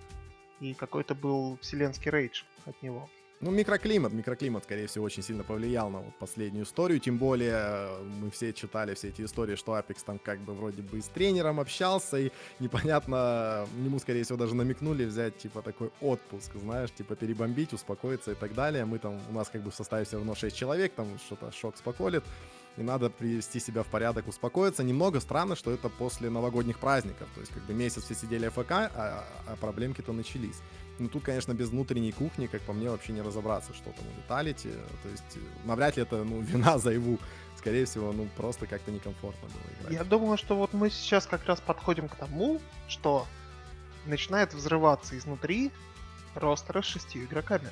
И 0.61 0.75
какой-то 0.75 1.15
был 1.15 1.59
вселенский 1.61 2.11
рейдж 2.11 2.43
от 2.67 2.81
него. 2.83 3.09
Ну, 3.41 3.51
микроклимат, 3.51 4.13
микроклимат, 4.13 4.65
скорее 4.65 4.87
всего, 4.87 5.05
очень 5.05 5.23
сильно 5.23 5.43
повлиял 5.43 5.91
на 5.91 5.99
вот 5.99 6.15
последнюю 6.19 6.65
историю, 6.65 6.99
тем 6.99 7.19
более 7.19 7.53
э, 7.53 8.03
мы 8.03 8.31
все 8.31 8.55
читали 8.55 8.95
все 8.95 9.09
эти 9.09 9.23
истории, 9.23 9.57
что 9.57 9.75
Апекс 9.75 10.03
там 10.03 10.19
как 10.19 10.39
бы 10.39 10.55
вроде 10.55 10.81
бы 10.81 11.03
с 11.03 11.09
тренером 11.09 11.61
общался, 11.61 12.17
и 12.17 12.31
непонятно, 12.59 13.67
ему, 13.85 13.99
скорее 13.99 14.23
всего, 14.23 14.39
даже 14.39 14.55
намекнули 14.55 15.05
взять, 15.05 15.37
типа, 15.37 15.61
такой 15.61 15.91
отпуск, 16.01 16.53
знаешь, 16.55 16.91
типа, 16.93 17.17
перебомбить, 17.17 17.75
успокоиться 17.75 18.33
и 18.33 18.35
так 18.35 18.55
далее. 18.55 18.87
Мы 18.87 18.99
там, 18.99 19.21
у 19.29 19.33
нас 19.35 19.51
как 19.51 19.63
бы 19.63 19.71
в 19.71 19.75
составе 19.75 20.07
все 20.07 20.17
равно 20.17 20.35
6 20.35 20.57
человек, 20.57 20.95
там 20.95 21.07
что-то 21.27 21.53
шок 21.53 21.77
споколит, 21.77 22.25
и 22.77 22.83
надо 22.83 23.11
привести 23.11 23.61
себя 23.61 23.83
в 23.83 23.87
порядок, 23.87 24.27
успокоиться. 24.29 24.83
Немного 24.83 25.21
странно, 25.21 25.57
что 25.57 25.71
это 25.71 25.89
после 25.89 26.31
новогодних 26.31 26.79
праздников, 26.79 27.29
то 27.35 27.41
есть 27.41 27.53
как 27.53 27.63
бы 27.65 27.75
месяц 27.75 28.05
все 28.05 28.15
сидели 28.15 28.49
ФК, 28.49 28.71
а, 28.73 29.25
а 29.47 29.57
проблемки-то 29.57 30.13
начались. 30.13 30.57
Ну, 30.99 31.09
тут, 31.09 31.25
конечно, 31.25 31.53
без 31.55 31.71
внутренней 31.71 32.13
кухни, 32.13 32.47
как 32.47 32.61
по 32.63 32.73
мне, 32.73 32.89
вообще 32.89 33.13
не 33.13 33.21
разобраться, 33.21 33.75
что 33.75 33.91
там 33.91 34.05
у 34.07 34.17
Виталити. 34.21 34.71
То 35.03 35.09
есть, 35.09 35.37
э, 35.37 35.39
навряд 35.65 35.97
ли 35.97 36.03
это, 36.03 36.23
ну, 36.23 36.41
вина 36.41 36.79
за 36.79 36.91
его. 36.91 37.19
Скорее 37.57 37.85
всего, 37.85 38.13
ну, 38.13 38.29
просто 38.37 38.67
как-то 38.67 38.93
некомфортно 38.93 39.49
было 39.49 39.81
играть. 39.81 39.93
Я 39.93 40.05
думаю, 40.05 40.37
что 40.37 40.55
вот 40.55 40.73
мы 40.73 40.91
сейчас 40.91 41.27
как 41.27 41.45
раз 41.47 41.61
подходим 41.61 42.09
к 42.09 42.15
тому, 42.15 42.61
что 42.89 43.27
начинает 44.07 44.55
взрываться 44.55 45.17
изнутри 45.19 45.73
ростер 46.35 46.85
с 46.85 46.87
шестью 46.87 47.25
игроками. 47.25 47.69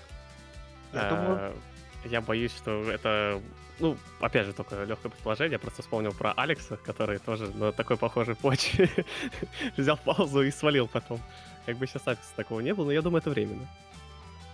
Я 0.92 1.08
думаю, 1.08 1.38
Э, 1.38 2.08
Я 2.08 2.20
боюсь, 2.20 2.52
что 2.52 2.90
это, 2.90 3.40
ну, 3.82 3.96
опять 4.20 4.46
же, 4.46 4.52
только 4.52 4.84
легкое 4.84 5.10
предположение. 5.10 5.54
Я 5.54 5.58
просто 5.58 5.82
вспомнил 5.82 6.12
про 6.12 6.32
Алекса, 6.32 6.76
который 6.76 7.18
тоже 7.18 7.48
на 7.48 7.72
такой 7.72 7.96
похожей 7.96 8.36
почве 8.36 8.88
взял 9.76 9.96
паузу 9.96 10.42
и 10.42 10.52
свалил 10.52 10.86
потом. 10.86 11.20
Как 11.66 11.76
бы 11.76 11.86
сейчас 11.88 12.06
Алекса 12.06 12.32
такого 12.36 12.60
не 12.60 12.72
было, 12.74 12.86
но 12.86 12.92
я 12.92 13.02
думаю, 13.02 13.20
это 13.20 13.30
временно. 13.30 13.66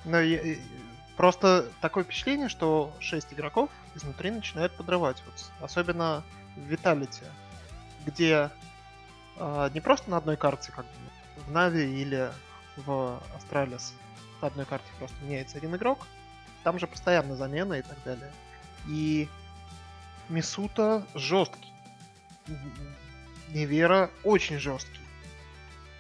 Но 0.07 0.19
я- 0.19 0.57
просто 1.19 1.69
такое 1.83 2.05
впечатление, 2.05 2.49
что 2.49 2.91
6 3.01 3.35
игроков 3.35 3.69
изнутри 3.95 4.31
начинают 4.31 4.75
подрывать. 4.75 5.23
Вот, 5.27 5.53
особенно 5.61 6.25
в 6.57 6.61
Виталите, 6.61 7.27
где 8.07 8.51
а, 9.37 9.69
не 9.75 9.81
просто 9.81 10.11
на 10.11 10.17
одной 10.17 10.39
карте, 10.39 10.73
как 10.73 10.87
бы, 10.87 11.43
в 11.47 11.51
Нави 11.51 11.85
или 12.01 12.31
в 12.77 13.21
Астралис, 13.37 13.95
на 14.41 14.49
одной 14.49 14.65
карте 14.65 14.87
просто 14.99 15.17
меняется 15.23 15.59
один 15.59 15.77
игрок, 15.77 15.99
там 16.65 16.79
же 16.79 16.87
постоянно 16.87 17.37
замена 17.37 17.75
и 17.75 17.83
так 17.83 17.99
далее. 18.05 18.33
И 18.89 19.29
Мисута 20.29 21.07
жесткий. 21.15 21.73
Невера 23.51 24.11
очень 24.25 24.59
жесткий. 24.59 25.01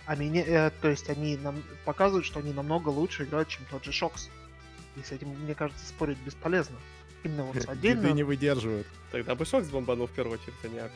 А 0.06 0.16
меня, 0.16 0.42
э, 0.42 0.70
то 0.80 0.88
есть 0.88 1.08
они 1.10 1.36
нам 1.36 1.62
показывают, 1.84 2.24
что 2.24 2.40
они 2.40 2.52
намного 2.52 2.88
лучше 2.88 3.24
играют, 3.24 3.48
чем 3.48 3.64
тот 3.70 3.84
же 3.84 3.92
Шокс. 3.92 4.28
И 4.96 5.02
с 5.02 5.12
этим, 5.12 5.28
мне 5.28 5.54
кажется, 5.54 5.86
спорить 5.86 6.18
бесполезно. 6.18 6.76
Именно 7.24 7.44
вот 7.44 7.68
отдельно. 7.68 8.08
не 8.08 8.22
выдерживают. 8.22 8.86
Тогда 9.12 9.34
бы 9.34 9.44
Шокс 9.44 9.68
бомбанул 9.68 10.06
в 10.06 10.12
первую 10.12 10.38
очередь, 10.38 10.54
а 10.64 10.68
не 10.68 10.78
Алекс. 10.78 10.94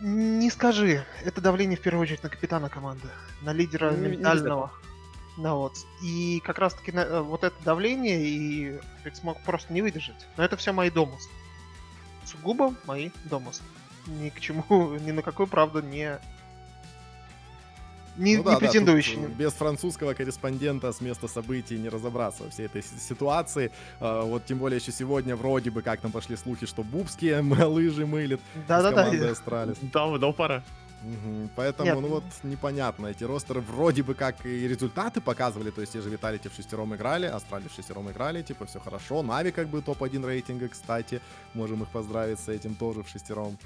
Не 0.00 0.50
скажи, 0.50 1.04
это 1.24 1.40
давление 1.40 1.76
в 1.76 1.80
первую 1.80 2.02
очередь 2.02 2.22
на 2.22 2.28
капитана 2.28 2.68
команды, 2.68 3.08
на 3.42 3.52
лидера 3.52 3.90
Ну, 3.92 3.98
не- 3.98 4.16
ментального. 4.16 4.72
На 5.36 5.54
вот. 5.56 5.72
И 6.02 6.40
как 6.44 6.58
раз 6.58 6.74
таки 6.74 6.92
на, 6.92 7.00
э, 7.00 7.20
вот 7.20 7.42
это 7.44 7.56
давление 7.64 8.24
и 8.24 8.78
Фрик 9.02 9.16
смог 9.16 9.40
просто 9.42 9.72
не 9.72 9.82
выдержать. 9.82 10.26
Но 10.36 10.44
это 10.44 10.56
все 10.56 10.72
мои 10.72 10.90
домыслы. 10.90 11.32
Сугубо 12.24 12.74
мои 12.86 13.10
домыслы. 13.24 13.66
Ни 14.06 14.28
к 14.30 14.38
чему, 14.40 14.94
ни 15.00 15.10
на 15.10 15.22
какую 15.22 15.46
правду 15.48 15.80
не... 15.82 16.18
Не, 18.16 18.36
Ну 18.36 18.42
не 18.42 18.44
да, 18.44 18.52
да, 18.52 18.58
претендующий. 18.58 19.16
э, 19.24 19.26
без 19.26 19.52
французского 19.54 20.14
корреспондента 20.14 20.92
с 20.92 21.00
места 21.00 21.26
событий 21.26 21.76
не 21.76 21.88
разобраться 21.88 22.44
во 22.44 22.50
всей 22.50 22.66
этой 22.66 22.80
си- 22.80 22.96
ситуации. 23.00 23.72
А, 23.98 24.22
Вот 24.22 24.46
тем 24.46 24.58
более 24.58 24.78
еще 24.78 24.92
сегодня 24.92 25.34
вроде 25.34 25.72
бы 25.72 25.82
как 25.82 26.00
там 26.00 26.12
пошли 26.12 26.36
слухи, 26.36 26.64
что 26.66 26.84
Bubzkji 26.84 27.40
лыжи 27.66 28.06
мылит 28.06 28.40
Да-да-да. 28.68 29.02
командой 29.04 29.32
Astralis. 29.32 29.78
Давно 29.82 30.32
пора. 30.32 30.62
Поэтому, 31.56 31.90
Нет. 31.90 32.00
ну 32.00 32.08
вот, 32.08 32.24
непонятно. 32.42 33.08
Эти 33.08 33.24
ростеры 33.24 33.60
вроде 33.60 34.02
бы 34.02 34.14
как 34.14 34.46
и 34.46 34.68
результаты 34.68 35.20
показывали, 35.20 35.70
то 35.70 35.80
есть 35.80 35.92
те 35.92 36.00
же 36.00 36.10
Vitality 36.10 36.48
в 36.48 36.54
шестером 36.54 36.94
играли, 36.94 37.26
Astralis 37.26 37.68
в 37.68 37.72
шестером 37.72 38.10
играли, 38.10 38.42
типа 38.42 38.66
все 38.66 38.80
хорошо. 38.80 39.22
Нави 39.22 39.50
как 39.50 39.68
бы 39.68 39.82
топ-1 39.82 40.26
рейтинга, 40.26 40.68
кстати, 40.68 41.20
можем 41.54 41.82
их 41.82 41.88
поздравить 41.90 42.40
с 42.40 42.48
этим 42.48 42.74
тоже 42.74 43.02
в 43.02 43.08
шестером. 43.08 43.58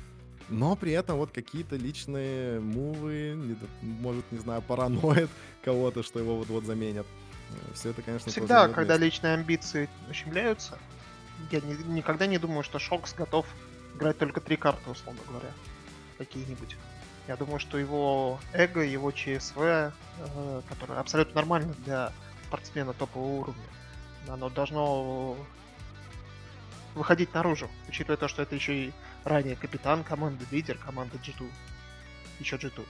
Но 0.49 0.77
при 0.77 0.93
этом 0.93 1.19
вот 1.19 1.31
какие-то 1.31 1.77
личные 1.77 2.59
мувы, 2.61 3.57
может, 3.83 4.25
не 4.33 4.39
знаю, 4.39 4.63
параноид 4.63 5.29
кого-то, 5.65 6.03
что 6.03 6.19
его 6.19 6.37
вот-вот 6.37 6.65
заменят. 6.65 7.07
Все 7.75 7.91
это, 7.91 8.03
конечно, 8.03 8.31
Всегда, 8.31 8.69
когда 8.69 8.95
место. 8.95 9.05
личные 9.05 9.35
амбиции 9.35 9.89
ущемляются, 10.11 10.79
я 11.51 11.61
ни- 11.61 11.93
никогда 11.95 12.27
не 12.27 12.39
думаю, 12.39 12.63
что 12.63 12.79
Шокс 12.79 13.15
готов 13.15 13.47
играть 13.95 14.19
только 14.19 14.41
три 14.41 14.57
карты, 14.57 14.91
условно 14.91 15.21
говоря. 15.29 15.51
Какие-нибудь. 16.19 16.77
Я 17.29 17.37
думаю, 17.37 17.61
что 17.61 17.77
его 17.77 18.41
эго, 18.55 18.81
его 18.81 19.13
ЧСВ, 19.13 19.59
э, 19.59 19.91
которое 20.67 20.99
абсолютно 20.99 21.35
нормально 21.35 21.75
для 21.85 22.11
спортсмена 22.47 22.95
топового 22.95 23.43
уровня, 23.43 23.65
оно 24.29 24.49
должно 24.49 25.37
выходить 26.95 27.35
наружу, 27.35 27.69
учитывая 27.87 28.17
то, 28.17 28.29
что 28.29 28.41
это 28.41 28.55
еще 28.55 28.87
и 28.87 28.93
ранее 29.25 29.57
капитан 29.57 30.05
команды, 30.05 30.47
лидер 30.51 30.79
команды 30.79 31.19
G2. 31.19 31.47
Еще 32.41 32.57
G2. 32.57 32.83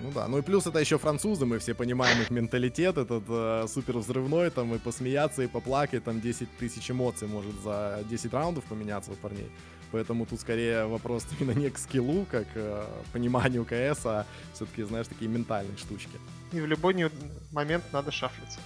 Ну 0.00 0.10
да, 0.12 0.26
ну 0.26 0.38
и 0.38 0.42
плюс 0.42 0.66
это 0.66 0.80
еще 0.80 0.98
французы, 0.98 1.46
мы 1.46 1.60
все 1.60 1.74
понимаем 1.74 2.20
их 2.20 2.30
менталитет, 2.30 2.98
этот 2.98 3.24
э, 3.28 3.66
супер 3.68 3.98
взрывной, 3.98 4.50
там 4.50 4.74
и 4.74 4.78
посмеяться, 4.78 5.42
и 5.42 5.46
поплакать, 5.46 6.02
там 6.02 6.20
10 6.20 6.56
тысяч 6.58 6.90
эмоций 6.90 7.28
может 7.28 7.54
за 7.62 8.02
10 8.08 8.32
раундов 8.32 8.64
поменяться 8.64 9.12
у 9.12 9.14
парней. 9.14 9.50
Поэтому 9.92 10.24
тут 10.26 10.40
скорее 10.40 10.86
вопрос 10.86 11.26
именно 11.40 11.58
не 11.58 11.70
к 11.70 11.78
скиллу, 11.78 12.26
как 12.30 12.46
э, 12.54 12.86
пониманию 13.12 13.64
КС, 13.64 14.06
а 14.06 14.26
все-таки, 14.52 14.82
знаешь, 14.84 15.08
такие 15.08 15.28
ментальные 15.30 15.76
штучки. 15.76 16.18
И 16.52 16.60
в 16.60 16.66
любой 16.66 16.94
не- 16.94 17.10
момент 17.52 17.84
надо 17.92 18.10
шафлиться. 18.10 18.60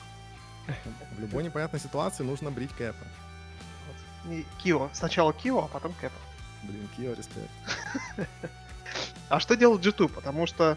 В 1.16 1.20
любой 1.20 1.44
непонятной 1.44 1.80
ситуации 1.80 2.24
нужно 2.24 2.50
брить 2.50 2.72
кэпа. 2.72 3.04
Вот. 4.24 4.32
И 4.32 4.46
Кио. 4.62 4.88
Сначала 4.92 5.32
Кио, 5.32 5.64
а 5.64 5.68
потом 5.68 5.92
Кэпа. 6.00 6.16
Блин, 6.62 6.88
Кио, 6.96 7.12
респект. 7.12 7.50
А 9.30 9.40
что 9.40 9.56
делать 9.56 9.84
G2? 9.84 10.08
Потому 10.08 10.46
что 10.46 10.76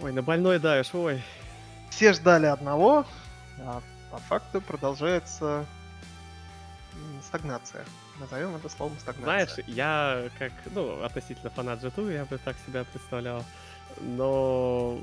Ой, 0.00 0.12
на 0.12 0.22
больной 0.22 0.58
давишь, 0.58 0.94
ой. 0.94 1.22
все 1.90 2.12
ждали 2.12 2.46
одного, 2.46 3.04
а 3.60 3.82
по 4.10 4.18
факту 4.18 4.60
продолжается 4.60 5.66
стагнация. 7.22 7.84
Назовем 8.20 8.56
это 8.56 8.68
словом 8.68 8.96
Знаешь, 8.98 9.50
стагнация. 9.50 9.64
я 9.68 10.28
как, 10.38 10.52
ну, 10.74 11.02
относительно 11.02 11.50
фанат 11.50 11.82
G2, 11.82 12.12
я 12.12 12.24
бы 12.24 12.38
так 12.38 12.56
себя 12.66 12.84
представлял. 12.84 13.44
Но 14.02 14.98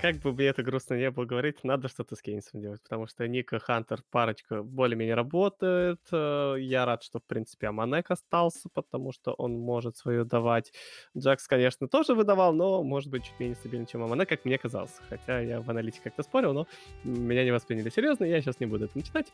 как 0.00 0.16
бы 0.16 0.32
мне 0.32 0.46
это 0.46 0.62
грустно 0.62 0.94
не 0.94 1.10
было 1.10 1.26
говорить, 1.26 1.62
надо 1.62 1.88
что-то 1.88 2.16
с 2.16 2.22
Кейнсом 2.22 2.62
делать, 2.62 2.82
потому 2.82 3.06
что 3.06 3.28
Ника, 3.28 3.58
Хантер, 3.58 4.00
парочка 4.10 4.62
более-менее 4.62 5.14
работает. 5.14 6.00
Э, 6.10 6.54
Я 6.58 6.86
рад, 6.86 7.02
что, 7.02 7.18
в 7.18 7.24
принципе, 7.24 7.66
Аманек 7.68 8.10
остался, 8.10 8.70
потому 8.72 9.12
что 9.12 9.32
он 9.34 9.58
может 9.58 9.98
свою 9.98 10.24
давать. 10.24 10.72
Джакс, 11.16 11.46
конечно, 11.46 11.86
тоже 11.86 12.14
выдавал, 12.14 12.54
но, 12.54 12.82
может 12.82 13.10
быть, 13.10 13.24
чуть 13.24 13.38
менее 13.38 13.56
стабильный, 13.56 13.86
чем 13.86 14.02
Аманек, 14.02 14.28
как 14.28 14.46
мне 14.46 14.56
казалось. 14.56 14.94
Хотя 15.10 15.40
я 15.40 15.60
в 15.60 15.68
аналитике 15.68 16.04
как-то 16.04 16.22
спорил, 16.22 16.54
но 16.54 16.66
меня 17.04 17.44
не 17.44 17.50
восприняли 17.50 17.90
серьезно, 17.90 18.24
я 18.24 18.40
сейчас 18.40 18.58
не 18.58 18.66
буду 18.66 18.86
это 18.86 18.96
начинать. 18.96 19.32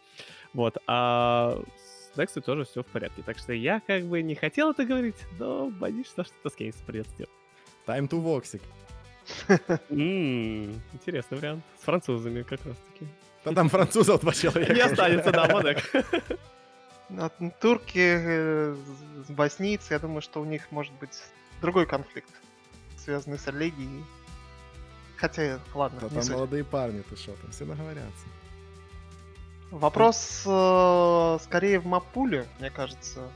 Вот. 0.52 0.78
А 0.88 1.62
Nexus 2.16 2.42
тоже 2.42 2.64
все 2.64 2.82
в 2.82 2.86
порядке. 2.86 3.22
Так 3.22 3.38
что 3.38 3.52
я 3.52 3.80
как 3.80 4.04
бы 4.04 4.22
не 4.22 4.34
хотел 4.34 4.70
это 4.70 4.84
говорить, 4.84 5.16
но 5.38 5.70
боюсь, 5.70 6.06
что 6.06 6.24
что-то 6.24 6.50
с 6.50 6.54
Кейнсом 6.54 6.84
придется 6.86 7.16
делать. 7.16 7.32
Time 7.86 8.08
to 8.08 8.22
Voxic. 8.22 8.62
Интересный 9.88 11.38
вариант. 11.38 11.64
С 11.80 11.84
французами 11.84 12.42
как 12.42 12.64
раз 12.64 12.76
таки. 12.92 13.06
Да 13.44 13.52
там 13.52 13.68
французов 13.68 14.20
два 14.20 14.32
человека. 14.32 14.74
Не 14.74 14.80
останется, 14.80 15.30
да, 15.30 15.46
Монек. 15.48 15.78
От 17.18 17.60
турки 17.60 18.00
э, 18.02 18.76
боснийцы, 19.28 19.92
я 19.92 20.00
думаю, 20.00 20.20
что 20.20 20.40
у 20.40 20.44
них 20.44 20.72
может 20.72 20.92
быть 20.94 21.16
другой 21.60 21.86
конфликт, 21.86 22.30
связанный 22.96 23.38
с 23.38 23.46
религией. 23.46 24.02
Хотя, 25.16 25.60
ладно, 25.72 26.00
Да 26.00 26.08
там 26.08 26.32
молодые 26.32 26.64
парни, 26.64 27.02
ты 27.08 27.14
что, 27.16 27.32
там 27.34 27.52
все 27.52 27.64
договорятся. 27.64 28.26
Вопрос 29.70 30.42
э, 30.46 31.38
скорее 31.42 31.80
в 31.80 31.86
мапуле, 31.86 32.46
мне 32.60 32.70
кажется. 32.70 33.28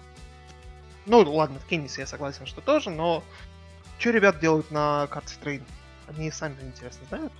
Ну, 1.06 1.20
ладно, 1.22 1.58
в 1.58 1.66
Кеннисе 1.66 2.02
я 2.02 2.06
согласен, 2.06 2.46
что 2.46 2.60
тоже, 2.60 2.90
но 2.90 3.24
что 3.98 4.10
ребят 4.10 4.38
делают 4.38 4.70
на 4.70 5.06
карте 5.08 5.34
Train? 5.40 5.64
Они 6.08 6.30
сами, 6.30 6.56
интересно, 6.62 7.06
знают? 7.08 7.32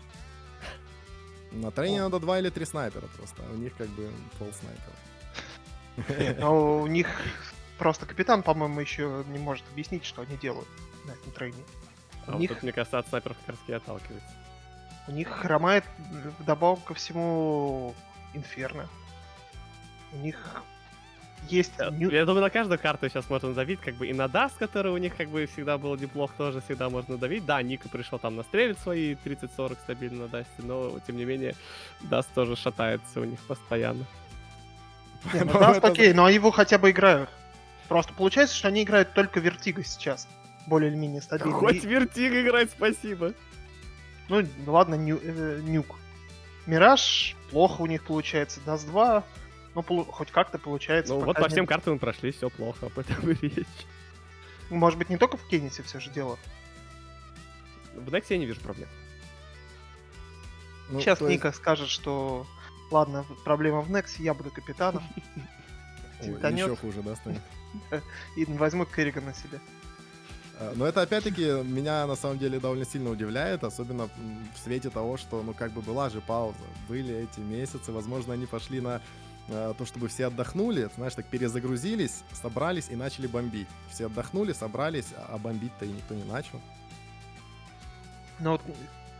На 1.53 1.71
трейне 1.73 2.01
надо 2.03 2.21
два 2.21 2.39
или 2.39 2.49
три 2.49 2.65
снайпера 2.65 3.07
просто, 3.17 3.43
а 3.49 3.53
у 3.53 3.57
них 3.57 3.75
как 3.77 3.89
бы 3.89 4.09
пол 4.39 4.49
снайпера. 4.53 6.41
Но 6.41 6.79
у 6.79 6.87
них 6.87 7.09
просто 7.77 8.07
капитан, 8.07 8.43
по-моему, 8.45 8.79
еще 8.81 9.25
не 9.29 9.39
может 9.39 9.65
объяснить, 9.73 10.05
что 10.05 10.23
они 10.23 10.37
делают 10.37 10.69
на 11.07 11.13
этом 11.13 11.33
трейне. 11.33 11.63
А 12.27 12.31
У 12.31 12.33
вот 12.35 12.41
них, 12.41 12.51
тут, 12.51 12.63
мне 12.63 12.73
кажется, 12.73 12.99
от 12.99 13.09
снайперов 13.09 13.37
как 13.45 13.57
раз 13.57 13.81
отталкивается. 13.83 14.31
у 15.09 15.13
них 15.13 15.29
хромает 15.29 15.85
вдобавок 16.39 16.85
ко 16.85 16.95
всему 16.95 17.95
Инферно. 18.35 18.89
У 20.13 20.17
них 20.19 20.63
есть... 21.49 21.73
Э, 21.79 21.91
Я 21.93 22.25
думаю, 22.27 22.43
на 22.43 22.51
каждую 22.51 22.79
карту 22.79 23.09
сейчас 23.09 23.29
можно 23.31 23.55
давить, 23.55 23.81
как 23.81 23.95
бы 23.95 24.07
и 24.07 24.13
на 24.13 24.29
Dust, 24.29 24.57
который 24.57 24.93
у 24.93 24.97
них 24.99 25.17
как 25.17 25.29
бы 25.29 25.47
всегда 25.47 25.79
был 25.79 25.97
неплох, 25.97 26.33
тоже 26.37 26.61
всегда 26.61 26.91
можно 26.91 27.17
давить. 27.17 27.45
Да, 27.47 27.63
NiKo 27.63 27.89
пришел 27.89 28.19
там 28.19 28.37
настрелить 28.37 28.79
свои 28.79 29.15
30-40 29.15 29.79
стабильно 29.83 30.23
на 30.23 30.29
Dust 30.29 30.45
е, 30.45 30.53
но 30.59 30.99
тем 31.07 31.17
не 31.17 31.25
менее 31.25 31.55
Dust 32.03 32.29
тоже 32.35 32.57
шатается 32.57 33.21
у 33.21 33.25
них 33.25 33.39
постоянно. 33.41 34.05
Не, 35.33 35.41
ну 35.45 35.53
Dust 35.59 35.85
окей, 35.85 36.13
но 36.13 36.29
его 36.29 36.51
хотя 36.51 36.79
бы 36.79 36.91
играют. 36.91 37.31
Просто 37.89 38.13
получается, 38.13 38.55
что 38.55 38.69
они 38.69 38.83
играют 38.85 39.15
только 39.15 39.41
Vertigo 39.41 39.83
сейчас. 39.83 40.29
Более 40.67 40.91
или 40.91 40.97
менее 40.97 41.23
стабильно. 41.23 41.53
Хоть 41.53 41.83
вертик 41.85 42.33
играть, 42.33 42.71
спасибо. 42.71 43.33
Ну, 44.29 44.47
ладно, 44.67 44.95
ню- 44.95 45.19
э, 45.23 45.61
Nuke. 45.65 45.97
Мираж 46.67 47.37
плохо 47.51 47.83
у 47.83 47.87
них 47.87 48.05
получается. 48.05 48.61
Dust 48.65 48.87
2, 48.87 49.25
ну, 49.75 49.83
полу- 49.83 50.05
хоть 50.05 50.31
как-то 50.31 50.59
получается. 50.59 51.15
Ну 51.15 51.21
вот 51.21 51.37
по 51.37 51.49
всем 51.49 51.67
картам 51.67 51.99
прошли, 51.99 52.33
все 52.33 52.51
плохо, 52.51 52.87
об 52.87 52.99
этом 52.99 53.31
и 53.31 53.35
речь. 53.57 53.67
Может 54.69 54.99
быть, 54.99 55.09
не 55.09 55.17
только 55.17 55.37
в 55.37 55.47
kennyS 55.49 55.78
е 55.78 55.83
все 55.83 55.99
же 56.01 56.11
дело. 56.11 56.39
В 57.95 58.13
nexa 58.13 58.35
я 58.35 58.41
не 58.41 58.47
вижу 58.47 58.61
проблем. 58.61 58.89
Ну, 60.91 61.01
Сейчас 61.01 61.21
есть- 61.21 61.31
Ника 61.33 61.53
скажет, 61.53 61.89
что 61.89 62.47
ладно, 62.91 63.25
проблема 63.45 63.81
в 63.81 63.91
nexa, 63.91 64.23
я 64.23 64.35
буду 64.35 64.51
капитаном. 64.51 65.03
Ой, 66.21 66.29
еще 66.53 66.77
хуже, 66.77 67.03
да, 67.03 67.17
станет? 67.17 67.43
И 68.37 68.45
возьму 68.45 68.85
Керригана 68.85 69.21
на 69.21 69.33
себя. 69.35 69.59
А, 70.61 70.75
Но 70.77 70.87
это 70.87 71.01
опять-таки 71.03 71.63
меня 71.65 72.07
на 72.07 72.15
самом 72.15 72.39
деле 72.39 72.61
довольно 72.61 72.85
сильно 72.85 73.11
удивляет, 73.11 73.65
особенно 73.65 74.09
в 74.55 74.59
свете 74.63 74.91
того, 74.91 75.17
что, 75.17 75.43
ну, 75.43 75.55
как 75.55 75.73
бы 75.73 75.81
была 75.81 76.11
же 76.11 76.21
пауза. 76.21 76.59
Были 76.89 77.15
эти 77.15 77.41
месяцы, 77.41 77.91
возможно, 77.91 78.35
они 78.35 78.47
пошли 78.47 78.81
на 78.81 79.01
э, 79.49 79.75
то, 79.77 79.87
чтобы 79.87 80.09
все 80.09 80.27
отдохнули, 80.27 80.91
знаешь, 80.97 81.15
так 81.15 81.25
перезагрузились, 81.27 82.23
собрались 82.33 82.91
и 82.91 82.97
начали 82.97 83.27
бомбить. 83.27 83.69
Все 83.91 84.07
отдохнули, 84.07 84.53
собрались, 84.53 85.09
а 85.17 85.39
бомбить-то 85.39 85.87
и 85.87 85.89
никто 85.89 86.15
не 86.15 86.25
начал. 86.25 86.61
Но 88.39 88.53
вот 88.53 88.63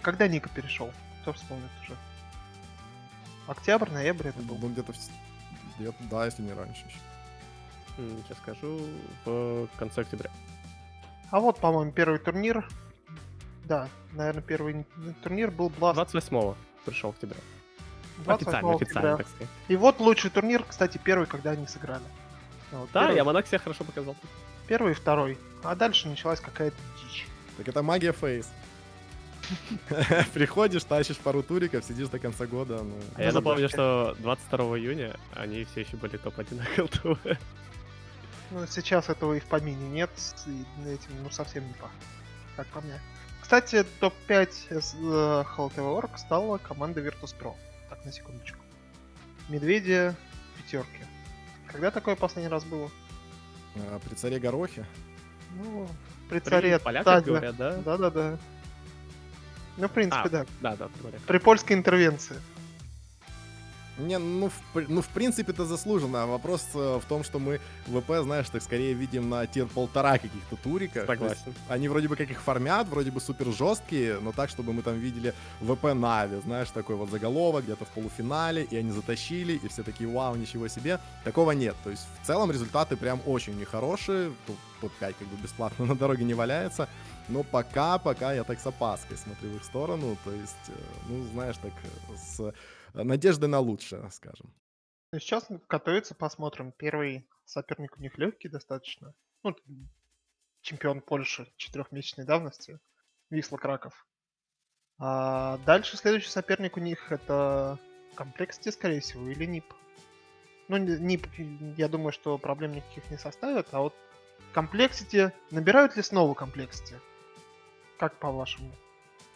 когда 0.03 0.29
Ника 0.29 0.51
перешел? 0.51 0.93
Кто 1.23 1.33
вспомнит 1.33 1.71
уже? 1.83 1.97
Октябрь, 3.47 3.91
ноябрь 3.91 4.29
это 4.29 4.41
был. 4.43 4.57
Ну, 4.59 4.69
где-то, 4.69 4.93
где-то, 5.79 5.97
да, 6.11 6.27
если 6.27 6.43
не 6.43 6.53
раньше 6.53 6.85
еще. 6.87 6.99
Сейчас 8.23 8.39
скажу, 8.39 8.81
в 9.25 9.69
конце 9.79 10.03
октября. 10.03 10.31
А 11.31 11.41
вот, 11.41 11.59
по-моему, 11.59 11.93
первый 11.93 12.19
турнир. 12.19 12.67
Да, 13.65 13.89
наверное, 14.13 14.43
первый 14.43 14.87
турнир 15.23 15.51
был 15.51 15.69
Blast 15.71 15.95
28-го 16.13 16.57
пришел 16.85 17.11
октября. 17.11 17.37
28 18.25 18.49
Официально, 18.59 18.75
официально, 18.75 19.17
так 19.17 19.29
сказать. 19.29 19.49
И 19.69 19.77
вот 19.77 20.01
лучший 20.01 20.31
турнир, 20.31 20.65
кстати, 20.65 20.99
первый, 21.03 21.27
когда 21.27 21.53
они 21.53 21.67
сыграли. 21.67 22.03
Вот 22.73 22.89
Да, 22.93 23.03
первый, 23.03 23.17
я 23.17 23.25
Монак 23.25 23.47
себя 23.47 23.59
хорошо 23.59 23.85
показал. 23.85 24.17
первый 24.67 24.93
и 24.93 24.95
второй. 24.95 25.39
А 25.63 25.75
дальше 25.75 26.09
началась 26.09 26.41
какая-то 26.41 26.77
дичь. 27.01 27.27
Так 27.57 27.69
это 27.69 27.83
магия 27.83 28.13
фейс. 28.13 28.51
Приходишь, 30.35 30.85
тащишь 30.85 31.17
пару 31.19 31.43
туриков, 31.43 31.85
сидишь 31.85 32.09
до 32.09 32.19
конца 32.19 32.47
года. 32.47 32.83
Ну, 32.83 32.95
А 33.15 33.23
я 33.23 33.33
напомню, 33.33 33.69
забавно. 33.69 34.15
что 34.15 34.23
22 34.23 34.79
июня 34.79 35.17
они 35.35 35.65
все 35.65 35.81
еще 35.81 35.97
были 35.97 36.17
топ-1 36.19 36.55
на. 36.57 37.37
Ну, 38.51 38.67
сейчас 38.67 39.09
этого 39.09 39.35
и 39.35 39.41
в 39.41 39.45
помине 39.47 39.89
нет, 39.89 40.11
и 40.47 40.65
этим, 40.89 41.23
ну, 41.23 41.31
совсем 41.31 41.67
не 41.67 41.75
пахнет, 41.75 42.03
как 42.57 42.67
по 42.69 42.81
мне. 42.81 43.01
Кстати, 43.43 43.85
топ-5 44.01 44.51
с- 44.81 44.95
э, 44.95 45.45
HLTV.org 45.57 46.17
стала 46.19 46.59
команда 46.59 47.01
Virtus.pro. 47.01 47.55
Так, 47.89 48.05
на 48.05 48.13
секундочку. 48.13 48.59
Медведи 49.49 50.15
пятерки. 50.57 51.05
Когда 51.67 51.91
такое 51.91 52.17
последний 52.17 52.51
раз 52.51 52.65
было? 52.65 52.91
а, 53.77 53.99
при 54.01 54.15
царе 54.15 54.41
Горохе. 54.41 54.85
Ну, 55.57 55.89
при 56.29 56.41
царе 56.41 56.79
поляки 56.81 57.05
Таде. 57.05 57.27
говорят, 57.27 57.57
да? 57.57 57.77
Да-да-да. 57.77 58.39
Ну, 59.77 59.87
в 59.89 59.93
принципе, 59.93 60.23
А. 60.25 60.29
да. 60.29 60.47
Да, 60.61 60.77
да, 60.77 60.89
при 60.89 61.03
поляках. 61.03 61.23
При 61.27 61.39
польской 61.39 61.77
интервенции. 61.77 62.37
Не, 64.07 64.19
ну, 64.19 64.49
в, 64.49 64.89
ну, 64.89 65.03
в 65.03 65.09
принципе, 65.09 65.53
это 65.53 65.65
заслуженно. 65.65 66.23
А 66.23 66.27
Вопрос 66.27 66.67
э, 66.75 67.01
в 67.03 67.05
том, 67.09 67.25
что 67.25 67.39
мы 67.39 67.61
ВП, 67.87 68.23
знаешь, 68.23 68.49
так 68.49 68.63
скорее 68.63 68.95
видим 68.95 69.29
на 69.29 69.47
тир 69.47 69.67
полтора 69.67 70.19
каких-то 70.19 70.57
туриках. 70.57 71.07
Согласен. 71.07 71.55
Они 71.69 71.89
вроде 71.89 72.09
бы 72.09 72.17
как 72.17 72.31
их 72.31 72.41
формят, 72.41 72.89
вроде 72.89 73.11
бы 73.11 73.21
супер 73.21 73.47
жесткие, 73.53 74.19
но 74.21 74.33
так, 74.33 74.51
чтобы 74.51 74.73
мы 74.73 74.83
там 74.83 74.99
видели 74.99 75.35
ВП 75.61 75.95
Нави, 75.95 76.41
знаешь, 76.41 76.71
такой 76.71 76.97
вот 76.97 77.11
заголовок 77.11 77.65
где-то 77.65 77.85
в 77.85 77.89
полуфинале, 77.89 78.65
и 78.65 78.77
они 78.77 78.91
затащили, 78.91 79.55
и 79.55 79.69
все 79.69 79.83
такие, 79.83 80.09
вау, 80.09 80.37
ничего 80.37 80.69
себе. 80.69 80.99
Такого 81.25 81.53
нет. 81.53 81.77
То 81.85 81.91
есть 81.91 82.07
в 82.23 82.27
целом 82.27 82.51
результаты 82.51 82.97
прям 82.97 83.21
очень 83.27 83.59
нехорошие. 83.59 84.33
Тут 84.47 84.57
топ-5 84.81 85.15
как 85.19 85.29
бы 85.29 85.37
бесплатно 85.37 85.85
на 85.87 85.97
дороге 85.97 86.25
не 86.25 86.35
валяется. 86.35 86.89
Но 87.29 87.43
пока, 87.43 87.99
пока 87.99 88.33
я 88.33 88.45
так 88.45 88.59
с 88.59 88.67
опаской 88.67 89.17
смотрю 89.17 89.51
в 89.51 89.57
их 89.57 89.65
сторону. 89.65 90.17
То 90.25 90.33
есть, 90.33 90.69
э, 90.69 90.73
ну, 91.09 91.25
знаешь, 91.33 91.57
так 91.59 91.73
э, 91.85 92.17
с 92.17 92.53
надеждой 92.95 93.49
на 93.49 93.61
лучшее, 93.61 94.11
скажем. 94.11 94.55
Ну, 95.13 95.19
Сейчас 95.19 95.47
Катовице, 95.69 96.15
посмотрим. 96.15 96.73
Первый 96.73 97.29
соперник 97.45 97.97
у 97.97 98.01
них 98.01 98.17
легкий 98.19 98.49
достаточно. 98.49 99.15
Ну, 99.43 99.57
чемпион 100.61 101.01
Польши 101.01 101.53
четырехмесячной 101.57 102.25
давности. 102.25 102.79
Висла 103.31 103.57
Краков. 103.57 104.07
А 104.99 105.59
дальше 105.59 105.97
следующий 105.97 106.31
соперник 106.31 106.77
у 106.77 106.81
них 106.81 107.11
это 107.11 107.79
Complexity, 108.17 108.71
скорее 108.71 109.01
всего, 109.01 109.29
или 109.29 109.47
NIP. 109.47 109.73
Ну, 110.69 110.77
NIP, 110.77 111.27
я 111.77 111.89
думаю, 111.89 112.13
что 112.13 112.37
проблем 112.39 112.73
никаких 112.73 113.11
не 113.11 113.17
составит, 113.17 113.69
а 113.73 113.81
вот 113.81 113.95
Complexity... 114.53 115.33
Набирают 115.51 115.97
ли 115.97 116.03
снова 116.03 116.35
Complexity? 116.35 117.01
Как 117.99 118.19
по-вашему? 118.19 118.73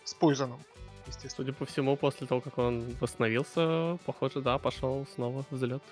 С 0.04 0.12
poizon 0.12 0.46
ом, 0.46 0.62
естественно. 1.06 1.46
Судя 1.46 1.52
по 1.52 1.66
всему, 1.66 1.96
после 1.96 2.26
того, 2.26 2.40
как 2.40 2.58
он 2.58 2.84
восстановился, 3.00 3.98
похоже, 4.06 4.40
да, 4.40 4.58
пошел 4.58 5.06
снова 5.14 5.44
взлет. 5.50 5.82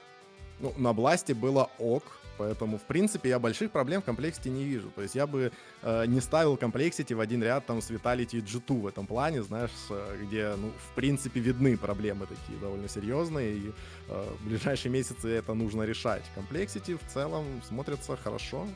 Ну, 0.61 0.73
на 0.77 0.93
BLAST 0.93 1.28
е 1.28 1.35
было 1.35 1.71
ок, 1.79 2.05
поэтому, 2.39 2.79
в 2.79 2.83
принципе, 2.83 3.31
я 3.31 3.39
больших 3.39 3.73
проблем 3.73 4.01
в 4.01 4.05
Complexity 4.05 4.49
не 4.49 4.65
вижу. 4.65 4.91
То 4.91 5.03
есть 5.03 5.15
я 5.15 5.27
бы 5.27 5.51
э, 5.83 6.07
не 6.07 6.21
ставил 6.21 6.57
Complexity 6.57 7.15
в 7.15 7.21
один 7.21 7.43
ряд 7.43 7.67
там 7.67 7.83
с 7.83 7.91
Vitality 7.91 8.39
и 8.39 8.41
G2 8.41 8.81
в 8.81 8.87
этом 8.87 9.07
плане, 9.07 9.43
знаешь, 9.43 9.71
э, 9.91 10.19
где, 10.23 10.55
ну, 10.57 10.71
в 10.71 10.95
принципе, 10.95 11.41
видны 11.41 11.77
проблемы 11.77 12.27
такие 12.27 12.59
довольно 12.61 12.89
серьезные, 12.89 13.57
и 13.57 13.73
э, 14.09 14.35
в 14.39 14.47
ближайшие 14.47 14.93
месяцы 14.93 15.29
это 15.29 15.55
нужно 15.55 15.83
решать. 15.83 16.23
Complexity 16.35 16.97
в 16.97 17.13
целом 17.13 17.45
смотрятся 17.67 18.17
хорошо, 18.17 18.67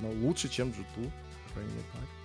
но 0.00 0.10
лучше, 0.10 0.48
чем 0.48 0.68
G2, 0.68 1.10
по 1.48 1.54
крайней 1.54 1.72
мере, 1.72 1.84
так. 1.92 2.21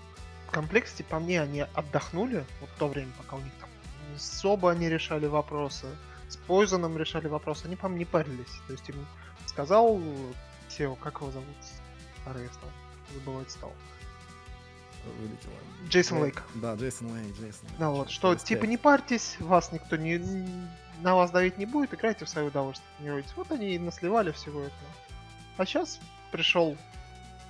Complexity, 0.51 1.03
по 1.03 1.19
мне, 1.19 1.41
они 1.41 1.61
отдохнули 1.61 2.45
вот 2.61 2.69
в 2.69 2.77
то 2.77 2.87
время, 2.87 3.11
пока 3.17 3.35
у 3.35 3.39
них 3.39 3.53
там 3.59 3.69
с 4.17 4.39
oBo 4.39 4.71
они 4.71 4.89
решали 4.89 5.27
вопросы, 5.27 5.87
с 6.29 6.37
poizon 6.37 6.82
ом 6.82 6.97
решали 6.97 7.27
вопросы, 7.27 7.65
они, 7.65 7.75
по-моему, 7.75 7.99
не 7.99 8.05
парились. 8.05 8.61
То 8.67 8.73
есть 8.73 8.89
им 8.89 9.05
сказал 9.45 9.99
CEO, 10.69 10.95
как 10.95 11.21
его 11.21 11.31
зовут? 11.31 11.47
Старый 12.21 12.47
стал. 12.47 12.69
Забывать 13.13 13.51
стал. 13.51 13.73
Вылетело. 15.19 15.53
Джейсон 15.87 16.17
Э, 16.17 16.21
Лейк. 16.23 16.43
Да, 16.55 16.75
Джейсон 16.75 17.13
Лейк, 17.13 17.37
Джейсон 17.37 17.67
Лейк. 17.69 17.79
Ну 17.79 17.91
вот, 17.91 18.09
что, 18.09 18.33
пацаны, 18.33 18.43
типа 18.43 18.65
не 18.65 18.77
парьтесь, 18.77 19.37
вас 19.39 19.71
никто 19.71 19.95
не 19.95 20.17
на 21.01 21.15
вас 21.15 21.31
давить 21.31 21.57
не 21.57 21.65
будет, 21.65 21.93
играйте 21.93 22.25
в 22.25 22.29
свое 22.29 22.47
удовольствие, 22.47 22.89
тренируйтесь. 22.97 23.31
Вот 23.35 23.51
они 23.51 23.75
и 23.75 23.79
насладились 23.79 24.31
всего 24.31 24.61
этого. 24.61 24.91
А 25.57 25.65
сейчас 25.65 25.99
пришел, 26.31 26.75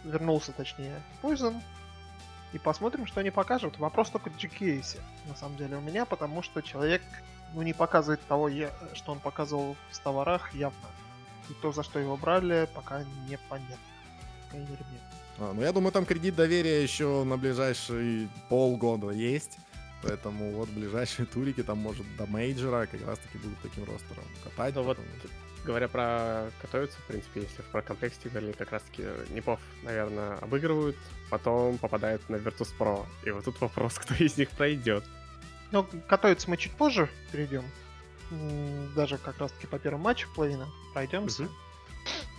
вернулся 0.04 0.52
точнее, 0.52 1.02
Poison, 1.24 1.62
и 2.54 2.60
посмотрим, 2.60 3.06
что 3.06 3.20
они 3.20 3.32
покажут. 3.32 3.78
Вопрос 3.78 4.10
только 4.10 4.30
в 4.30 4.38
GKS, 4.38 5.00
на 5.28 5.36
самом 5.36 5.58
деле, 5.58 5.78
у 5.78 5.82
меня, 5.82 6.06
потому 6.06 6.41
что 6.41 6.62
человек, 6.62 7.02
ну, 7.54 7.62
не 7.62 7.74
показывает 7.74 8.22
того, 8.28 8.50
что 8.93 9.12
он 9.12 9.20
показывал 9.20 9.76
в 9.89 9.95
стоворах 9.95 10.54
явно. 10.54 10.88
И 11.50 11.54
то, 11.62 11.72
за 11.72 11.84
что 11.84 12.00
его 12.00 12.18
брали, 12.18 12.68
пока 12.74 13.04
непонятно. 13.30 13.78
По 14.45 14.52
крайней 14.52 14.68
мере, 14.70 14.86
мне. 14.89 15.00
А, 15.39 15.54
ну, 15.54 15.62
я 15.62 15.72
думаю, 15.72 15.91
там 15.91 16.06
кредит 16.06 16.36
доверия 16.36 16.82
еще 16.82 17.24
на 17.24 17.38
ближайшие 17.38 18.30
полгода 18.50 19.12
есть. 19.12 19.58
Поэтому 20.04 20.52
вот 20.52 20.70
ближайшие 20.70 21.26
турики 21.26 21.64
там, 21.64 21.80
может, 21.80 22.06
до 22.18 22.28
мейджора 22.28 22.86
как 22.86 23.06
раз-таки 23.06 23.38
будут 23.39 23.60
таким 23.62 23.84
ростером 23.86 24.26
катать. 24.43 24.76
Ну 24.76 24.84
вот. 24.84 24.98
Говоря 25.68 25.89
про 25.89 26.49
Катовице, 26.62 26.98
в 26.97 27.03
принципе, 27.03 27.41
если 27.41 27.61
про 27.61 27.82
Complexity 27.82 28.30
говорили, 28.30 28.53
как 28.53 28.72
раз-таки 28.72 29.03
NIP 29.30 29.45
ов, 29.45 29.60
наверное, 29.84 30.38
обыгрывают, 30.38 30.95
потом 31.30 31.78
попадают 31.78 32.28
на 32.30 32.38
Virtus 32.38 32.74
Pro. 32.80 33.05
И 33.26 33.32
вот 33.32 33.43
тут 33.43 33.59
вопрос, 33.59 33.95
кто 33.99 34.15
из 34.15 34.38
них 34.38 34.49
пройдет. 34.51 35.03
Ну, 35.72 35.86
в 36.10 36.14
Катовице 36.14 36.50
мы 36.49 36.55
чуть 36.55 36.72
позже 36.72 37.09
перейдем. 37.32 37.65
Даже 38.95 39.18
как 39.18 39.38
раз 39.39 39.51
таки 39.51 39.68
по 39.68 39.78
первому 39.78 40.05
матчу 40.05 40.28
половина 40.34 40.68
пройдемся. 40.93 41.43
Мгм. 41.43 41.51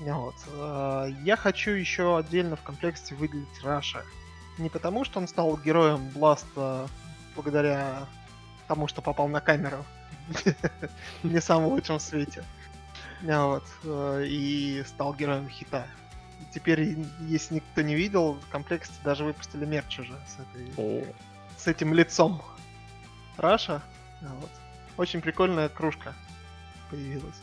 Вот. 0.01 0.35
а, 0.55 1.07
Я 1.25 1.37
хочу 1.37 1.73
еще 1.73 2.17
отдельно 2.17 2.57
в 2.57 2.63
Complexity 2.63 3.15
выделить 3.15 3.63
RUSH 3.63 3.89
а. 3.89 4.03
Не 4.57 4.71
потому, 4.71 5.05
что 5.05 5.21
он 5.21 5.29
стал 5.29 5.57
героем 5.59 6.09
BLAST 6.11 6.76
а 6.76 6.89
благодаря 7.37 8.07
тому, 8.67 8.89
что 8.89 9.03
попал 9.03 9.29
на 9.29 9.41
камеру. 9.41 9.85
Не 11.23 11.41
самом 11.41 11.69
лучшем 11.69 12.01
свете. 12.01 12.45
Вот. 13.23 13.65
э, 13.85 14.25
И 14.27 14.83
стал 14.87 15.15
героем 15.15 15.49
хита. 15.49 15.87
Теперь, 16.53 16.97
если 17.21 17.57
никто 17.57 17.83
не 17.83 17.95
видел, 17.95 18.35
в 18.35 18.47
Complexity 18.49 18.93
даже 19.05 19.25
выпустили 19.25 19.65
мерч 19.67 19.99
уже 19.99 20.15
с 20.27 20.37
этой 20.41 20.73
О, 20.77 21.05
с 21.57 21.67
этим 21.67 21.93
лицом 21.95 22.41
RUSH 23.37 23.68
а. 23.68 23.83
А 24.23 24.35
Вот. 24.41 24.51
Очень 24.97 25.21
прикольная 25.21 25.69
кружка 25.69 26.15
появилась. 26.91 27.41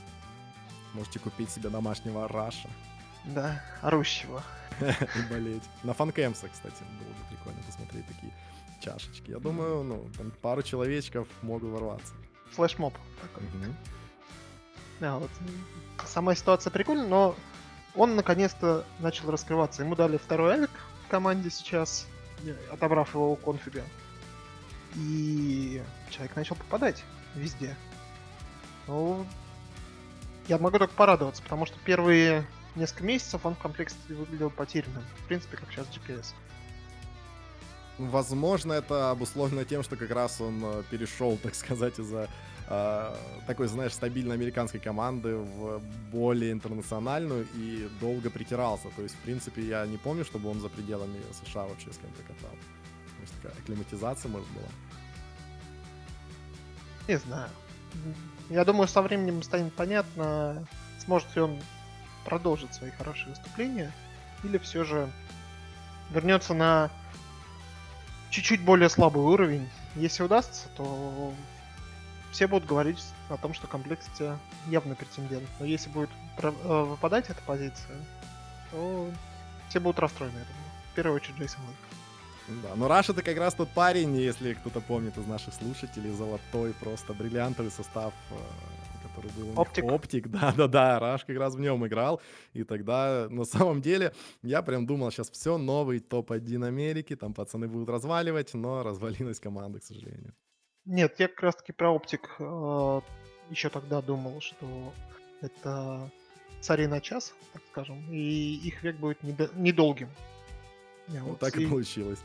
Можете 0.93 1.19
купить 1.19 1.49
себе 1.49 1.69
домашнего 1.69 2.28
RUSH 2.28 2.61
а 2.61 2.70
Да, 3.26 3.61
орущего. 3.82 4.41
и 4.82 5.21
болеть. 5.30 5.63
На 5.84 5.93
фанкемсе, 5.93 6.47
кстати, 6.51 6.82
было 6.99 7.09
бы 7.09 7.30
прикольно 7.30 7.61
посмотреть 7.63 8.07
такие 8.07 8.34
чашечки. 8.82 9.32
Я 9.32 9.39
думаю, 9.39 9.84
ну, 9.84 10.09
там 10.17 10.32
пару 10.41 10.61
человечков 10.63 11.28
могут 11.41 11.69
ворваться. 11.71 12.13
Флешмоб 12.51 12.93
такой. 13.21 13.43
Мгм. 13.49 13.76
А, 15.02 15.20
вот. 15.20 15.32
Сама 16.06 16.36
ситуация 16.36 16.72
прикольная, 16.72 17.08
но 17.08 17.36
он 17.96 18.16
наконец-то 18.16 18.86
начал 19.00 19.32
раскрываться. 19.32 19.84
Ему 19.84 19.96
дали 19.96 20.18
второй 20.18 20.54
авик 20.54 20.72
в 21.06 21.10
команде 21.10 21.50
сейчас, 21.50 22.08
отобрав 22.72 23.14
его 23.14 23.32
у 23.32 23.36
конфига. 23.36 23.82
И 24.96 25.82
человек 26.10 26.36
начал 26.36 26.56
попадать 26.56 27.04
везде. 27.36 27.76
Ну, 28.88 29.26
я 30.48 30.58
могу 30.58 30.78
только 30.78 30.93
порадоваться, 30.93 31.41
потому 31.41 31.66
что 31.66 31.78
первые 31.80 32.46
несколько 32.76 33.04
месяцев 33.04 33.46
он 33.46 33.56
в 33.56 33.60
комплекте 33.60 33.96
выглядел 34.10 34.50
потерянным. 34.50 35.04
В 35.24 35.28
принципе, 35.28 35.58
как 35.58 35.72
сейчас 35.72 35.88
GPS. 35.88 36.34
Возможно, 37.98 38.74
это 38.74 39.12
обусловлено 39.12 39.64
тем, 39.64 39.82
что 39.82 39.96
как 39.96 40.12
раз 40.12 40.41
он 40.41 40.62
э, 40.64 40.84
перешел, 40.89 41.38
так 41.38 41.56
сказать, 41.56 41.98
из-за 41.98 42.30
э, 42.68 43.16
такой, 43.47 43.68
знаешь, 43.68 43.93
стабильной 43.93 44.36
американской 44.36 44.80
команды 44.80 45.36
в 45.36 45.82
более 46.11 46.51
интернациональную 46.51 47.47
и 47.55 47.89
долго 47.99 48.30
притирался. 48.30 48.89
То 48.95 49.01
есть, 49.01 49.16
в 49.16 49.20
принципе, 49.20 49.61
я 49.61 49.86
не 49.86 49.97
помню, 49.97 50.26
чтобы 50.26 50.49
он 50.49 50.59
за 50.59 50.70
пределами 50.70 51.20
США 51.43 51.63
вообще 51.63 51.91
с 51.91 51.97
кем-то 51.97 52.22
катал. 52.24 52.51
То 52.51 53.34
такая 53.41 53.53
акклиматизация, 53.59 54.30
может, 54.30 54.47
была. 54.49 54.68
Не 57.07 57.18
знаю. 57.18 57.49
Я 58.49 58.66
думаю, 58.66 58.88
со 58.88 59.01
временем 59.01 59.41
станет 59.43 59.74
понятно, 59.74 60.68
сможет 60.99 61.36
ли 61.36 61.41
он 61.41 61.61
продолжить 62.26 62.74
свои 62.74 62.91
хорошие 62.91 63.30
выступления, 63.30 63.91
или 64.43 64.57
все 64.57 64.84
же 64.84 65.09
вернется 66.11 66.53
на 66.53 66.91
чуть-чуть 68.30 68.61
более 68.61 68.89
слабый 68.89 69.24
уровень. 69.24 69.68
Если 69.95 70.24
удастся, 70.24 70.68
то 70.76 71.34
все 72.36 72.47
будут 72.47 72.67
говорить 72.67 73.01
о 73.29 73.38
том, 73.38 73.53
что 73.53 73.65
комплекте 73.65 74.38
явно 74.67 74.93
претендент. 74.95 75.47
Но 75.57 75.65
если 75.65 75.89
будет 75.89 76.09
э, 76.38 76.49
выпадать 76.83 77.29
эта 77.29 77.41
позиция, 77.47 77.95
то 78.71 79.09
все 79.69 79.79
будут 79.79 79.99
расстроены. 79.99 80.41
В 80.91 80.95
первую 80.95 81.15
очередь 81.15 81.38
Джейсон 81.38 81.61
Лейк. 81.65 82.61
Да, 82.61 82.75
но 82.75 82.89
Раш 82.89 83.09
это 83.09 83.23
как 83.23 83.38
раз 83.38 83.53
тот 83.53 83.69
парень, 83.69 84.17
если 84.17 84.53
кто-то 84.53 84.81
помнит 84.81 85.17
из 85.17 85.25
наших 85.25 85.53
слушателей, 85.53 86.11
золотой, 86.11 86.73
просто 86.73 87.13
бриллиантовый 87.13 87.71
состав, 87.71 88.13
э, 88.31 88.36
который 89.07 89.31
был 89.31 89.43
у 89.43 89.49
них. 89.51 89.57
Оптик. 89.57 89.83
Оптик, 89.86 90.27
да-да-да, 90.29 90.99
Раш 90.99 91.23
как 91.23 91.38
раз 91.38 91.55
в 91.55 91.59
нем 91.61 91.88
играл. 91.88 92.21
И 92.51 92.65
тогда, 92.65 93.27
на 93.29 93.45
самом 93.45 93.81
деле, 93.81 94.13
я 94.43 94.61
прям 94.61 94.86
думал, 94.86 95.09
сейчас 95.09 95.29
все, 95.29 95.57
новый 95.57 96.01
топ-1 96.01 96.67
Америки, 96.67 97.15
там 97.15 97.33
пацаны 97.33 97.69
будут 97.69 97.88
разваливать, 97.88 98.53
но 98.53 98.83
развалилась 98.83 99.39
команда, 99.39 99.79
к 99.79 99.83
сожалению. 99.86 100.33
Нет, 100.86 101.19
я 101.19 101.27
как 101.27 101.41
раз 101.41 101.55
таки 101.55 101.71
про 101.71 101.89
оптик 101.91 102.36
еще 103.49 103.69
тогда 103.69 104.01
думал, 104.01 104.41
что 104.41 104.93
это 105.41 106.09
цари 106.61 106.88
на 106.88 107.01
час, 107.01 107.33
так 107.53 107.61
скажем, 107.71 108.03
и 108.11 108.55
их 108.55 108.81
век 108.83 108.95
будет 108.97 109.21
недо- 109.23 109.51
недолгим. 109.55 110.09
Не, 111.07 111.19
Вот 111.19 111.29
вот 111.31 111.39
так 111.39 111.57
и 111.57 111.63
и- 111.63 111.67
получилось. 111.67 112.19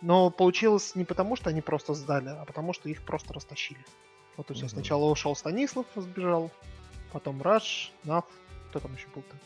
Но 0.00 0.30
получилось 0.30 0.94
не 0.94 1.04
потому, 1.04 1.36
что 1.36 1.50
они 1.50 1.60
просто 1.60 1.94
сдали, 1.94 2.28
а 2.28 2.44
потому, 2.44 2.72
что 2.72 2.88
их 2.88 3.02
просто 3.02 3.32
растащили. 3.34 3.80
Вот 4.36 4.46
то 4.46 4.52
есть 4.52 4.62
Мгм. 4.62 4.70
сначала 4.70 5.04
ушел 5.10 5.34
Станислав, 5.34 5.86
сбежал, 5.96 6.50
потом 7.12 7.42
Раш, 7.42 7.90
Нав, 8.04 8.24
кто 8.70 8.80
там 8.80 8.94
еще 8.94 9.08
был 9.14 9.22
то 9.22 9.36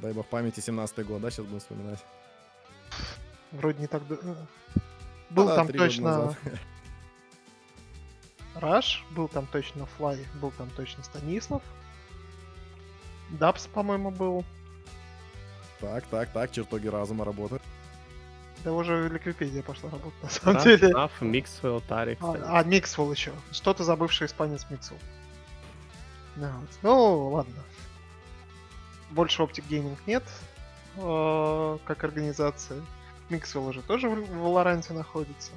Дай 0.00 0.12
бог 0.14 0.26
памяти, 0.26 0.60
17-й 0.60 1.04
год, 1.04 1.20
да, 1.20 1.30
сейчас 1.30 1.44
будем 1.44 1.60
вспоминать. 1.60 2.02
Вроде 3.52 3.78
не 3.80 3.86
так... 3.86 4.02
э. 4.10 4.34
Был 5.30 5.46
Да, 5.46 5.56
там 5.56 5.68
точно. 5.68 6.34
Раш, 8.54 9.04
был 9.10 9.28
там 9.28 9.46
точно 9.46 9.86
Флай, 9.96 10.26
был 10.40 10.50
там 10.52 10.68
точно 10.70 11.02
Станислав. 11.02 11.62
Дабс, 13.30 13.66
по-моему, 13.66 14.10
был. 14.10 14.44
Так, 15.80 16.04
так, 16.06 16.30
так, 16.30 16.52
чертоги 16.52 16.86
разума 16.86 17.24
работают. 17.24 17.62
Да 18.64 18.72
уже 18.72 19.08
Википедия 19.08 19.62
пошла 19.62 19.90
работать, 19.90 20.22
на 20.22 20.28
самом 20.28 20.56
RUSH, 20.56 20.64
деле. 20.64 20.92
RUSH, 20.92 21.20
mixwell, 21.20 21.80
tarik. 21.80 22.18
А, 22.20 22.60
а, 22.60 22.64
mixwell 22.64 23.10
еще. 23.10 23.32
Что-то 23.50 23.82
забывший 23.82 24.26
испанец 24.26 24.66
mixwell. 24.70 25.00
Да, 26.36 26.52
вот. 26.60 26.70
Ну, 26.82 27.28
ладно. 27.30 27.62
Больше 29.10 29.42
Optic 29.42 29.64
Gaming 29.68 29.98
нет, 30.06 30.22
э, 30.96 31.78
как 31.84 32.04
организации. 32.04 32.80
mixwell 33.28 33.66
уже 33.66 33.82
тоже 33.82 34.08
в, 34.08 34.14
в 34.14 34.38
Valorant 34.38 34.86
е 34.86 34.92
находится. 34.92 35.52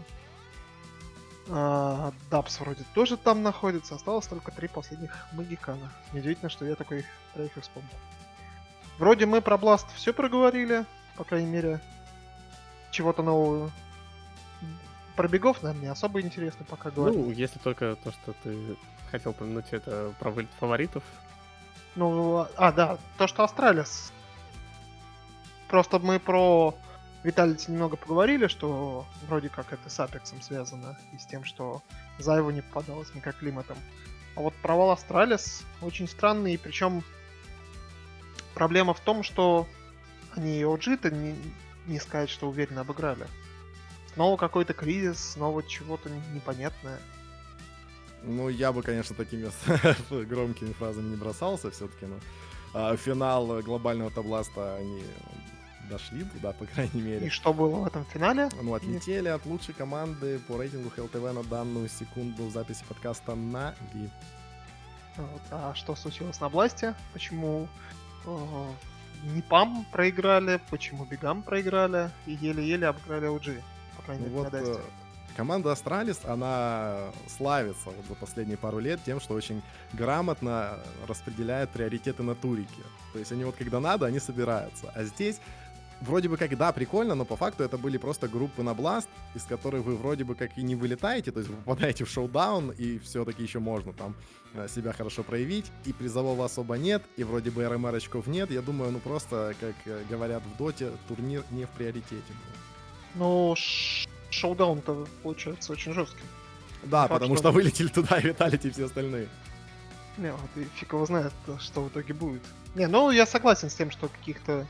А, 1.50 2.12
daps 2.32 2.59
вроде 2.60 2.84
тоже 2.93 3.18
там 3.18 3.43
находится. 3.43 3.96
Осталось 3.96 4.28
только 4.28 4.52
три 4.52 4.68
последних 4.68 5.28
могикана. 5.34 5.91
Неудивительно, 6.14 6.50
что 6.50 6.66
я 6.66 6.76
только 6.76 7.05
троих 7.34 7.52
вспомнил. 7.62 7.89
Вроде 8.98 9.26
мы 9.26 9.41
про 9.41 9.58
BLAST 9.57 9.88
все 9.96 10.14
проговорили, 10.14 10.86
по 11.18 11.24
крайней 11.24 11.50
мере, 11.50 11.82
чего-то 12.91 13.22
нового. 13.22 13.72
Про 15.16 15.28
BIG 15.28 15.48
ов 15.48 15.61
нам 15.64 15.80
не 15.82 15.88
особо 15.88 16.22
интересно 16.22 16.66
пока 16.68 16.91
говорить. 16.91 17.18
Ну, 17.18 17.32
если 17.32 17.60
только 17.60 17.96
то, 18.04 18.12
что 18.12 18.34
ты 18.43 18.78
хотел 19.12 19.32
упомянуть, 19.32 19.72
это 19.72 20.14
про 20.20 20.32
вылет 20.32 20.50
фаворитов. 20.60 21.04
Ну, 21.96 22.48
а, 22.58 22.72
да, 22.72 22.98
то, 23.18 23.28
что 23.28 23.43
Astralis. 23.43 24.11
Просто 25.68 26.00
мы 26.00 26.20
про 26.20 26.76
Vitality 27.26 27.72
немного 27.71 27.97
поговорили, 27.97 28.45
что 28.45 29.07
вроде 29.28 29.49
как 29.49 29.73
это 29.73 29.89
с 29.89 29.99
apEX 29.99 30.29
ом 30.29 30.43
связано 30.43 30.95
и 31.11 31.17
с 31.17 31.26
тем, 31.26 31.43
что 31.43 31.82
с 32.20 32.36
его 32.36 32.51
непонятным 32.51 33.16
микроклиматом. 33.15 33.78
А 34.36 34.41
вот 34.41 34.53
провал 34.61 34.91
Astralis 34.91 35.63
очень 35.82 36.07
странный, 36.07 36.53
и 36.53 36.57
причем 36.57 37.03
проблема 38.53 38.93
в 38.93 38.99
том, 38.99 39.23
что 39.23 39.67
они 40.36 40.61
OG-то 40.61 41.09
не, 41.09 41.36
не 41.88 41.99
сказать, 41.99 42.30
что 42.30 42.47
уверенно 42.47 42.82
обыграли. 42.82 43.26
Снова 44.13 44.38
какой-то 44.38 44.73
кризис, 44.76 45.32
снова 45.32 45.63
чего-то 45.63 46.11
непонятное. 46.32 46.99
Ну, 48.21 48.49
я 48.49 48.71
бы, 48.71 48.84
конечно, 48.84 49.15
такими 49.15 49.49
громкими 50.26 50.73
фразами 50.73 51.09
не 51.09 51.15
бросался 51.15 51.71
все-таки, 51.71 52.05
но 52.05 52.19
а, 52.76 52.95
финала 52.95 53.63
глобального-то 53.63 54.11
BLAST 54.11 54.65
а 54.65 54.76
они 54.76 55.01
дошли 55.86 56.23
туда, 56.23 56.51
по 56.53 56.65
крайней 56.65 56.99
И 56.99 57.03
мере. 57.03 57.29
что 57.29 57.53
было 57.53 57.75
в 57.81 57.86
этом 57.88 58.05
финале? 58.05 58.49
Ну, 58.61 58.73
отлетели 58.73 59.27
от 59.29 59.45
лучшей 59.45 59.73
команды 59.73 60.39
по 60.47 60.57
рейтингу 60.57 60.89
HLTV 60.89 61.34
на 61.33 61.43
данную 61.43 61.88
секунду 61.89 62.45
в 62.47 62.51
записи 62.51 62.83
подкаста 62.88 63.36
Na'Vi. 63.36 64.09
Вот, 65.17 65.41
А 65.51 65.73
что 65.75 65.95
случилось 65.95 66.39
на 66.41 66.49
BLAST 66.49 66.81
е? 66.81 66.93
Почему 67.13 67.67
э, 68.25 68.67
NIP 69.24 69.61
ам 69.61 69.86
проиграли, 69.91 70.59
почему 70.69 71.05
BIG 71.05 71.27
ам 71.27 71.41
проиграли 71.41 72.11
и 72.25 72.33
еле-еле 72.33 72.88
обыграли 72.88 73.27
OG? 73.29 73.61
По 73.97 74.03
крайней 74.03 74.25
Ну 74.25 74.29
мере, 74.29 74.38
вот 74.43 74.51
на 74.53 74.59
Dust 74.59 74.69
е. 74.69 74.74
э, 74.81 75.38
команда 75.38 75.71
Astralis, 75.72 76.20
она 76.25 77.11
славится 77.27 77.86
вот 77.91 78.05
за 78.09 78.15
последние 78.15 78.57
пару 78.57 78.79
лет 78.79 78.99
тем, 79.05 79.21
что 79.21 79.33
очень 79.36 79.61
грамотно 79.93 80.79
распределяет 81.07 81.69
приоритеты 81.69 82.21
на 82.23 82.36
турике. 82.36 82.83
То 83.13 83.19
есть 83.19 83.31
они 83.31 83.45
вот 83.45 83.55
когда 83.55 83.79
надо, 83.79 84.05
они 84.07 84.19
собираются. 84.19 84.91
А 84.93 85.03
здесь 85.05 85.39
вроде 86.02 86.30
бы 86.30 86.38
как, 86.38 86.56
да, 86.58 86.72
прикольно, 86.72 87.16
но 87.16 87.26
по 87.26 87.36
факту 87.36 87.64
это 87.64 87.78
были 87.78 87.98
просто 87.98 88.28
группы 88.28 88.64
на 88.64 88.74
BLAST, 88.74 89.07
из 89.34 89.43
которых 89.43 89.84
вы 89.84 89.96
вроде 89.96 90.24
бы 90.24 90.36
как 90.36 90.58
и 90.58 90.64
не 90.64 90.76
вылетаете, 90.76 91.32
то 91.32 91.39
есть 91.39 91.50
вы 91.50 91.56
попадаете 91.58 92.04
в 92.06 92.10
шоу-даун, 92.10 92.72
и 92.72 93.00
все-таки 93.00 93.43
еще 93.43 93.60
можно 93.60 93.93
там 93.93 94.16
э, 94.54 94.68
себя 94.68 94.93
хорошо 94.93 95.24
проявить, 95.24 95.72
и 95.86 95.93
призового 95.93 96.46
особо 96.46 96.78
нет, 96.78 97.02
и 97.18 97.24
вроде 97.24 97.52
бы 97.52 97.68
RMR 97.68 97.95
очков 97.96 98.28
нет. 98.28 98.52
Я 98.52 98.62
думаю, 98.62 98.91
ну 98.91 99.00
просто, 99.00 99.54
как 99.60 99.76
э, 99.86 100.04
говорят 100.10 100.43
в 100.43 100.58
Dota, 100.57 100.91
турнир 101.08 101.43
не 101.52 101.66
в 101.66 101.70
приоритете. 101.70 102.34
Ну, 103.16 103.56
шоу-даун-то 104.30 105.08
получается 105.24 105.72
очень 105.72 105.93
жестким. 105.93 106.26
Да, 106.84 107.08
Факт, 107.08 107.14
потому 107.14 107.36
что- 107.36 107.43
что 107.50 107.52
вылетели 107.52 107.88
туда 107.88 108.20
и 108.20 108.24
Vitality 108.28 108.70
все 108.70 108.86
остальные. 108.86 109.28
Не, 110.18 110.32
вот 110.32 110.50
и 110.56 110.66
фиг 110.76 110.93
его 110.93 111.06
знает, 111.06 111.34
что 111.60 111.82
в 111.84 111.89
итоге 111.89 112.14
будет. 112.14 112.41
Не, 112.76 112.88
ну 112.88 113.12
я 113.12 113.26
согласен 113.26 113.70
с 113.70 113.74
тем, 113.76 113.91
что 113.91 114.08
каких-то 114.08 114.66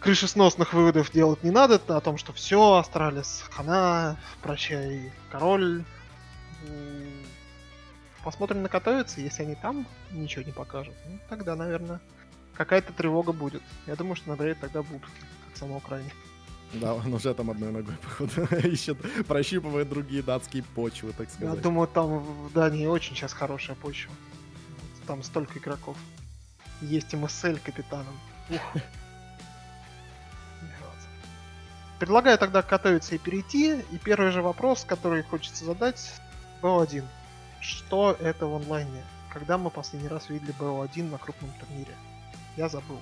крышесносных 0.00 0.72
выводов 0.72 1.12
делать 1.12 1.44
не 1.44 1.50
надо, 1.50 1.74
о 1.74 2.00
том, 2.00 2.18
что 2.18 2.32
все, 2.32 2.74
Astralis, 2.74 3.44
хана, 3.50 4.18
прощай, 4.42 5.12
король. 5.30 5.84
Посмотрим 8.24 8.62
на 8.62 8.68
если 9.20 9.42
они 9.44 9.54
там 9.54 9.86
ничего 10.10 10.44
не 10.44 10.52
покажут, 10.52 10.94
ну, 11.06 11.18
тогда, 11.28 11.56
наверное, 11.56 12.00
какая-то 12.54 12.92
тревога 12.92 13.32
будет. 13.32 13.62
Я 13.86 13.96
думаю, 13.96 14.16
что 14.16 14.30
надоест 14.30 14.60
тогда 14.60 14.82
будут, 14.82 15.02
как 15.48 15.56
самого 15.56 15.78
Украине. 15.78 16.10
Да, 16.74 16.94
он 16.94 17.12
уже 17.12 17.34
там 17.34 17.50
одной 17.50 17.72
ногой, 17.72 17.96
походу, 17.96 18.44
ищет, 18.68 18.98
прощупывает 19.26 19.88
другие 19.88 20.22
датские 20.22 20.62
почвы, 20.62 21.12
так 21.12 21.28
Я 21.28 21.34
сказать. 21.34 21.62
думаю, 21.62 21.88
там 21.88 22.18
в 22.18 22.52
Дании 22.52 22.86
очень 22.86 23.16
сейчас 23.16 23.32
хорошая 23.32 23.76
почва. 23.76 24.12
Там 25.06 25.22
столько 25.22 25.58
игроков. 25.58 25.96
Есть 26.80 27.12
МСЛ 27.12 27.56
капитаном. 27.64 28.14
Ух. 28.50 28.60
Предлагаю 32.00 32.38
тогда 32.38 32.62
Катовице 32.62 33.16
и 33.16 33.18
перейти. 33.18 33.74
И 33.92 33.98
первый 33.98 34.30
же 34.30 34.40
вопрос, 34.40 34.84
который 34.88 35.22
хочется 35.22 35.66
задать, 35.66 36.10
BO1. 36.62 37.04
Что 37.60 38.16
это 38.18 38.46
в 38.46 38.54
онлайне? 38.54 39.04
Когда 39.30 39.58
мы 39.58 39.68
последний 39.68 40.08
раз 40.08 40.30
видели 40.30 40.54
BO1 40.58 41.10
на 41.10 41.18
крупном 41.18 41.50
турнире? 41.60 41.94
Я 42.56 42.70
забыл. 42.70 42.98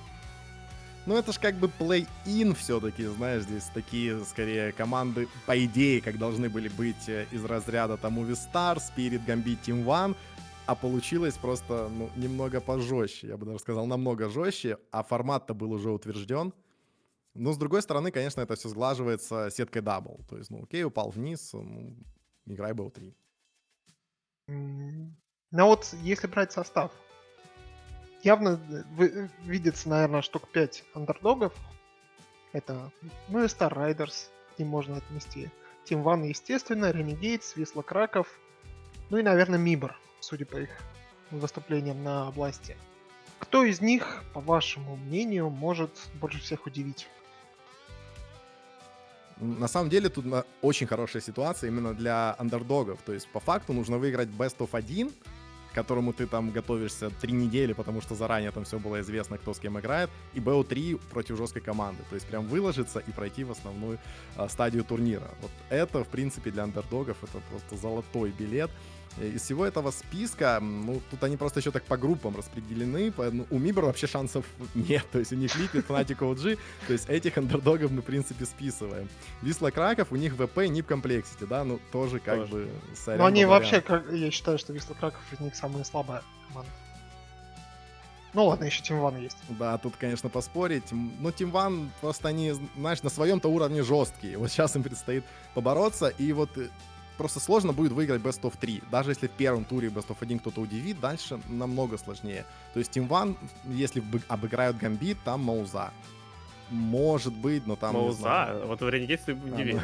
Ну, 1.05 1.15
это 1.15 1.31
ж 1.31 1.39
как 1.39 1.55
бы 1.55 1.69
play-in 1.69 2.53
все-таки, 2.55 3.05
знаешь, 3.05 3.43
здесь 3.43 3.71
такие, 3.73 4.19
скорее, 4.25 4.73
команды, 4.73 5.29
по 5.45 5.57
идее, 5.63 6.01
как 6.01 6.17
должны 6.17 6.49
были 6.49 6.67
быть 6.67 7.07
э, 7.07 7.25
из 7.31 7.45
разряда 7.45 7.95
там 7.95 8.19
Movistar, 8.19 8.79
Spirit, 8.79 9.25
Gambit, 9.25 9.59
Team 9.65 9.85
One, 9.85 10.13
а 10.65 10.75
получилось 10.75 11.35
просто, 11.35 11.89
ну, 11.89 12.09
немного 12.17 12.59
пожестче, 12.59 13.27
я 13.27 13.37
бы 13.37 13.45
даже 13.45 13.59
сказал, 13.59 13.85
намного 13.87 14.29
жестче, 14.29 14.77
а 14.91 15.03
формат-то 15.03 15.53
был 15.53 15.71
уже 15.71 15.89
утвержден. 15.89 16.53
Но, 17.35 17.53
с 17.53 17.57
другой 17.57 17.81
стороны, 17.81 18.11
конечно, 18.11 18.41
это 18.41 18.55
все 18.55 18.69
сглаживается 18.69 19.49
сеткой 19.51 19.81
double. 19.81 20.19
То 20.29 20.37
есть, 20.37 20.49
ну, 20.49 20.63
окей, 20.63 20.83
упал 20.83 21.09
вниз, 21.09 21.51
ну, 21.53 21.95
играй 22.45 22.73
BO3. 22.73 23.13
М, 24.47 25.15
Ну 25.51 25.65
вот, 25.65 25.93
если 26.03 26.27
брать 26.27 26.51
состав, 26.51 26.91
явно 28.23 28.59
э, 28.69 28.83
вы- 28.95 29.29
видится, 29.45 29.89
наверное, 29.89 30.21
штук 30.21 30.47
5 30.51 30.83
андердогов. 30.93 31.53
Это, 32.51 32.91
ну 33.29 33.43
и 33.43 33.47
Star 33.47 33.71
Riders, 33.73 34.29
к 34.55 34.59
ним 34.59 34.69
можно 34.69 34.97
отнести. 34.97 35.49
Team 35.85 36.03
One, 36.03 36.27
естественно, 36.27 36.91
Renegades, 36.91 37.53
Висла 37.55 37.81
Краков, 37.83 38.27
ну 39.09 39.17
и, 39.17 39.23
наверное, 39.23 39.59
Мибор, 39.59 39.95
судя 40.19 40.45
по 40.45 40.57
их 40.57 40.69
выступлениям 41.31 42.03
на 42.03 42.29
области. 42.29 42.75
Кто 43.39 43.63
из 43.63 43.81
них, 43.81 44.23
по 44.33 44.41
вашему 44.41 44.95
мнению, 44.97 45.49
может 45.49 45.91
больше 46.15 46.39
всех 46.39 46.65
удивить? 46.65 47.07
На 49.39 49.67
самом 49.67 49.89
деле 49.89 50.09
тут 50.09 50.25
на- 50.25 50.43
очень 50.61 50.87
хорошая 50.87 51.21
ситуация 51.21 51.69
именно 51.69 51.93
для 51.93 52.35
андердогов. 52.37 52.99
То 53.05 53.13
есть 53.13 53.27
по 53.29 53.39
факту 53.39 53.73
нужно 53.73 53.97
выиграть 53.97 54.27
Best 54.29 54.57
of 54.57 54.69
1, 54.73 55.11
к 55.71 55.75
которому 55.75 56.13
ты 56.13 56.27
там 56.27 56.51
готовишься 56.51 57.09
три 57.21 57.31
недели, 57.31 57.73
потому 57.73 58.01
что 58.01 58.15
заранее 58.15 58.51
там 58.51 58.63
все 58.63 58.79
было 58.79 58.99
известно, 59.01 59.37
кто 59.37 59.53
с 59.53 59.59
кем 59.59 59.79
играет, 59.79 60.09
и 60.33 60.39
BO3 60.39 60.99
против 61.11 61.37
жесткой 61.37 61.61
команды. 61.61 62.03
То 62.09 62.15
есть 62.15 62.27
прям 62.27 62.47
выложиться 62.47 62.99
и 62.99 63.11
пройти 63.11 63.43
в 63.43 63.51
основную 63.51 63.99
а, 64.35 64.49
стадию 64.49 64.83
турнира. 64.83 65.29
Вот 65.41 65.51
это, 65.69 66.03
в 66.03 66.07
принципе, 66.07 66.51
для 66.51 66.63
андердогов 66.63 67.17
это 67.23 67.39
просто 67.49 67.77
золотой 67.77 68.31
билет. 68.31 68.71
Э, 69.17 69.27
Из 69.27 69.41
всего 69.41 69.65
этого 69.65 69.91
списка, 69.91 70.59
ну, 70.61 71.01
тут 71.11 71.23
они 71.23 71.35
просто 71.37 71.59
еще 71.59 71.71
так 71.71 71.83
по 71.83 71.97
группам 71.97 72.35
распределены. 72.37 73.11
по- 73.11 73.31
ну, 73.31 73.45
у 73.49 73.57
Мибор 73.57 73.85
вообще 73.85 74.07
шансов 74.07 74.45
нет. 74.75 75.05
То 75.11 75.19
есть 75.19 75.31
у 75.33 75.35
них 75.35 75.55
Liquid, 75.55 75.85
Fnatic, 75.87 76.17
OG. 76.19 76.57
То 76.87 76.93
есть 76.93 77.09
этих 77.09 77.37
андердогов 77.37 77.91
мы, 77.91 78.01
в 78.01 78.05
принципе, 78.05 78.45
списываем. 78.45 79.09
Висла 79.41 79.71
Краков, 79.71 80.11
у 80.11 80.15
них 80.15 80.33
ВП, 80.35 80.57
нип 80.67 80.87
комплексити, 80.87 81.43
да, 81.45 81.63
ну, 81.63 81.79
тоже 81.91 82.19
как 82.19 82.35
Тоже. 82.37 82.51
бы... 82.51 82.69
сорян, 82.95 83.17
Но 83.19 83.23
Ну, 83.25 83.27
они 83.29 83.45
вообще, 83.45 83.81
как, 83.81 84.11
я 84.11 84.31
считаю, 84.31 84.57
что 84.59 84.73
Висла 84.73 84.93
Краков 84.93 85.21
из 85.33 85.39
них 85.39 85.55
самая 85.55 85.83
слабая 85.83 86.21
команда. 86.47 86.71
Ну 88.33 88.45
ладно, 88.45 88.65
еще 88.65 88.83
Team 88.83 89.01
One 89.01 89.23
есть. 89.23 89.37
Да, 89.49 89.77
тут, 89.79 89.95
конечно, 89.95 90.29
поспорить. 90.29 90.83
Но 90.91 91.29
Team 91.29 91.51
One 91.51 91.89
просто 91.99 92.27
они, 92.27 92.53
знаешь, 92.77 93.01
на 93.01 93.09
своем-то 93.09 93.47
уровне 93.49 93.81
жесткие. 93.81 94.37
Вот 94.37 94.51
сейчас 94.51 94.75
им 94.75 94.83
предстоит 94.83 95.23
побороться, 95.55 96.09
и 96.09 96.31
вот 96.31 96.55
э, 96.59 96.69
просто 97.19 97.41
сложно 97.41 97.73
будет 97.73 97.91
выиграть 97.91 98.21
Best 98.21 98.41
of 98.41 98.53
3. 98.57 98.83
Даже 98.89 99.11
если 99.11 99.27
в 99.27 99.31
первом 99.31 99.65
туре 99.65 99.89
Best 99.89 100.07
of 100.07 100.15
1 100.21 100.39
кто-то 100.39 100.61
удивит, 100.61 101.01
дальше 101.01 101.37
намного 101.49 101.97
сложнее. 101.97 102.45
То 102.73 102.79
есть 102.79 102.95
Team 102.95 103.09
One, 103.09 103.35
если 103.65 103.99
бы 103.99 104.21
обыграют 104.29 104.77
Гамбит, 104.77 105.17
там 105.25 105.41
Мауза. 105.41 105.91
Может 106.69 107.33
быть, 107.33 107.67
но 107.67 107.75
там... 107.75 107.93
не 107.93 108.01
Мауза, 108.01 108.61
вот 108.65 108.79
в 108.79 108.89
Ренегейт 108.89 109.21
ты 109.25 109.33
удивил. 109.33 109.81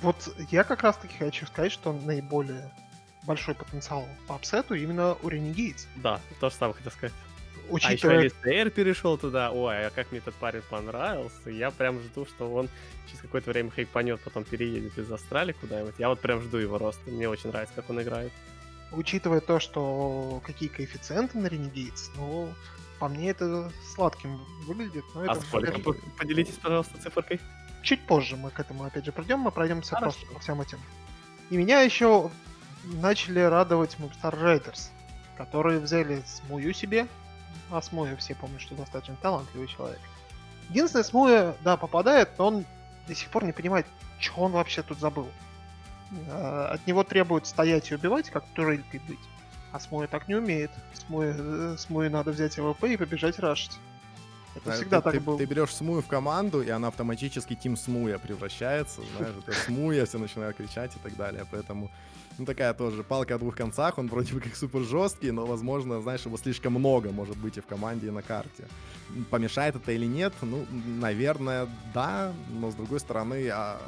Вот 0.00 0.34
я 0.50 0.64
как 0.64 0.82
раз 0.82 0.96
таки 0.96 1.14
хочу 1.18 1.46
сказать, 1.46 1.72
что 1.72 1.92
наиболее 1.92 2.70
большой 3.24 3.54
потенциал 3.54 4.06
по 4.26 4.36
апсету 4.36 4.74
именно 4.74 5.16
у 5.22 5.28
Renegades. 5.28 5.86
Да, 5.96 6.20
то 6.40 6.48
же 6.48 6.56
самое 6.56 6.74
хотел 6.74 6.92
сказать. 6.92 7.12
А 7.70 7.76
еще 7.76 7.92
Учитывая, 7.92 8.18
Алистейр 8.18 8.70
перешел 8.70 9.16
туда. 9.18 9.50
Ой, 9.50 9.86
а 9.86 9.90
как 9.90 10.10
мне 10.10 10.18
этот 10.20 10.34
парень 10.34 10.62
понравился. 10.68 11.50
Я 11.50 11.70
прям 11.70 12.00
жду, 12.00 12.26
что 12.26 12.52
он 12.52 12.68
через 13.06 13.20
какое-то 13.22 13.50
время 13.50 13.70
хайпанет, 13.70 14.20
потом 14.20 14.44
переедет 14.44 14.96
из 14.98 15.10
Австралии 15.10 15.52
куда-нибудь. 15.60 15.94
Я 15.98 16.08
вот 16.08 16.20
прям 16.20 16.40
жду 16.42 16.58
его 16.58 16.78
роста. 16.78 17.10
Мне 17.10 17.28
очень 17.28 17.50
нравится, 17.50 17.74
как 17.74 17.88
он 17.90 18.00
играет. 18.02 18.32
учитывая 18.92 19.40
то, 19.40 19.58
что 19.60 20.40
какие 20.44 20.68
коэффициенты 20.68 21.38
на 21.38 21.46
Renegades, 21.48 22.10
ну, 22.16 22.48
по 23.00 23.08
мне 23.08 23.30
это 23.30 23.72
сладким 23.94 24.40
выглядит. 24.66 25.04
Но 25.14 25.22
А 25.22 25.24
это 25.32 25.40
сколько? 25.40 25.72
П- 25.80 25.94
Поделитесь, 26.18 26.54
пожалуйста, 26.62 26.96
циферкой. 27.00 27.40
Чуть 27.82 28.06
позже 28.06 28.36
мы 28.36 28.50
к 28.50 28.60
этому 28.60 28.84
опять 28.84 29.04
же 29.04 29.12
придем, 29.12 29.40
мы 29.40 29.50
пройдемся 29.50 29.96
Хорошо. 29.96 30.16
просто 30.18 30.34
по 30.34 30.40
всем 30.40 30.60
этим. 30.60 30.78
И 31.50 31.56
меня 31.56 31.80
еще 31.80 32.30
начали 32.84 33.40
радовать 33.40 33.96
Movistar 33.98 34.40
Raiders, 34.40 34.88
которые 35.36 35.80
взяли 35.80 36.22
Смую 36.26 36.72
себе, 36.72 37.06
а 37.70 37.80
Смуя 37.82 38.16
все 38.16 38.34
помнят, 38.34 38.60
что 38.60 38.74
достаточно 38.74 39.16
талантливый 39.22 39.68
человек. 39.68 40.00
Единственное, 40.70 41.04
Смуя, 41.04 41.54
да, 41.62 41.76
попадает, 41.76 42.30
но 42.38 42.46
он 42.48 42.64
до 43.06 43.14
сих 43.14 43.28
пор 43.28 43.44
не 43.44 43.52
понимает, 43.52 43.86
что 44.18 44.40
он 44.42 44.52
вообще 44.52 44.82
тут 44.82 44.98
забыл. 44.98 45.28
Э, 46.28 46.68
От 46.72 46.86
него 46.86 47.02
требуют 47.04 47.46
стоять 47.46 47.90
и 47.90 47.94
убивать, 47.94 48.30
как 48.30 48.44
турелькой 48.54 49.00
быть. 49.00 49.18
А 49.72 49.80
Смуя 49.80 50.06
так 50.06 50.28
не 50.28 50.36
умеет. 50.36 50.70
Смуя, 50.94 51.34
э, 51.36 51.76
Смуе 51.78 52.08
надо 52.08 52.30
взять 52.30 52.58
AWP 52.58 52.84
и 52.84 52.96
побежать 52.96 53.38
рашить. 53.38 53.72
Это 54.54 54.66
Да, 54.70 54.76
всегда 54.76 54.98
ты, 55.00 55.04
так 55.04 55.12
ты- 55.14 55.20
было. 55.20 55.36
ты 55.38 55.44
берешь 55.46 55.74
Смую 55.74 56.00
в 56.00 56.06
команду, 56.06 56.62
и 56.62 56.70
она 56.70 56.88
автоматически 56.88 57.56
Team 57.56 57.76
Смуя 57.76 58.18
превращается, 58.18 59.02
знаешь, 59.16 59.34
это 59.44 59.52
Смуя, 59.52 60.06
все 60.06 60.18
начинают 60.18 60.56
кричать 60.56 60.94
и 60.94 60.98
так 61.00 61.16
далее, 61.16 61.44
поэтому, 61.50 61.90
ну, 62.38 62.44
такая 62.44 62.74
тоже 62.74 63.02
палка 63.02 63.34
о 63.34 63.38
двух 63.38 63.56
концах, 63.56 63.98
он 63.98 64.08
вроде 64.08 64.34
бы 64.34 64.40
как 64.40 64.56
супер 64.56 64.80
жесткий, 64.80 65.30
но, 65.30 65.46
возможно, 65.46 66.00
знаешь, 66.00 66.26
его 66.26 66.36
слишком 66.36 66.74
много 66.74 67.10
может 67.10 67.36
быть 67.36 67.56
и 67.56 67.60
в 67.60 67.66
команде, 67.66 68.08
и 68.08 68.10
на 68.10 68.22
карте. 68.22 68.64
Помешает 69.30 69.76
это 69.76 69.92
или 69.92 70.06
нет? 70.06 70.32
Ну, 70.42 70.66
наверное, 71.00 71.68
да, 71.92 72.32
но, 72.50 72.70
с 72.70 72.74
другой 72.74 73.00
стороны, 73.00 73.48
а, 73.52 73.80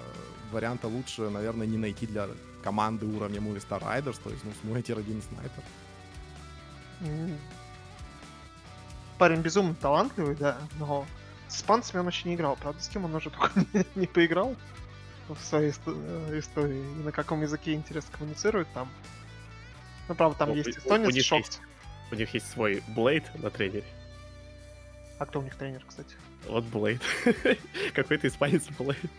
варианта 0.53 0.87
лучше, 0.87 1.29
наверное, 1.29 1.67
не 1.67 1.79
найти 1.79 2.07
для 2.07 2.29
команды 2.63 3.07
уровня 3.07 3.41
Movistar 3.41 3.83
Riders, 3.83 4.21
то 4.23 4.31
есть, 4.31 4.45
ну, 4.45 4.53
Смуя 4.61 4.83
тир-1 4.83 5.23
снайпер. 5.23 5.63
М. 7.01 7.39
Парень 9.19 9.41
безумно 9.41 9.75
талантливый, 9.75 10.37
да, 10.37 10.59
но 10.79 11.07
с 11.49 11.57
испанцами 11.57 12.01
он 12.01 12.09
еще 12.09 12.29
не 12.29 12.35
играл. 12.35 12.57
Правда, 12.57 12.83
с 12.83 12.89
кем 12.89 13.05
он 13.05 13.15
уже 13.15 13.31
только 13.31 13.51
не 13.95 14.07
поиграл 14.07 14.55
в 15.29 15.39
своей 15.41 15.73
э, 15.87 16.39
истории. 16.39 16.79
И 16.81 17.03
на 17.05 17.13
каком 17.13 17.43
языке, 17.43 17.75
интересно, 17.75 18.11
коммуницирует 18.17 18.69
там. 18.75 18.89
Ну, 20.09 20.15
правда, 20.15 20.39
там 20.39 20.49
Ну, 20.51 20.55
есть 20.57 20.69
у- 20.69 20.73
у 20.73 20.85
эстонец, 20.85 21.15
них 21.15 21.33
есть. 21.33 21.61
У 22.11 22.15
них 22.15 22.33
есть 22.35 22.49
свой 22.51 22.83
Блейд 22.89 23.25
на 23.43 23.51
тренере. 23.51 23.85
А 25.19 25.27
кто 25.27 25.41
у 25.41 25.43
них 25.43 25.57
тренер, 25.57 25.83
кстати? 25.87 26.15
Вот 26.47 26.65
Блейд. 26.65 27.03
Какой-то 27.95 28.29
испанец 28.29 28.67
Блейд. 28.79 29.11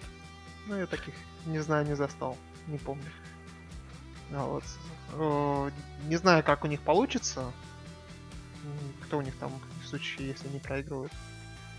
Ну, 0.67 0.77
я 0.77 0.85
таких 0.85 1.13
не 1.45 1.59
знаю, 1.59 1.85
не 1.85 1.95
застал, 1.95 2.37
не 2.67 2.77
помню. 2.77 3.09
А 4.33 4.45
вот. 4.45 5.71
Не 6.05 6.17
знаю, 6.17 6.43
как 6.43 6.63
у 6.63 6.67
них 6.67 6.81
получится. 6.81 7.51
Кто 9.03 9.17
у 9.19 9.21
них 9.21 9.33
там, 9.37 9.51
в 9.83 9.87
случае, 9.87 10.27
если 10.29 10.47
они 10.49 10.59
проигрывают. 10.59 11.11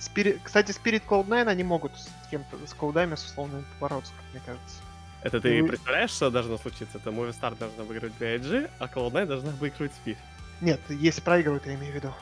Спири- 0.00 0.38
Кстати, 0.42 0.70
Spirit 0.70 1.02
Cloud9 1.06 1.46
они 1.48 1.64
могут 1.64 1.92
с 1.98 2.08
кем-то, 2.30 2.56
с 2.66 2.72
колдами, 2.74 3.14
с 3.16 3.24
условными 3.24 3.64
бороться, 3.80 4.12
как 4.16 4.24
мне 4.32 4.42
кажется. 4.46 4.76
Это 5.22 5.40
ты 5.40 5.60
Ну, 5.62 5.68
представляешь, 5.68 6.10
что 6.10 6.30
должно 6.30 6.56
случиться? 6.58 6.98
Это 6.98 7.10
Movistar 7.10 7.56
должна 7.58 7.82
выиграть 7.84 8.12
BIG, 8.20 8.70
а 8.78 8.86
Cloud9 8.86 9.26
должна 9.26 9.50
выиграть 9.50 9.90
Speed. 10.04 10.16
Нет, 10.60 10.80
если 10.88 11.20
проигрывают, 11.20 11.66
я 11.66 11.74
имею 11.74 11.92
в 11.92 11.94
виду. 11.96 12.12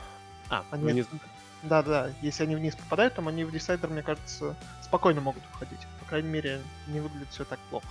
А, 0.49 0.65
Они... 0.71 0.85
ну 0.85 0.91
не- 0.91 1.05
Да, 1.63 1.83
да, 1.83 2.11
если 2.23 2.45
они 2.45 2.57
вниз 2.57 2.75
попадают, 2.77 3.15
то 3.15 3.27
они 3.27 3.45
в 3.45 3.53
десайдер, 3.53 3.91
мне 3.91 4.03
кажется, 4.03 4.57
спокойно 4.83 5.21
могут 5.21 5.43
уходить. 5.55 5.81
По 6.01 6.07
крайней 6.07 6.29
мере, 6.29 6.61
не 6.87 7.01
выглядит 7.01 7.29
все 7.31 7.45
так 7.45 7.59
плохо. 7.71 7.87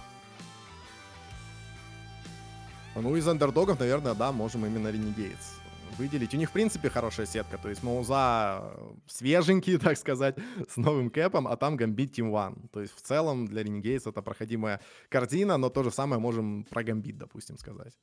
Ну, 2.95 3.15
из 3.15 3.27
андердогов, 3.27 3.79
наверное, 3.79 4.13
да, 4.13 4.31
можем 4.31 4.65
именно 4.65 4.87
Renegades 4.87 5.59
выделить. 5.97 6.33
У 6.33 6.37
них, 6.37 6.49
в 6.49 6.53
принципе, 6.53 6.89
хорошая 6.89 7.25
сетка. 7.25 7.57
То 7.57 7.69
есть 7.69 7.83
Мауза 7.83 8.61
э, 8.61 8.93
свеженький, 9.07 9.77
так 9.79 9.97
сказать, 9.97 10.35
с 10.69 10.77
новым 10.77 11.09
кэпом, 11.09 11.47
а 11.47 11.55
там 11.57 11.75
Гамбит 11.75 12.17
Team 12.17 12.31
One. 12.31 12.67
То 12.69 12.81
есть 12.81 12.95
в 12.95 13.01
целом 13.01 13.47
для 13.47 13.63
Renegades 13.63 14.09
это 14.09 14.21
проходимая 14.21 14.81
картина, 15.09 15.57
но 15.57 15.69
то 15.69 15.83
же 15.83 15.91
самое 15.91 16.19
можем 16.19 16.65
про 16.65 16.83
Гамбит, 16.83 17.17
допустим, 17.17 17.57
сказать. 17.57 17.93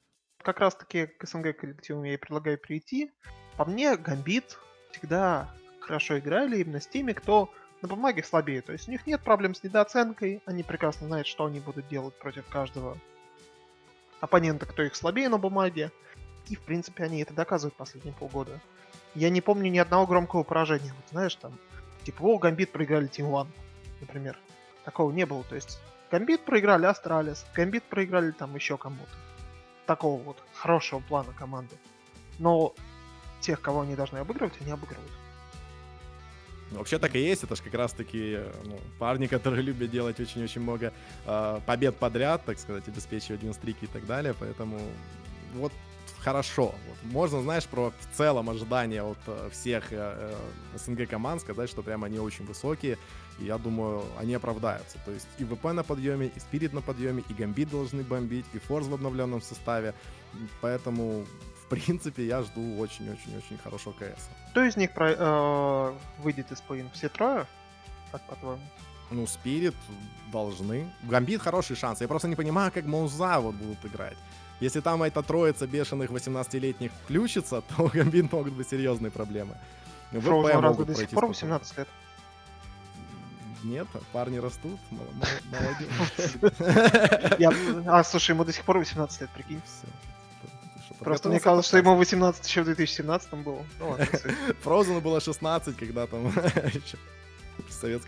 Как 0.43 0.61
раз 0.61 0.75
таки 0.75 1.07
к 1.07 1.27
СНГ 1.27 1.57
коллективу 1.57 2.05
я 2.05 2.15
и 2.15 2.17
предлагаю 2.17 2.59
перейти. 2.59 3.11
По 3.57 3.65
мне, 3.65 3.97
Гамбит 3.97 4.59
всегда 4.91 5.55
хорошо 5.81 6.19
играли 6.19 6.61
именно 6.61 6.81
с 6.81 6.87
теми, 6.87 7.13
кто 7.13 7.51
на 7.83 7.89
бумаге 7.89 8.23
слабее. 8.23 8.63
То 8.63 8.73
есть 8.73 8.89
у 8.89 8.91
них 8.91 9.07
нет 9.07 9.21
проблем 9.21 9.55
с 9.55 9.63
недооценкой, 9.63 10.43
они 10.47 10.63
прекрасно 10.63 11.07
знают, 11.07 11.27
что 11.27 11.45
они 11.45 11.61
будут 11.61 11.89
делать 11.89 12.15
против 12.15 12.47
каждого 12.49 12.97
оппонента, 14.21 14.67
кто 14.67 14.83
их 14.83 14.95
слабее 14.95 15.29
на 15.29 15.39
бумаге. 15.39 15.91
И, 16.49 16.57
в 16.57 16.61
принципе, 16.61 17.05
они 17.05 17.21
это 17.23 17.35
доказывают 17.35 17.75
последние 17.75 18.15
полгода. 18.15 18.61
Я 19.15 19.31
не 19.31 19.41
помню 19.41 19.71
ни 19.71 19.79
одного 19.79 20.07
громкого 20.07 20.43
поражения. 20.43 20.93
Вот 20.95 21.05
знаешь, 21.11 21.35
там, 21.37 21.59
типа, 22.05 22.23
о, 22.23 22.39
Гамбит 22.39 22.73
проиграли 22.73 23.09
Team 23.09 23.31
One, 23.31 23.49
например. 24.01 24.39
Такого 24.85 25.13
не 25.13 25.27
было. 25.27 25.45
То 25.45 25.55
есть, 25.55 25.81
Гамбит 26.11 26.45
проиграли 26.45 26.87
Astralis, 26.87 27.47
Gambit 27.55 27.85
проиграли 27.85 28.33
там 28.33 28.55
еще 28.55 28.77
кому-то. 28.77 29.11
Такого 29.87 30.23
вот 30.23 30.43
хорошего 30.53 31.01
плана 31.01 31.33
команды. 31.33 31.77
Но 32.39 32.75
тех, 33.41 33.61
кого 33.61 33.83
они 33.83 33.95
должны 33.95 34.19
обыгрывать, 34.19 34.55
они 34.61 34.73
обыгрывают. 34.73 35.11
Ну, 36.71 36.79
Вообще 36.79 36.99
так 36.99 37.15
и 37.15 37.19
есть, 37.19 37.45
это 37.45 37.55
же 37.55 37.63
как 37.63 37.75
раз-таки 37.75 38.41
ну, 38.65 38.79
парни, 38.99 39.27
которые 39.27 39.63
любят 39.69 39.91
делать 39.91 40.19
очень-очень 40.19 40.63
много 40.63 40.93
э, 41.27 41.61
побед 41.67 41.97
подряд, 41.97 42.45
так 42.45 42.59
сказать, 42.59 42.89
обеспечивать 42.89 43.43
win 43.43 43.55
streak 43.55 43.81
и 43.81 43.85
и 43.85 43.89
так 43.89 44.07
далее, 44.07 44.35
поэтому 44.39 44.81
вот 45.55 45.73
хорошо. 46.23 46.75
Вот. 46.87 47.13
Можно, 47.13 47.43
знаешь, 47.43 47.65
про 47.67 47.91
в 47.91 48.17
целом 48.17 48.49
ожидания 48.51 49.03
от 49.03 49.19
э, 49.27 49.49
всех 49.51 49.93
э, 49.93 49.97
э, 50.75 50.79
СНГ 50.79 51.09
команд 51.09 51.41
сказать, 51.41 51.69
что 51.69 51.83
прям 51.83 52.05
они 52.05 52.19
очень 52.19 52.47
высокие, 52.47 52.97
и 53.39 53.45
я 53.45 53.59
думаю, 53.59 54.05
они 54.19 54.35
оправдаются. 54.35 54.99
То 55.05 55.11
есть 55.11 55.27
и 55.39 55.45
ВП 55.45 55.65
на 55.73 55.83
подъеме, 55.83 56.27
и 56.27 56.41
Спирит 56.41 56.73
на 56.73 56.81
подъеме, 56.81 57.23
и 57.29 57.35
Гамбит 57.35 57.71
должны 57.71 58.03
бомбить, 58.03 58.47
и 58.53 58.59
Форс 58.59 58.87
в 58.87 58.95
обновленном 58.95 59.43
составе, 59.43 59.95
поэтому, 60.61 61.25
в 61.65 61.69
принципе, 61.69 62.27
я 62.27 62.43
жду 62.43 62.79
очень-очень-очень 62.79 63.59
хорошо 63.59 63.93
КС. 63.93 64.29
Кто 64.51 64.65
из 64.65 64.77
них 64.77 64.93
про- 64.93 65.13
э, 65.19 65.95
выйдет 66.19 66.53
из 66.53 66.61
плей 66.61 66.85
Все 66.95 67.09
трое? 67.09 67.47
Как 68.13 68.23
по-твоему? 68.29 68.63
Ну, 69.13 69.27
Спирит 69.27 69.75
должны. 70.33 70.91
Гамбит 71.03 71.43
хороший 71.43 71.77
шанс. 71.77 72.01
Я 72.01 72.09
просто 72.09 72.29
не 72.29 72.37
понимаю, 72.37 72.73
как 72.73 72.85
Мауза 72.85 73.39
вот 73.41 73.55
будут 73.55 73.85
играть. 73.85 74.17
Если 74.61 74.81
там 74.81 75.03
эта 75.03 75.23
троица 75.23 75.67
бешеных 75.67 76.11
18-летних 76.11 76.91
включится, 77.05 77.61
то 77.77 77.83
у 77.85 77.89
Гамбит 77.89 78.33
могут 78.33 78.53
быть 78.55 78.69
серьезные 78.69 79.11
проблемы. 79.11 79.57
ВП 80.11 80.23
Фроузен 80.25 80.51
разве 80.61 80.69
могут 80.69 80.87
до 80.87 80.95
сих 80.95 81.11
пор 81.11 81.35
спокойно. 81.35 81.59
18 81.59 81.79
лет? 81.79 81.89
Нет, 83.65 83.87
парни 84.13 84.39
растут. 84.39 84.81
мол- 84.91 85.07
мол- 85.15 85.27
Молодец. 85.61 87.39
Я... 87.39 87.53
А, 87.87 88.03
слушай, 88.05 88.31
ему 88.33 88.45
до 88.45 88.53
сих 88.53 88.65
пор 88.65 88.79
18 88.79 89.21
лет, 89.21 89.31
прикинь. 89.31 89.61
Просто 90.99 91.29
мне 91.29 91.41
казалось, 91.41 91.67
что 91.67 91.79
ему 91.79 91.97
18 91.97 92.47
еще 92.47 92.63
в 92.63 92.65
2017 92.67 93.35
было. 93.35 93.65
Ну. 93.79 93.97
Фрозену 94.63 95.01
было 95.05 95.21
16, 95.21 95.77
когда 95.77 96.07
там 96.07 96.33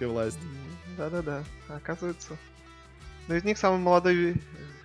власти. 0.09 0.40
М, 0.40 0.73
Да-да-да, 0.97 1.45
оказывается. 1.68 2.36
Но 3.28 3.34
из 3.34 3.45
них 3.45 3.59
самый 3.59 3.78
молодой 3.78 4.32
э, 4.32 4.34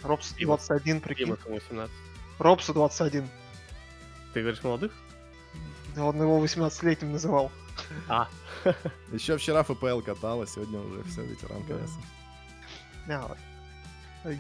Робс 0.02 0.34
Дима. 0.34 0.58
21, 0.58 1.02
прикинь. 1.02 1.26
Дима, 1.26 1.38
кому 1.38 1.56
18. 1.56 1.94
Робсу 2.40 2.74
21. 2.74 3.28
Ты 4.34 4.42
говоришь 4.42 4.64
молодых? 4.64 4.94
Да 5.96 6.06
Он 6.06 6.22
его 6.22 6.44
18-летним 6.44 7.12
называл. 7.12 7.52
А, 8.08 8.28
Еще 9.12 9.38
вчера 9.38 9.64
ФПЛ 9.64 10.02
катала, 10.02 10.46
сегодня 10.48 10.80
уже 10.80 11.04
все, 11.04 11.24
ветеран 11.24 11.64
Да. 11.68 11.76
КС. 11.78 11.92
А, 13.10 13.28
вот. 13.28 13.38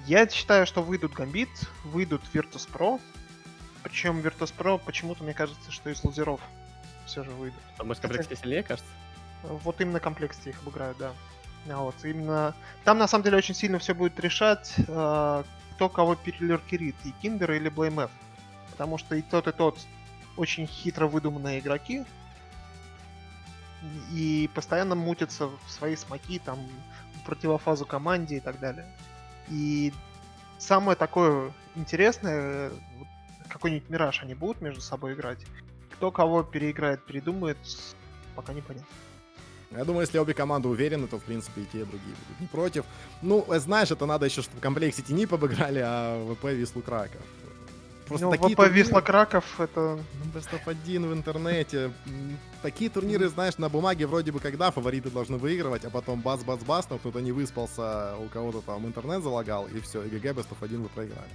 Я 0.05 0.27
считаю, 0.27 0.65
что 0.67 0.81
выйдут 0.81 1.13
Гамбит, 1.13 1.49
выйдут 1.85 2.21
Virtus 2.33 2.69
Pro. 2.71 3.01
Причем 3.83 4.19
Virtus 4.19 4.53
Pro 4.55 4.79
почему-то 4.83 5.23
мне 5.23 5.33
кажется, 5.33 5.71
что 5.71 5.89
из 5.89 6.03
лузеров 6.03 6.41
все 7.05 7.23
же 7.23 7.31
выйдут. 7.31 7.59
А 7.77 7.83
может, 7.83 8.01
комплекте 8.01 8.35
сильнее, 8.35 8.63
кажется? 8.63 8.91
Вот 9.43 9.79
именно 9.79 9.99
комплекте 9.99 10.49
их 10.49 10.61
обыграют, 10.61 10.97
да. 10.97 11.13
А 11.67 11.81
вот 11.81 11.95
именно 12.03 12.55
там 12.83 12.97
на 12.97 13.07
самом 13.07 13.23
деле 13.23 13.37
очень 13.37 13.55
сильно 13.55 13.79
все 13.79 13.93
будет 13.93 14.19
решать, 14.19 14.73
э, 14.77 15.43
кто 15.75 15.89
кого 15.89 16.15
перелеркерит, 16.15 16.95
и 17.05 17.11
Киндер 17.21 17.51
или 17.51 17.71
BlameF. 17.71 18.09
Потому 18.71 18.97
что 18.97 19.15
и 19.15 19.21
тот, 19.21 19.47
и 19.47 19.51
тот 19.51 19.79
очень 20.37 20.67
хитро 20.67 21.07
выдуманные 21.07 21.59
игроки, 21.59 22.05
и 24.11 24.49
постоянно 24.53 24.95
мутятся 24.95 25.47
в 25.47 25.71
свои 25.71 25.95
смоки, 25.95 26.39
там, 26.39 26.59
в 27.15 27.25
противофазу 27.25 27.85
команде 27.85 28.37
и 28.37 28.39
так 28.39 28.59
далее. 28.59 28.85
И 29.49 29.93
самое 30.57 30.95
такое 30.95 31.53
интересное, 31.75 32.71
какой-нибудь 33.47 33.89
Мираж 33.89 34.21
они 34.23 34.35
будут 34.35 34.61
между 34.61 34.81
собой 34.81 35.13
играть. 35.13 35.39
Кто 35.93 36.11
кого 36.11 36.43
переиграет, 36.43 37.05
передумает, 37.05 37.57
пока 38.35 38.53
не 38.53 38.61
понятно. 38.61 38.87
Я 39.71 39.85
думаю, 39.85 40.01
если 40.01 40.17
обе 40.17 40.33
команды 40.33 40.67
уверены, 40.67 41.07
то, 41.07 41.19
в 41.19 41.23
принципе, 41.23 41.61
и 41.61 41.65
те, 41.65 41.81
и 41.81 41.85
другие 41.85 42.15
будут 42.27 42.39
не 42.39 42.47
против. 42.47 42.85
Ну, 43.21 43.45
э, 43.47 43.59
знаешь, 43.59 43.91
это 43.91 44.05
надо 44.07 44.25
еще, 44.25 44.41
чтобы 44.41 44.59
комплекте 44.61 45.03
Тинипа 45.03 45.35
обыграли, 45.35 45.81
а 45.83 46.25
ВП 46.33 46.45
Вислу 46.45 46.81
Краков. 46.81 47.21
Просто 48.07 48.25
ну, 48.25 48.31
такие 48.31 48.55
ВП 48.55 48.57
турниры... 48.57 48.75
Висла 48.75 49.01
Краков 49.01 49.59
это... 49.59 49.99
Ну, 50.23 50.31
Best 50.33 50.49
of 50.51 50.61
1 50.65 51.07
в 51.07 51.13
интернете. 51.13 51.91
Такие 52.63 52.89
турниры, 52.89 53.29
знаешь, 53.29 53.59
на 53.59 53.69
бумаге 53.69 54.07
вроде 54.07 54.31
бы 54.31 54.39
когда 54.39 54.71
фавориты 54.71 55.11
должны 55.11 55.37
выигрывать, 55.37 55.85
а 55.85 55.91
потом 55.91 56.21
бац-бац-бац, 56.21 56.85
но 56.89 56.97
кто-то 56.97 57.19
не 57.19 57.31
выспался, 57.31 58.15
у 58.17 58.27
кого-то 58.29 58.61
там 58.61 58.87
интернет 58.87 59.21
залагал, 59.21 59.67
и 59.67 59.79
все, 59.79 60.01
и 60.01 60.09
ГГ 60.09 60.39
Best 60.39 60.49
of 60.49 60.57
1 60.59 60.81
вы 60.81 60.89
проиграли. 60.89 61.29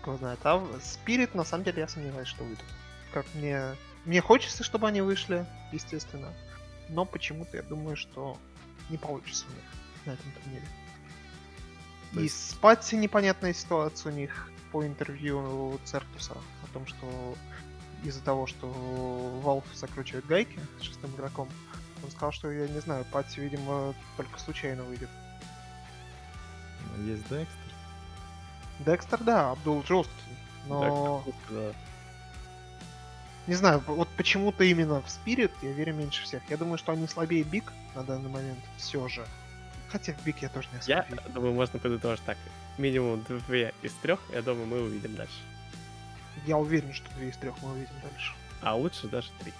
Кто 0.00 0.16
знает. 0.16 0.38
А 0.44 0.66
Спирит, 0.82 1.34
на 1.34 1.44
самом 1.44 1.64
деле, 1.64 1.80
я 1.80 1.88
сомневаюсь, 1.88 2.28
что 2.28 2.44
выйдут. 2.44 2.64
Как 3.12 3.26
мне... 3.34 3.76
Мне 4.06 4.22
хочется, 4.22 4.64
чтобы 4.64 4.88
они 4.88 5.02
вышли, 5.02 5.46
естественно. 5.72 6.32
Но 6.88 7.04
почему-то 7.04 7.56
я 7.56 7.62
думаю, 7.62 7.96
что 7.96 8.36
не 8.90 8.96
получится 8.96 9.46
у 9.48 9.54
них 9.54 9.64
на 10.06 10.10
этом 10.12 10.32
турнире. 10.32 10.66
То 12.12 12.20
есть... 12.20 12.50
И 12.50 12.52
с 12.52 12.54
Патси 12.54 12.96
непонятная 12.96 13.52
ситуация 13.52 14.12
у 14.12 14.14
них 14.14 14.50
по 14.72 14.86
интервью 14.86 15.78
Цертуса 15.84 16.32
о 16.34 16.66
том, 16.72 16.86
что 16.86 17.36
из-за 18.02 18.22
того, 18.22 18.46
что 18.46 18.66
Valve 19.44 19.64
закручивает 19.74 20.26
гайки 20.26 20.58
с 20.78 20.82
шестым 20.82 21.14
игроком, 21.14 21.48
он 22.02 22.10
сказал, 22.10 22.32
что 22.32 22.50
я 22.50 22.68
не 22.68 22.80
знаю, 22.80 23.04
Пати, 23.10 23.40
видимо, 23.40 23.94
только 24.16 24.38
случайно 24.38 24.82
выйдет. 24.84 25.08
Есть 26.98 27.22
Декстер. 27.28 27.48
Декстер, 28.80 29.22
да, 29.22 29.52
Абдул 29.52 29.82
жесткий, 29.84 30.36
но... 30.66 31.22
Декстер, 31.24 31.54
да. 31.54 31.72
Не 33.46 33.54
знаю, 33.54 33.82
вот 33.86 34.08
почему-то 34.16 34.64
именно 34.64 35.02
в 35.02 35.06
Spirit 35.06 35.52
я 35.62 35.72
верю 35.72 35.94
меньше 35.94 36.22
всех. 36.24 36.42
Я 36.48 36.56
думаю, 36.56 36.78
что 36.78 36.92
они 36.92 37.06
слабее 37.06 37.44
BIG 37.44 37.72
на 37.94 38.02
данный 38.02 38.30
момент 38.30 38.60
все 38.78 39.06
же. 39.08 39.26
Хотя 39.88 40.14
в 40.14 40.24
BIG 40.24 40.38
я 40.38 40.48
тоже 40.48 40.68
не 40.72 40.78
особо 40.78 41.06
Я 41.08 41.28
думаю, 41.30 41.52
можно 41.52 41.78
подытожить 41.78 42.24
так 42.24 42.38
минимум 42.78 43.24
две 43.28 43.74
из 43.82 43.92
трех, 43.94 44.18
я 44.32 44.42
думаю, 44.42 44.66
мы 44.66 44.82
увидим 44.82 45.14
дальше. 45.14 45.34
Я 46.46 46.56
уверен, 46.56 46.92
что 46.92 47.08
две 47.16 47.28
из 47.28 47.36
трех 47.36 47.54
мы 47.62 47.72
увидим 47.72 47.94
дальше. 48.02 48.32
А 48.62 48.74
лучше 48.74 49.08
даже 49.08 49.28
три. 49.40 49.52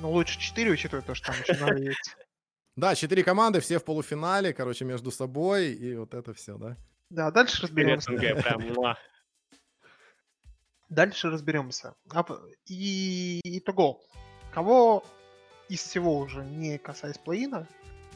Ну, 0.00 0.10
лучше 0.10 0.38
четыре, 0.38 0.72
учитывая 0.72 1.02
то, 1.02 1.14
что 1.14 1.28
там 1.28 1.36
еще 1.40 1.54
надо 1.64 1.76
есть. 1.76 2.16
Да, 2.74 2.94
четыре 2.94 3.22
команды, 3.22 3.60
все 3.60 3.78
в 3.78 3.84
полуфинале, 3.84 4.54
короче, 4.54 4.86
между 4.86 5.10
собой, 5.10 5.72
и 5.74 5.94
вот 5.94 6.14
это 6.14 6.32
все, 6.32 6.56
да? 6.56 6.78
Да, 7.10 7.30
дальше 7.30 7.60
разберемся. 7.62 8.10
Дальше 10.92 11.30
разберемся. 11.30 11.94
И 12.66 13.40
итого. 13.44 14.00
Кого 14.52 15.04
из 15.68 15.80
всего 15.80 16.18
уже, 16.18 16.44
не 16.44 16.76
касаясь 16.76 17.16
плей-ина, 17.16 17.66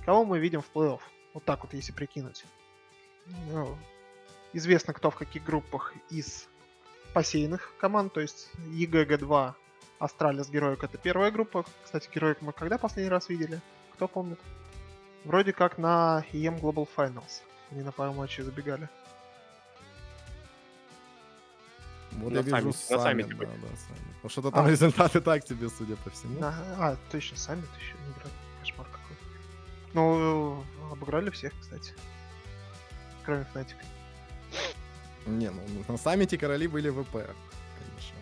кого 0.05 0.27
мы 0.27 0.39
видим 0.39 0.61
в 0.61 0.71
плей-офф? 0.75 1.01
Вот 1.33 1.45
так 1.45 1.63
вот, 1.65 1.73
если 1.73 1.93
прикинуть 1.93 2.45
ну, 3.51 3.77
известно, 4.53 4.93
кто 4.93 5.11
в 5.11 5.17
каких 5.17 5.45
группах 5.45 5.95
из 6.11 6.49
посейных 7.15 7.73
команд, 7.79 8.13
то 8.13 8.21
есть 8.21 8.51
EG, 8.73 9.14
G2, 9.14 9.55
Astralis, 9.99 10.51
Heroic 10.51 10.85
это 10.85 10.99
первая 10.99 11.31
группа. 11.31 11.65
Кстати, 11.85 12.11
Heroic 12.15 12.43
мы 12.43 12.53
когда 12.53 12.79
последний 12.79 13.11
раз 13.11 13.29
видели? 13.29 13.61
Кто 13.95 14.07
помнит? 14.07 14.39
Вроде 15.25 15.53
как 15.53 15.79
на 15.79 16.25
IEM 16.33 16.61
Global 16.61 16.87
Finals. 16.95 17.43
Они 17.71 17.83
на 17.83 17.93
пару 17.93 18.13
матчей 18.13 18.45
забегали. 18.45 18.89
Вот 22.17 22.33
на 22.33 22.37
я 22.37 22.43
вижу 22.43 22.73
сами, 22.73 22.99
на 22.99 23.03
саммит, 23.03 23.39
да, 23.39 23.47
да, 23.47 23.77
сами. 23.77 24.15
Ну 24.23 24.29
что-то 24.29 24.51
там 24.51 24.67
а. 24.67 24.71
результаты 24.71 25.21
так 25.21 25.45
тебе, 25.45 25.69
судя 25.69 25.97
по 25.97 26.11
всему. 26.11 26.41
На, 26.41 26.55
а, 26.79 26.97
точно, 27.11 27.37
саммит 27.37 27.69
еще 27.79 27.95
не 28.05 28.13
играли. 28.13 28.33
Кошмар 28.61 28.87
какой. 28.87 29.17
Ну, 29.93 30.65
обыграли 30.91 31.31
всех, 31.31 31.53
кстати 31.61 31.95
кроме 33.27 33.45
Fnatic. 33.53 33.77
Не, 35.27 35.51
ну 35.51 35.61
на 35.89 35.99
саммите 35.99 36.39
короли 36.39 36.69
были 36.69 36.89
ВП, 36.89 37.13
конечно. 37.13 38.17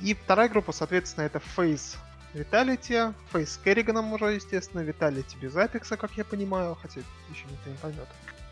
И 0.00 0.14
вторая 0.14 0.48
группа, 0.48 0.72
соответственно, 0.72 1.26
это 1.26 1.38
Фейс 1.38 1.96
Виталити, 2.32 3.12
Фейс 3.32 3.52
с 3.52 3.58
Керриганом 3.58 4.12
уже, 4.14 4.32
естественно, 4.32 4.80
Виталити 4.80 5.36
без 5.36 5.54
Апекса, 5.54 5.98
как 5.98 6.12
я 6.16 6.24
понимаю, 6.24 6.74
хотя 6.80 7.02
еще 7.30 7.44
никто 7.50 7.70
не 7.70 7.76
поймет. 7.76 8.08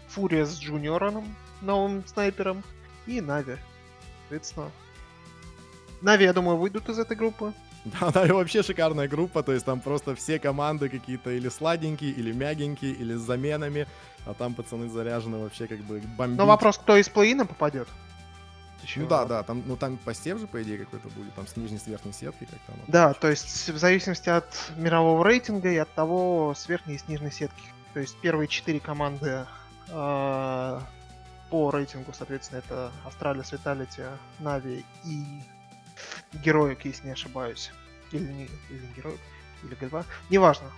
Фурия 0.08 0.44
с 0.44 0.60
Джуниором, 0.60 1.34
новым 1.62 2.06
снайпером, 2.06 2.62
и 3.06 3.20
Нави. 3.22 3.56
Соответственно, 4.30 4.70
Нави, 6.02 6.24
я 6.24 6.32
думаю, 6.32 6.56
выйдут 6.56 6.88
из 6.88 6.98
этой 6.98 7.16
группы. 7.16 7.52
Да, 7.84 8.10
да, 8.10 8.26
и 8.26 8.30
вообще 8.30 8.62
шикарная 8.62 9.08
группа, 9.08 9.42
то 9.42 9.52
есть 9.52 9.64
там 9.64 9.80
просто 9.80 10.14
все 10.14 10.38
команды 10.38 10.90
какие-то 10.90 11.30
или 11.30 11.48
сладенькие, 11.48 12.10
или 12.10 12.30
мягенькие, 12.30 12.92
или 12.92 13.14
с 13.14 13.20
заменами, 13.20 13.86
а 14.26 14.34
там 14.34 14.52
пацаны 14.52 14.90
заряжены 14.90 15.38
вообще 15.38 15.66
как 15.66 15.78
бы 15.78 15.98
бомбить. 16.18 16.36
Но 16.36 16.44
вопрос, 16.44 16.76
кто 16.76 16.98
из 16.98 17.08
плей-ина 17.08 17.46
попадет? 17.46 17.88
Ну 18.96 19.06
да, 19.06 19.24
да, 19.24 19.42
там, 19.42 19.62
ну 19.64 19.78
там 19.78 19.96
посев 19.96 20.38
же, 20.38 20.46
по 20.46 20.62
идее, 20.62 20.76
какой-то 20.76 21.08
будет, 21.08 21.34
там 21.34 21.46
с 21.46 21.56
нижней, 21.56 21.78
с 21.78 21.86
верхней 21.86 22.12
сеткой 22.12 22.48
как-то. 22.48 22.72
Да, 22.86 23.14
то 23.14 23.30
есть 23.30 23.70
в 23.70 23.78
зависимости 23.78 24.28
от 24.28 24.72
мирового 24.76 25.24
рейтинга 25.24 25.70
и 25.72 25.76
от 25.78 25.92
того, 25.94 26.52
с 26.54 26.68
верхней 26.68 26.96
и 26.96 26.98
с 26.98 27.08
нижней 27.08 27.30
сетки. 27.30 27.64
То 27.94 28.00
есть 28.00 28.14
первые 28.20 28.46
четыре 28.46 28.78
команды 28.78 29.46
э, 29.88 30.80
по 31.50 31.70
рейтингу, 31.70 32.12
соответственно, 32.12 32.58
это 32.60 32.92
Австралия, 33.04 33.44
Светалити, 33.44 34.04
Нави 34.38 34.84
и 35.04 35.42
Героик, 36.32 36.84
если 36.84 37.06
не 37.06 37.12
ошибаюсь. 37.12 37.72
Или 38.12 38.32
не, 38.32 38.44
или 38.70 38.86
не 38.86 38.92
Героик, 38.94 39.20
или 39.64 39.76
Г2. 39.76 40.04
Неважно. 40.30 40.70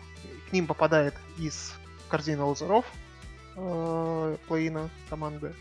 К 0.48 0.52
ним 0.52 0.66
попадает 0.66 1.14
из 1.38 1.74
корзины 2.08 2.42
лазеров 2.42 2.86
э, 3.56 4.36
плей-ина 4.48 4.88
команды. 5.08 5.54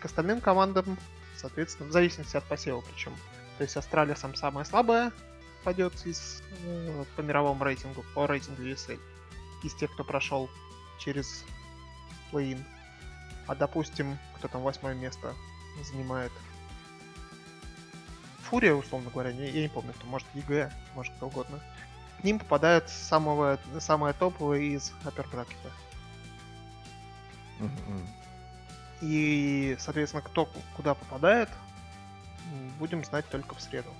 К 0.00 0.04
остальным 0.04 0.40
командам, 0.40 0.98
соответственно, 1.36 1.88
в 1.88 1.92
зависимости 1.92 2.36
от 2.36 2.44
посева 2.44 2.82
причем. 2.92 3.14
То 3.56 3.64
есть 3.64 3.76
Австралия 3.76 4.14
сам 4.14 4.34
самая 4.34 4.64
слабая 4.64 5.12
пойдет 5.64 5.94
из, 6.06 6.42
э, 6.64 7.04
по 7.16 7.20
мировому 7.20 7.64
рейтингу, 7.64 8.04
по 8.14 8.26
рейтингу 8.26 8.62
ESL. 8.62 8.98
Из 9.64 9.74
тех, 9.74 9.92
кто 9.92 10.04
прошел 10.04 10.48
через 10.98 11.44
play-in. 12.30 12.64
А 13.48 13.54
допустим, 13.54 14.18
кто 14.36 14.46
там 14.46 14.62
восьмое 14.62 14.94
место 14.94 15.34
занимает 15.90 16.30
FURIA, 18.42 18.74
условно 18.74 19.10
говоря, 19.10 19.30
я, 19.30 19.46
я 19.46 19.62
не 19.62 19.68
помню, 19.68 19.92
кто, 19.94 20.06
может 20.06 20.26
EG, 20.34 20.70
может 20.94 21.14
кто 21.14 21.26
угодно. 21.26 21.60
К 22.20 22.24
ним 22.24 22.38
попадает 22.38 22.88
самого, 22.88 23.58
самое 23.78 24.14
топовое 24.14 24.60
из 24.60 24.92
upper 25.04 25.28
bracket 25.28 25.61
а. 25.61 25.70
И, 29.00 29.76
соответственно, 29.78 30.22
кто 30.22 30.48
куда 30.76 30.94
попадает, 30.94 31.48
будем 32.78 33.04
знать 33.04 33.28
только 33.28 33.54
в 33.54 33.60
среду. 33.60 33.90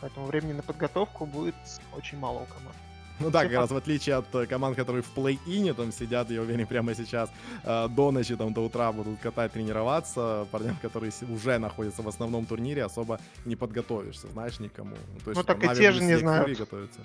Поэтому 0.00 0.26
времени 0.26 0.52
на 0.52 0.62
подготовку 0.62 1.26
будет 1.26 1.54
очень 1.92 2.18
мало 2.18 2.40
у 2.40 2.46
команд. 2.46 2.76
Ну 3.20 3.30
да, 3.30 3.44
как 3.44 3.52
раз 3.52 3.70
в 3.70 3.76
отличие 3.76 4.16
от 4.16 4.34
э, 4.34 4.46
команд, 4.46 4.76
которые 4.76 5.02
в 5.02 5.10
плей-ине 5.14 5.72
там 5.72 5.92
сидят, 5.92 6.30
я 6.30 6.40
уверен, 6.40 6.66
прямо 6.66 6.94
сейчас 6.94 7.30
э, 7.62 7.88
до 7.88 8.10
ночи, 8.10 8.34
там, 8.34 8.52
до 8.52 8.62
утра 8.62 8.90
будут 8.90 9.20
катать, 9.20 9.52
тренироваться, 9.52 10.48
парням, 10.50 10.76
которые 10.82 11.12
уже 11.28 11.58
находятся 11.58 12.02
в 12.02 12.08
основном 12.08 12.44
турнире, 12.44 12.84
особо 12.84 13.20
не 13.44 13.54
подготовишься, 13.54 14.28
знаешь, 14.28 14.58
никому. 14.58 14.96
Ну, 14.96 15.20
то 15.24 15.30
есть, 15.30 15.36
ну 15.36 15.44
так 15.44 15.62
и 15.62 15.68
те 15.76 15.92
же 15.92 16.02
не 16.02 16.18
знают. 16.18 16.58
Готовятся. 16.58 17.00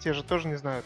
Те 0.00 0.12
же 0.12 0.24
тоже 0.24 0.48
не 0.48 0.56
знают. 0.56 0.84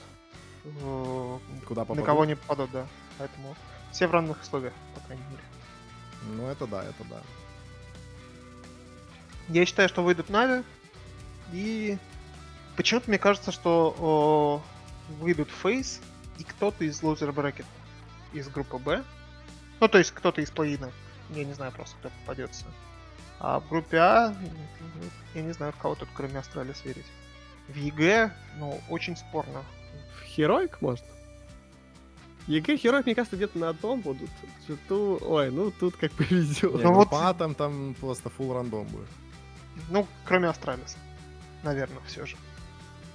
Куда 1.67 1.83
попадут? 1.83 1.97
На 1.97 2.03
кого 2.03 2.25
не 2.25 2.37
попадут, 2.37 2.71
да. 2.73 2.87
Поэтому 3.19 3.57
все 3.93 4.07
в 4.07 4.11
равных 4.11 4.41
условиях, 4.43 4.75
по 4.95 5.01
крайней 5.01 5.25
мере. 5.31 5.43
Ну 6.37 6.47
это 6.47 6.67
да, 6.67 6.83
это 6.83 7.05
да. 7.09 7.21
Я 9.49 9.65
считаю, 9.65 9.89
что 9.89 10.03
выйдут 10.03 10.29
NAVI 10.29 10.65
и 11.53 11.99
Почему-то 12.77 13.09
мне 13.09 13.19
кажется, 13.19 13.53
что 13.53 13.95
о, 13.99 14.63
выйдут 15.21 15.49
FaZe 15.63 16.01
и 16.39 16.45
кто-то 16.45 16.85
из 16.85 17.03
Loser 17.03 17.33
Bracket 17.33 17.65
из 18.33 18.49
группы 18.49 18.79
Б. 18.79 19.03
Ну, 19.81 19.89
то 19.89 19.99
есть 19.99 20.11
кто-то 20.13 20.41
из 20.41 20.51
плей 20.51 20.79
Я 21.31 21.45
не 21.45 21.53
знаю 21.55 21.73
просто, 21.73 21.97
кто 21.99 22.11
попадется. 22.21 22.65
А 23.39 23.61
в 23.61 23.69
группе 23.69 23.99
А, 23.99 24.35
я 25.35 25.43
не 25.43 25.53
знаю, 25.53 25.73
в 25.73 25.77
кого 25.77 25.95
тут 25.95 26.09
кроме 26.15 26.39
Astralis 26.39 26.85
верить. 26.85 27.05
В 27.69 27.77
EG, 27.77 28.33
ну, 28.59 28.81
очень 28.89 29.17
спорно. 29.17 29.63
В 30.21 30.25
Heroic 30.25 30.81
можно? 30.81 31.07
EG, 32.47 32.77
Heroic, 32.77 33.07
мне 33.07 33.15
кажется, 33.15 33.37
где-то 33.37 33.59
на 33.59 33.71
одном 33.71 34.01
будут. 34.01 34.31
Что-то, 34.65 35.17
ой, 35.21 35.51
ну 35.51 35.71
тут 35.71 35.97
как 35.97 36.13
повезет. 36.13 36.75
Не, 36.75 36.83
Ну 36.83 36.93
вот- 36.95 37.09
А 37.13 37.35
там, 37.35 37.55
там 37.55 37.95
просто 38.01 38.31
full 38.31 38.55
рандом 38.55 38.85
будет. 38.87 39.09
Ну, 39.91 40.07
кроме 40.25 40.49
Астралиса. 40.49 40.97
Наверное, 41.63 42.01
все 42.07 42.25
же. 42.25 42.37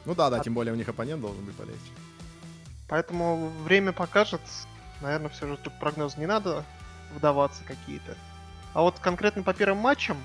Ну 0.06 0.16
да, 0.16 0.30
да, 0.30 0.38
А- 0.38 0.44
тем 0.44 0.54
более 0.54 0.74
у 0.74 0.78
них 0.78 0.90
оппонент 0.90 1.22
должен 1.22 1.44
быть 1.46 1.56
полегче. 1.56 1.92
Поэтому 2.88 3.50
время 3.64 3.94
покажет. 3.94 4.42
Наверное, 5.02 5.30
все 5.30 5.48
же 5.48 5.58
тут 5.58 5.74
прогноз 5.80 6.18
не 6.18 6.28
надо 6.28 6.64
вдаваться 7.16 7.64
какие-то. 7.64 8.16
А 8.74 8.82
вот 8.82 9.00
конкретно 9.00 9.44
по 9.44 9.54
первым 9.54 9.80
матчам 9.80 10.18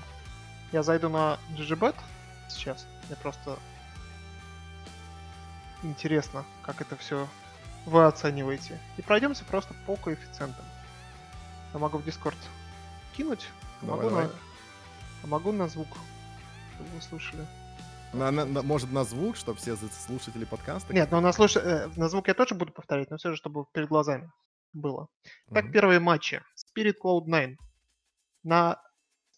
я 0.71 0.83
зайду 0.83 1.09
на 1.09 1.39
GGBet 1.57 1.95
сейчас. 2.49 2.85
Мне 3.07 3.15
просто 3.15 3.57
интересно, 5.83 6.45
как 6.61 6.81
это 6.81 6.95
все 6.95 7.27
вы 7.85 8.05
оцениваете. 8.05 8.79
И 8.97 9.01
пройдемся 9.01 9.45
просто 9.45 9.73
по 9.85 9.95
коэффициентам. 9.95 10.65
Я 11.73 11.79
могу 11.79 11.97
в 11.97 12.05
Discord 12.05 12.37
кинуть, 13.15 13.47
а 13.81 13.85
Давай, 13.85 13.97
могу, 13.97 14.09
давай. 14.09 14.29
На... 15.23 15.27
могу 15.27 15.51
на 15.51 15.67
звук, 15.67 15.87
чтобы 16.75 16.89
вы 16.89 17.01
слушали. 17.01 17.45
На- 18.13 18.31
на- 18.31 18.45
на- 18.45 18.61
может 18.63 18.91
на 18.91 19.03
звук, 19.03 19.35
чтобы 19.35 19.57
все 19.59 19.75
слушатели 19.75 20.45
подкаста? 20.45 20.93
Нет, 20.93 21.11
ну 21.11 21.19
на, 21.21 21.33
слуш... 21.33 21.55
э, 21.57 21.89
на 21.95 22.09
звук 22.09 22.27
я 22.27 22.33
тоже 22.33 22.55
буду 22.55 22.71
повторять, 22.71 23.11
но 23.11 23.17
все 23.17 23.31
же, 23.31 23.35
чтобы 23.37 23.65
перед 23.73 23.89
глазами 23.89 24.31
было. 24.73 25.07
Так, 25.53 25.65
Мгм. 25.65 25.73
первые 25.73 25.99
матчи. 25.99 26.41
Spirit 26.55 26.95
Cloud9. 27.03 27.55
На 28.43 28.81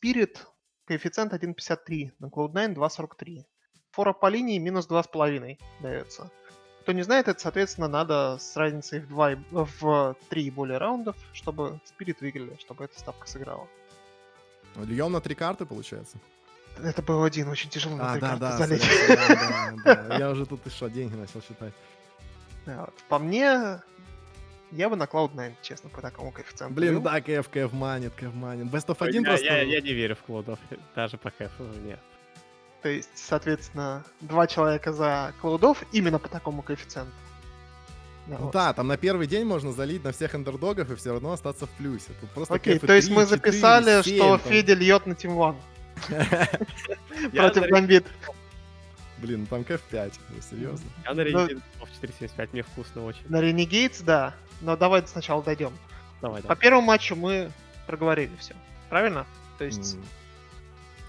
Spirit 0.04 0.38
коэффициент 0.86 1.34
1.53, 1.34 2.12
на 2.20 2.28
Cloud9 2.28 2.76
2.43. 2.76 3.44
Фора 3.92 4.14
по 4.14 4.30
линии 4.30 4.60
минус 4.60 4.88
2.5 4.88 5.58
дается. 5.82 6.30
Кто 6.82 6.92
не 6.94 7.02
знает, 7.04 7.28
это, 7.28 7.40
соответственно, 7.40 7.88
надо 7.88 8.38
с 8.40 8.56
разницей 8.56 9.00
в, 9.02 9.08
2 9.08 9.32
и- 9.34 9.38
в 9.52 10.16
3 10.30 10.44
и 10.46 10.52
более 10.52 10.78
раундов, 10.78 11.16
чтобы 11.34 11.80
Spirit 11.86 12.18
выиграли, 12.22 12.56
чтобы 12.60 12.86
эта 12.86 13.00
ставка 13.00 13.28
сыграла. 13.28 13.68
Льем 14.76 15.12
на 15.12 15.20
три 15.22 15.36
карты, 15.36 15.66
получается? 15.66 16.18
Это 16.84 17.02
был 17.02 17.24
один, 17.24 17.48
очень 17.50 17.70
тяжело 17.70 17.96
на 17.96 18.10
А, 18.10 18.12
три 18.14 18.22
да, 18.22 18.36
да, 18.38 18.58
залить. 18.58 18.82
сорян, 18.84 19.82
да, 19.84 19.96
да. 19.96 20.18
Я 20.18 20.30
уже 20.32 20.46
тут 20.46 20.66
и 20.66 20.70
что, 20.70 20.90
деньги 20.90 21.16
начал 21.16 21.42
считать. 21.42 21.74
Да, 22.66 22.82
вот. 22.82 22.94
По 23.08 23.20
мне, 23.20 23.80
я 24.72 24.90
бы 24.90 24.96
на 24.96 25.04
Cloud9, 25.04 25.54
честно, 25.62 25.90
по 25.90 26.02
такому 26.02 26.32
коэффициенту. 26.32 26.74
Блин, 26.76 27.02
да, 27.02 27.20
КФ, 27.22 27.50
КФ 27.50 27.74
манит, 27.74 28.14
КФ 28.16 28.34
манит. 28.34 28.68
Best 28.72 28.88
of 28.88 28.98
Ой, 29.00 29.10
1 29.10 29.22
я, 29.24 29.28
просто... 29.30 29.46
я, 29.46 29.62
я 29.62 29.82
не 29.82 29.94
верю 29.94 30.16
в 30.16 30.20
клоудов, 30.20 30.60
даже 30.96 31.18
по 31.18 31.32
кэфу, 31.32 31.64
нет. 31.86 32.00
То 32.82 32.90
есть, 32.90 33.10
соответственно, 33.16 34.04
два 34.22 34.48
человека 34.48 34.94
за 34.94 35.34
клоудов 35.42 35.84
именно 35.92 36.18
по 36.20 36.30
такому 36.30 36.62
коэффициенту. 36.62 37.12
Да, 38.28 38.38
Ну 38.38 38.44
вот. 38.46 38.54
да, 38.54 38.74
там 38.74 38.88
на 38.88 38.96
первый 38.96 39.26
день 39.28 39.44
можно 39.44 39.72
залить 39.72 40.04
на 40.04 40.12
всех 40.12 40.36
андердогов 40.36 40.92
и 40.92 40.96
все 40.96 41.12
равно 41.14 41.32
остаться 41.32 41.66
в 41.66 41.70
плюсе. 41.72 42.12
Тут 42.22 42.30
просто 42.30 42.54
Окей, 42.54 42.78
КФ 42.78 42.86
то 42.86 42.94
есть 42.94 43.08
3, 43.08 43.16
мы 43.16 43.24
4, 43.24 43.38
записали, 43.38 44.02
7 44.04 44.16
что 44.16 44.38
там. 44.38 44.52
Федя 44.52 44.76
льет 44.76 45.06
на 45.08 45.14
Team 45.14 45.36
One 45.36 45.56
Я 45.56 45.79
против 47.34 47.70
Гамбит. 47.70 48.06
Блин, 49.18 49.42
ну 49.42 49.46
там 49.48 49.64
КФ 49.66 49.82
5, 49.82 50.14
ну 50.30 50.42
серьезно. 50.42 50.90
я 51.06 51.14
на 51.14 51.24
Ну- 51.24 51.30
Renegade 51.30 51.62
в 51.80 52.04
4.75, 52.04 52.50
мне 52.54 52.64
вкусно 52.64 53.04
очень. 53.06 53.22
На 53.28 53.42
Renegades, 53.42 54.02
да. 54.04 54.34
Но 54.62 54.78
давай 54.78 55.06
сначала 55.08 55.44
дойдем. 55.44 55.74
Давай, 56.22 56.42
По 56.42 56.56
первому 56.56 56.88
матчу 56.88 57.16
мы 57.16 57.52
проговорили 57.88 58.32
все. 58.40 58.54
Правильно? 58.90 59.26
То 59.58 59.66
есть, 59.66 59.98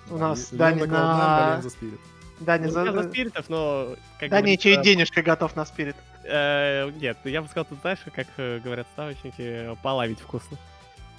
у 0.08 0.16
нас 0.16 0.50
Дани 0.50 0.82
на- 0.82 0.84
Cloud9, 0.84 1.40
болеем 1.40 1.62
за 1.62 1.68
Spirit. 1.68 2.00
Дани 2.40 2.64
Ну, 2.66 2.70
за... 2.70 2.92
за 2.92 3.02
спиритов, 3.08 3.48
но... 3.48 3.96
Как 4.18 4.30
Дани 4.30 4.40
говорится, 4.42 4.62
чуть 4.74 4.80
денежкой 4.82 5.22
готов 5.22 5.54
на 5.56 5.64
спирит. 5.66 5.94
э, 6.24 6.90
нет, 6.92 7.18
я 7.24 7.42
бы 7.42 7.48
сказал, 7.48 7.66
тут 7.66 7.80
знаешь, 7.82 7.98
как 8.14 8.26
э, 8.38 8.58
говорят 8.60 8.86
ставочники, 8.94 9.76
половить 9.82 10.20
вкусно. 10.20 10.56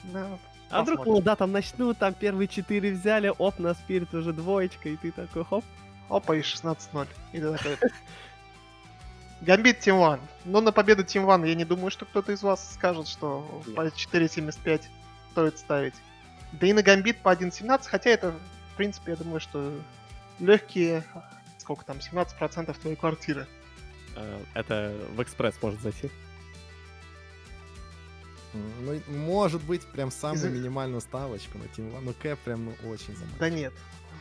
Да. 0.05 0.28
А 0.72 0.84
вдруг, 0.84 1.05
ну 1.05 1.22
да, 1.22 1.36
там 1.36 1.51
начнут, 1.51 1.97
там 1.97 2.13
первые 2.13 2.47
четыре 2.47 2.91
взяли, 2.91 3.34
оп, 3.38 3.59
на 3.59 3.74
спирит 3.74 4.13
уже 4.13 4.34
двоечка, 4.34 4.89
и 4.89 4.97
ты 4.97 5.11
такой, 5.11 5.43
хоп. 5.45 5.65
Опа, 6.09 6.36
и 6.36 6.41
16-0. 6.41 7.07
И 7.34 7.39
ты 7.39 7.51
такой... 7.51 7.78
Гамбит 9.41 9.80
Team 9.80 9.99
One. 9.99 10.19
Но 10.45 10.61
на 10.61 10.72
победу 10.72 11.03
Team 11.03 11.26
One 11.26 11.47
я 11.47 11.55
не 11.55 11.65
думаю, 11.65 11.89
что 11.89 12.05
кто-то 12.05 12.32
из 12.32 12.43
вас 12.43 12.74
скажет, 12.74 13.07
что 13.07 13.63
Нет. 13.65 13.76
по 13.76 13.82
4.75 13.88 14.82
стоит 15.32 15.57
ставить. 15.57 15.95
Да 16.53 16.67
и 16.67 16.74
на 16.74 16.84
Гамбит 16.84 17.17
по 17.17 17.34
1.17, 17.34 17.82
хотя 17.88 18.09
это, 18.11 18.34
в 18.74 18.78
принципе, 18.78 19.11
я 19.11 19.17
думаю, 19.17 19.39
что 19.39 19.74
легкие, 20.39 21.03
сколько 21.57 21.86
там, 21.86 21.97
17% 21.97 22.80
твоей 22.80 22.95
квартиры. 22.95 23.47
Э, 24.15 24.43
Это 24.53 24.93
в 25.15 25.24
экспресс 25.24 25.55
может 25.61 25.82
зайти. 25.82 26.11
Ну, 28.54 28.93
и 28.93 29.02
может 29.10 29.62
быть, 29.64 29.86
прям 29.88 30.12
самую 30.12 30.38
Из-за- 30.38 30.49
минимальную 30.49 31.02
ставочку 31.02 31.58
на 31.58 31.64
Team 31.64 31.93
One, 31.93 32.02
но 32.02 32.14
КФ 32.14 32.39
прям 32.39 32.66
ну, 32.66 32.89
очень 32.89 33.16
заманчив. 33.16 33.38
Да 33.39 33.49
нет. 33.49 33.74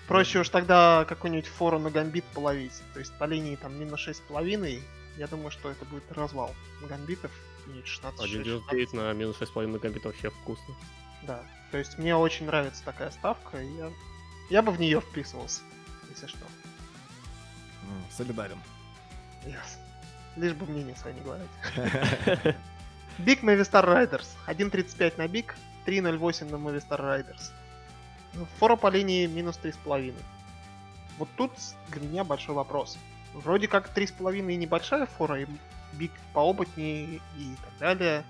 Проще 0.07 0.41
уж 0.41 0.49
тогда 0.49 1.05
какую-нибудь 1.09 1.47
фору 1.47 1.79
на 1.79 1.91
Гамбит 1.91 2.25
половить. 2.35 2.83
То 2.95 3.01
есть 3.01 3.13
по 3.19 3.25
линии 3.25 3.57
там 3.57 3.79
минус 3.79 4.07
6,5. 4.07 4.83
Я 5.17 5.27
думаю, 5.27 5.51
что 5.51 5.71
это 5.71 5.85
будет 5.85 6.11
развал 6.13 6.55
гамбитов. 6.89 7.31
Минус 7.67 7.87
16 7.87 8.21
1.99 8.21 8.61
16. 8.69 8.93
на 8.95 9.13
минус 9.13 9.37
6,5 9.41 9.79
гамбит 9.79 10.05
вообще 10.05 10.31
вкусно. 10.31 10.75
Да. 11.23 11.43
То 11.71 11.79
есть 11.79 11.99
мне 11.99 12.17
очень 12.17 12.47
нравится 12.47 12.85
такая 12.85 13.11
ставка, 13.11 13.61
и 13.61 13.77
я, 13.77 13.93
я 14.51 14.63
бы 14.63 14.73
в 14.73 14.81
нее 14.81 15.01
вписывался, 15.01 15.61
если 16.09 16.27
что. 16.27 16.45
Солидарен. 18.11 18.59
Yes. 19.45 19.79
Лишь 20.37 20.55
бы 20.55 20.67
свое 20.97 21.15
не 21.15 21.21
говорить. 21.21 21.51
BIG 23.21 23.43
Movistar 23.43 23.85
Riders. 23.85 24.29
1.35 24.47 25.19
на 25.19 25.29
BIG, 25.29 25.55
3.08 25.87 26.51
на 26.51 26.57
Movistar 26.57 27.01
Riders. 27.01 27.53
Ну, 28.33 28.47
Фора 28.59 28.77
по 28.77 28.89
линии 28.89 29.27
минус 29.27 29.59
3.5. 29.63 30.15
Вот 31.19 31.29
тут 31.37 31.53
для 31.89 32.09
меня 32.09 32.25
большой 32.25 32.55
вопрос. 32.55 32.99
Вроде 33.35 33.69
как 33.69 33.97
3.5 33.97 34.53
и 34.53 34.57
небольшая 34.57 35.07
фора, 35.07 35.41
и 35.41 35.47
BIG 35.93 36.13
поопытнее 36.33 37.21
и 37.37 37.55
так 37.63 37.79
далее. 37.79 38.25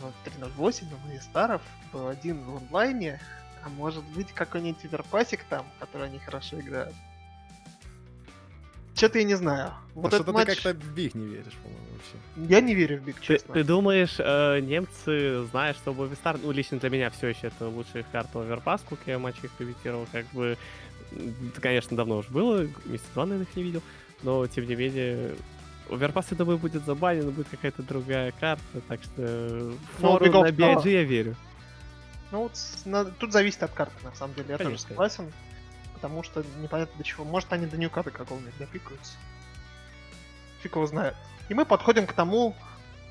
Но 0.00 0.12
3.08 0.24 0.84
на 0.90 0.96
Movistar'ов 0.96 1.62
в 1.92 2.08
BO1 2.08 2.42
в 2.44 2.56
онлайне, 2.56 3.20
а 3.64 3.68
может 3.70 4.04
быть 4.04 4.32
какой-нибудь 4.32 4.84
оверпасик 4.84 5.44
там, 5.44 5.66
который 5.80 6.06
они 6.06 6.18
хорошо 6.18 6.60
играют. 6.60 6.94
Что-то 9.02 9.18
я 9.18 9.24
не 9.24 9.34
знаю. 9.34 9.72
Вот 9.96 10.04
а 10.04 10.16
этот 10.16 10.18
что-то 10.18 10.32
матч... 10.32 10.46
ты 10.46 10.62
как-то 10.62 10.74
в 10.74 10.94
BIG 10.94 11.16
не 11.16 11.26
веришь, 11.26 11.54
по-моему, 11.60 11.86
вообще. 11.90 12.52
Я 12.54 12.60
не 12.60 12.72
верю 12.72 13.00
в 13.00 13.02
Биг, 13.02 13.16
Ты, 13.16 13.22
честно. 13.22 13.52
ты 13.52 13.64
думаешь, 13.64 14.14
э, 14.18 14.60
немцы, 14.60 15.44
зная, 15.50 15.74
что 15.74 15.90
Movistar, 15.90 16.38
ну, 16.40 16.52
лично 16.52 16.78
для 16.78 16.88
меня 16.88 17.10
все 17.10 17.26
еще 17.26 17.48
это 17.48 17.66
лучшая 17.66 18.04
карта 18.12 18.40
Оверпас, 18.40 18.80
сколько 18.82 19.10
я 19.10 19.18
матчей 19.18 19.46
их 19.46 19.50
комментировал, 19.58 20.06
как 20.12 20.24
бы, 20.26 20.56
это, 21.10 21.60
конечно, 21.60 21.96
давно 21.96 22.18
уже 22.18 22.30
было, 22.30 22.68
месяца 22.84 23.08
два, 23.14 23.26
наверное, 23.26 23.48
их 23.50 23.56
не 23.56 23.64
видел, 23.64 23.82
но, 24.22 24.46
тем 24.46 24.68
не 24.68 24.76
менее, 24.76 25.34
Оверпас, 25.90 26.26
я 26.30 26.36
думаю, 26.36 26.58
будет 26.58 26.84
забанен, 26.84 27.28
будет 27.28 27.48
какая-то 27.48 27.82
другая 27.82 28.32
карта, 28.38 28.80
так 28.86 29.02
что 29.02 29.20
Ну, 29.20 29.76
фору 29.98 30.24
Бигов, 30.24 30.44
на. 30.44 30.50
BIG 30.50 30.88
я 30.88 31.02
верю. 31.02 31.34
Ну 32.30 32.44
вот 32.44 32.52
на- 32.84 33.06
тут 33.06 33.32
зависит 33.32 33.64
от 33.64 33.72
карты, 33.72 33.96
на 34.04 34.14
самом 34.14 34.34
деле, 34.36 34.50
я 34.50 34.58
тоже 34.58 34.68
Конечно. 34.68 34.88
согласен. 34.90 35.32
Потому 36.02 36.24
что 36.24 36.44
непонятно 36.60 36.98
до 36.98 37.04
чего. 37.04 37.24
Может 37.24 37.52
они 37.52 37.66
до 37.66 37.76
ньюката 37.76 38.10
какого-нибудь 38.10 38.58
допикаются. 38.58 39.12
Фиг 40.60 40.74
его 40.74 40.84
знает. 40.86 41.14
И 41.48 41.54
мы 41.54 41.64
подходим 41.64 42.08
к 42.08 42.12
тому, 42.12 42.56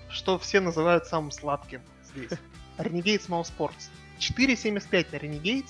что 0.10 0.38
все 0.38 0.60
называют 0.60 1.06
самым 1.06 1.32
сладким 1.32 1.82
здесь. 2.04 2.38
Renegades 2.78 3.30
Mouse 3.30 3.50
Sports. 3.58 3.90
4.75 4.20 5.08
на 5.14 5.16
Renegades 5.16 5.70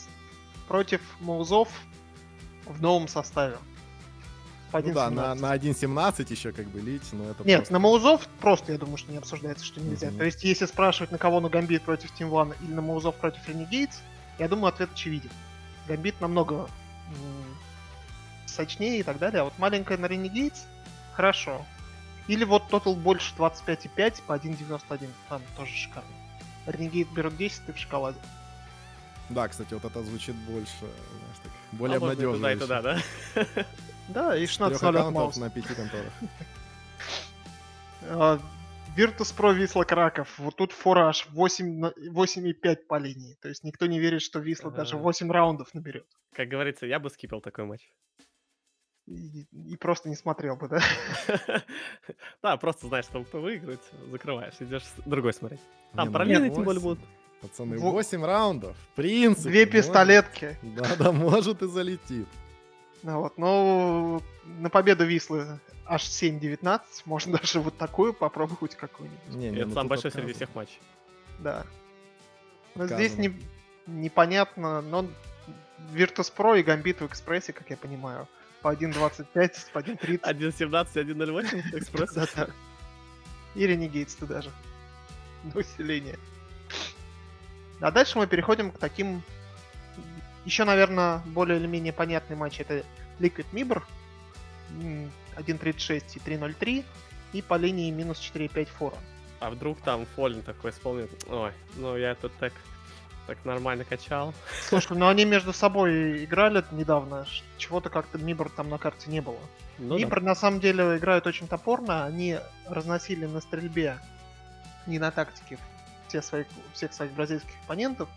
против 0.68 1.00
Маузов 1.20 1.70
в 2.66 2.82
новом 2.82 3.08
составе. 3.08 3.58
Ну 4.74 4.94
да, 4.94 5.12
на, 5.12 5.34
1.17. 5.34 5.40
на 5.42 5.56
1.17 5.56 6.32
еще 6.32 6.52
как 6.54 6.66
бы 6.70 6.80
лить, 6.80 7.04
но 7.12 7.26
это 7.30 7.44
Нет, 7.44 7.60
просто- 7.60 7.74
на 7.74 7.80
Маузов 7.80 8.28
просто, 8.40 8.72
я 8.72 8.80
думаю, 8.80 8.98
что 8.98 9.12
не 9.12 9.18
обсуждается, 9.20 9.64
что 9.64 9.80
нельзя. 9.80 10.08
Мгм. 10.08 10.18
То 10.18 10.26
есть, 10.26 10.44
если 10.44 10.66
спрашивать, 10.66 11.12
на 11.12 11.20
кого 11.20 11.40
на 11.40 11.50
Гамбит 11.50 11.84
против 11.84 12.10
Team 12.20 12.32
One 12.32 12.56
или 12.64 12.74
на 12.74 12.82
Маузов 12.82 13.16
против 13.18 13.48
Renegades, 13.48 13.98
я 14.40 14.48
думаю, 14.48 14.70
ответ 14.74 14.90
очевиден. 14.94 15.30
Гамбит 15.88 16.20
намного 16.22 16.68
сочнее 18.46 19.00
и 19.00 19.04
так 19.04 19.18
далее, 19.20 19.42
а 19.42 19.44
вот 19.46 19.54
маленькая 19.58 19.98
на 19.98 20.06
Renegades 20.08 20.60
хорошо. 21.14 21.66
Или 22.28 22.44
вот 22.44 22.68
тотал 22.70 22.96
больше 22.96 23.34
25,5 23.38 24.22
по 24.28 24.34
1.91, 24.34 25.10
там 25.30 25.42
тоже 25.56 25.72
шикарно. 25.76 26.10
Renegade 26.68 27.12
берут 27.14 27.38
10, 27.38 27.66
ты 27.66 27.74
в 27.74 27.78
шоколаде. 27.78 28.20
Да, 29.30 29.48
кстати, 29.48 29.74
вот 29.74 29.86
это 29.86 30.04
звучит 30.04 30.36
больше, 30.36 30.72
знаешь, 30.80 31.38
так, 31.44 31.52
более 31.72 31.98
А 31.98 32.00
можно 32.00 32.22
и 32.22 32.26
обнадеживающе. 32.26 32.60
туда, 32.60 32.76
и 32.76 32.82
туда, 32.84 33.54
да? 33.56 33.66
Да, 34.10 34.36
и 34.36 34.40
Трех 34.40 34.50
16 34.52 34.82
0 34.82 34.90
от 34.90 34.96
аккаунтов 34.96 35.14
Мауса. 35.22 35.40
на 35.40 35.50
пяти 35.50 35.74
конторах. 35.74 36.12
А, 38.96 39.00
Virtus 39.00 39.36
Pro 39.38 39.54
Висла 39.54 39.84
Краков. 39.84 40.38
Вот 40.40 40.56
тут 40.56 40.72
фора 40.72 41.10
аж 41.10 41.28
8, 41.30 41.80
на- 41.80 41.94
8,5 42.12 42.88
по 42.88 42.98
линии. 42.98 43.38
То 43.42 43.50
есть 43.50 43.64
никто 43.64 43.86
не 43.86 44.00
верит, 44.00 44.22
что 44.22 44.40
Висла 44.40 44.72
даже 44.72 44.96
Ага. 44.96 45.04
8 45.04 45.32
раундов 45.32 45.74
наберет. 45.74 46.08
Как 46.34 46.48
говорится, 46.48 46.86
я 46.86 47.00
бы 47.00 47.10
скипал 47.10 47.42
такой 47.42 47.66
матч. 47.66 47.82
И, 49.08 49.46
и 49.52 49.76
просто 49.78 50.10
не 50.10 50.16
смотрел 50.16 50.56
бы, 50.56 50.68
да? 50.70 50.80
Да, 52.44 52.58
просто 52.58 52.88
знаешь, 52.88 53.06
что 53.06 53.24
выиграть, 53.34 53.82
закрываешь, 54.10 54.54
идешь 54.60 54.84
другой 55.06 55.34
смотреть. 55.34 55.62
Там 55.96 56.08
ну, 56.08 56.14
параллельно 56.14 56.50
тем 56.50 56.64
более 56.64 56.82
будут. 56.82 57.00
Пацаны, 57.42 57.80
Во- 57.80 57.92
8 57.92 58.24
раундов. 58.24 58.78
В 58.78 58.96
принципе. 58.96 59.50
Две 59.50 59.66
пистолетки. 59.66 60.58
Да, 60.62 60.96
да, 60.98 61.12
может 61.12 61.64
и 61.64 61.68
залетит. 61.68 62.28
Ну 63.04 63.22
вот, 63.22 63.38
ну, 63.38 64.22
на 64.44 64.70
победу 64.70 65.06
Вислы 65.06 65.60
аж 65.86 66.04
7-19. 66.04 66.82
Можно 67.06 67.38
даже 67.42 67.60
вот 67.60 67.78
такую 67.78 68.14
попробовать 68.14 68.76
какую-нибудь. 68.76 69.36
Не, 69.36 69.50
не, 69.50 69.58
Это 69.58 69.68
ну 69.68 69.74
самый 69.74 69.90
большой 69.90 70.12
среди 70.12 70.32
отказывай. 70.32 70.34
всех 70.36 70.56
матчей. 70.56 70.80
Да. 71.40 71.66
Но 72.76 72.84
Показано. 72.84 72.98
здесь 72.98 73.18
не, 73.18 73.42
непонятно, 73.88 74.82
но 74.82 75.06
Virtus 75.94 76.32
Pro 76.36 76.60
и 76.60 76.64
Гамбит 76.64 77.02
в 77.02 77.06
экспрессе, 77.06 77.54
как 77.54 77.70
я 77.70 77.78
понимаю, 77.78 78.28
по 78.62 78.74
1.25, 78.74 79.72
по 79.74 79.80
1.30. 79.80 80.22
1.17, 80.22 80.94
1.08 80.94 81.78
экспресс. 81.78 82.14
Да-да. 82.14 82.48
И 83.56 83.66
Renegades-то 83.66 84.26
даже. 84.26 84.52
На 85.44 85.60
усиление. 85.60 86.18
А 87.82 87.92
дальше 87.92 88.18
мы 88.18 88.28
переходим 88.28 88.72
к 88.72 88.78
таким... 88.78 89.24
Еще, 90.46 90.64
наверное, 90.64 91.20
более 91.26 91.60
или 91.60 91.68
менее 91.68 91.94
понятный 91.94 92.36
матч. 92.36 92.60
Это 92.60 92.84
Liquid 93.20 93.46
Mibr. 93.52 93.84
м, 94.82 95.12
1.36 95.36 96.16
и 96.16 96.20
3.03. 96.20 96.86
И 97.34 97.42
по 97.42 97.56
линии 97.56 97.92
минус 97.92 98.20
4.5 98.20 98.66
фора. 98.66 98.98
А 99.40 99.50
вдруг 99.50 99.80
там 99.82 100.06
Фолин 100.16 100.44
такой 100.44 100.72
исполнит? 100.72 101.10
Ой, 101.28 101.52
ну 101.78 101.98
я 101.98 102.14
тут 102.14 102.32
так, 102.40 102.54
так 103.26 103.38
нормально 103.44 103.86
качал. 103.86 104.34
Слушай, 104.68 104.98
ну 104.98 105.08
они 105.08 105.26
между 105.26 105.52
собой 105.54 106.26
играли 106.26 106.64
недавно. 106.72 107.26
Чего-то 107.58 107.90
как-то 107.90 108.18
Мибр 108.18 108.50
там 108.50 108.70
на 108.70 108.78
карте 108.78 109.10
не 109.10 109.20
было. 109.22 109.40
Ну 109.80 109.96
да. 109.96 110.00
Мибр 110.00 110.22
на 110.22 110.36
самом 110.36 110.60
деле 110.60 110.98
играют 110.98 111.26
очень 111.26 111.48
топорно. 111.48 112.06
Они 112.06 112.38
разносили 112.68 113.26
на 113.26 113.42
стрельбе, 113.42 113.98
не 114.86 115.00
на 115.00 115.10
тактике, 115.10 115.58
все 116.08 116.22
своих, 116.22 116.48
всех 116.74 116.94
своих 116.94 117.12
бразильских 117.14 117.56
оппонентов. 117.64 118.10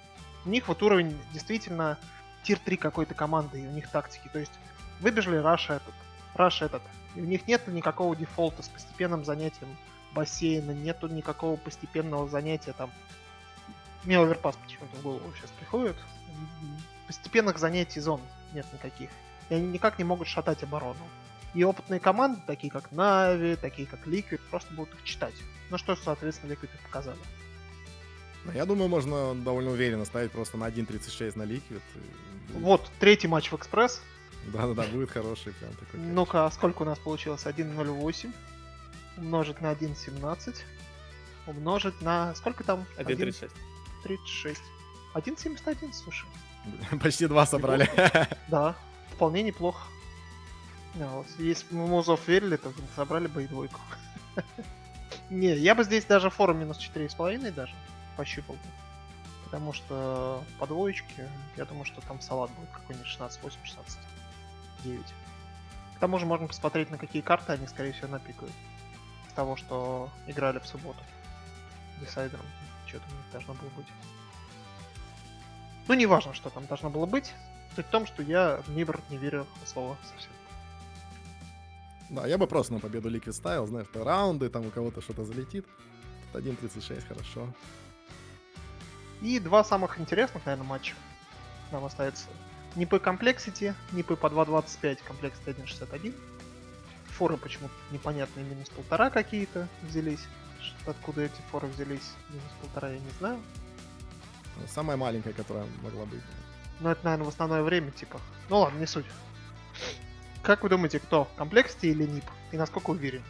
У 0.45 0.49
них 0.49 0.69
вот 0.69 0.83
уровень 0.83 1.19
действительно 1.33 1.99
тир-3 2.43 2.77
какой-то 2.77 3.15
команды, 3.15 3.63
и 3.63 3.67
у 3.67 3.71
них 3.71 3.89
тактики. 3.89 4.29
То 4.33 4.39
есть 4.39 4.53
выбежали 5.01 5.37
раш 5.37 5.75
этот, 5.75 5.95
раш 6.35 6.67
этот. 6.67 6.83
И 7.15 7.21
у 7.21 7.25
них 7.25 7.47
нет 7.47 7.67
никакого 7.69 8.15
дефолта 8.15 8.63
с 8.63 8.69
постепенным 8.69 9.25
занятием 9.25 9.77
бассейна, 10.15 10.71
нету 10.71 11.09
никакого 11.09 11.57
постепенного 11.57 12.29
занятия 12.29 12.73
там. 12.73 12.91
Мне 14.05 14.19
оверпас 14.19 14.57
почему-то 14.57 14.97
в 14.97 15.03
голову 15.03 15.33
сейчас 15.37 15.51
приходит. 15.51 15.97
Постепенных 17.07 17.59
занятий 17.59 18.01
зон 18.01 18.21
нет 18.53 18.67
никаких. 18.73 19.11
И 19.49 19.55
они 19.55 19.67
никак 19.69 19.99
не 19.99 20.05
могут 20.05 20.29
шатать 20.29 20.63
оборону. 20.63 21.05
И 21.55 21.63
опытные 21.65 22.01
команды, 22.01 22.41
такие 22.47 22.71
как 22.71 22.91
NAVI, 22.93 23.57
такие 23.57 23.87
как 23.87 24.07
Liquid, 24.07 24.41
просто 24.51 24.75
будут 24.75 24.95
их 24.95 25.05
читать. 25.05 25.35
Ну 25.71 25.79
что, 25.79 25.95
соответственно, 25.97 26.53
Liquid 26.53 26.71
и 26.75 26.83
показали. 26.85 27.19
Ну, 28.45 28.53
Я 28.53 28.67
думаю, 28.67 28.89
можно 28.89 29.35
довольно 29.35 29.71
уверенно 29.71 30.05
ставить 30.05 30.33
просто 30.33 30.57
на 30.57 30.65
1.36 30.69 31.37
на 31.37 31.43
Liquid. 31.45 31.63
и 31.95 32.53
будет- 32.53 32.63
Вот, 32.63 32.91
третий 33.01 33.29
матч 33.29 33.51
в 33.51 33.57
Экспресс. 33.57 34.03
Да-да-да, 34.47 34.83
будет 34.89 35.11
хороший 35.11 35.53
прям 35.55 35.73
такой. 35.73 36.01
Ну-ка, 36.01 36.47
а 36.47 36.51
сколько 36.51 36.83
у 36.83 36.85
нас 36.85 36.99
получилось? 36.99 37.47
1.08 37.47 38.33
умножить 39.17 39.61
на 39.61 39.71
1.17 39.73 40.57
умножить 41.47 42.01
на... 42.03 42.35
Сколько 42.35 42.65
там? 42.65 42.85
1.36. 42.99 43.51
1.36. 44.05 44.59
1.71, 45.15 45.93
слушай. 45.93 46.27
Почти 47.01 47.27
два 47.27 47.47
собрали. 47.47 47.89
Да, 48.49 48.75
вполне 49.13 49.43
неплохо. 49.43 49.87
Да, 50.95 51.09
вот, 51.09 51.27
если 51.39 51.67
бы 51.71 51.81
мы 51.83 51.87
Музов 51.89 52.21
верили, 52.29 52.57
то 52.57 52.73
собрали 52.97 53.27
бы 53.27 53.45
и 53.45 53.47
двойку. 53.47 53.81
Не, 55.31 55.55
я 55.57 55.75
бы 55.75 55.85
здесь 55.85 56.05
даже 56.05 56.29
форум 56.31 56.59
минус 56.59 56.79
4,5 56.79 57.51
даже 57.53 57.75
пощупал 58.17 58.57
бы. 58.57 58.61
Потому 59.45 59.73
что 59.73 60.43
по 60.59 60.67
двоечке, 60.67 61.31
я 61.57 61.65
думаю, 61.65 61.85
что 61.85 62.01
там 62.01 62.21
салат 62.21 62.51
будет 62.53 62.71
какой-нибудь 62.71 63.07
16-8, 63.07 63.57
16-9. 64.85 65.05
К 65.97 65.99
тому 66.01 66.19
же 66.19 66.27
можно 66.27 66.49
посмотреть, 66.49 66.91
на 66.91 66.99
какие 66.99 67.23
карты 67.23 67.53
они, 67.53 67.67
скорее 67.67 67.93
всего, 67.93 68.09
напикают. 68.09 68.53
С 69.31 69.33
того, 69.33 69.57
что 69.57 70.11
играли 70.27 70.59
в 70.59 70.67
субботу. 70.67 70.99
Десайдером. 72.01 72.47
Что-то 72.87 73.05
у 73.11 73.17
них 73.17 73.31
должно 73.33 73.55
было 73.55 73.69
быть. 73.71 73.87
Ну, 75.87 75.95
не 75.95 76.07
важно, 76.07 76.35
что 76.35 76.51
там 76.51 76.67
должно 76.67 76.91
было 76.91 77.07
быть. 77.07 77.33
Суть 77.77 77.87
в 77.87 77.91
том, 77.91 78.07
что 78.07 78.23
я 78.23 78.63
в 78.67 78.71
Мибр 78.71 79.01
не 79.11 79.17
верю 79.17 79.47
в 79.63 79.69
слово 79.69 79.97
совсем. 80.03 80.33
Да, 82.11 82.27
я 82.27 82.39
бы 82.39 82.47
просто 82.47 82.75
на 82.75 82.81
победу 82.81 83.11
Liquid 83.11 83.33
ставил, 83.33 83.67
знаешь, 83.67 83.89
раунды, 83.95 84.49
там 84.49 84.67
у 84.67 84.71
кого-то 84.71 85.01
что-то 85.01 85.25
залетит. 85.25 85.67
Тут 86.33 86.45
1.36, 86.45 87.07
хорошо. 87.07 87.49
И 89.25 89.39
два 89.39 89.65
самых 89.65 89.99
интересных, 89.99 90.45
наверное, 90.45 90.69
матча 90.69 90.95
нам 91.73 91.83
остается. 91.87 92.27
НИПы 92.77 92.97
Complexity, 92.99 93.75
НИПы 93.93 94.17
по 94.17 94.27
2.25, 94.27 94.99
Complexity 95.09 95.57
1.61. 95.57 96.15
Форы 97.17 97.39
почему-то 97.39 97.73
непонятные, 97.91 98.45
минус 98.45 98.69
полтора 98.69 99.09
какие-то 99.09 99.67
взялись. 99.81 100.21
Откуда 100.87 101.23
эти 101.23 101.41
форы 101.51 101.69
взялись, 101.69 102.13
минус 102.29 102.51
полтора, 102.61 102.91
я 102.91 102.99
не 102.99 103.11
знаю. 103.19 103.41
Ну, 104.59 104.67
Самая 104.69 104.99
маленькая, 104.99 105.33
которая 105.33 105.65
могла 105.83 106.05
быть. 106.05 106.21
Но 106.81 106.93
это, 106.93 107.03
наверное, 107.07 107.25
в 107.25 107.29
основное 107.31 107.63
время, 107.63 107.93
типа. 107.93 108.21
Ну 108.51 108.59
ладно, 108.59 108.79
не 108.79 108.87
суть. 108.87 109.07
Как 110.43 110.63
вы 110.63 110.69
думаете, 110.69 110.99
кто? 110.99 111.31
Complexity 111.39 111.93
или 111.93 112.05
НИП? 112.05 112.27
И 112.53 112.59
насколько 112.59 112.91
уверен? 112.91 113.23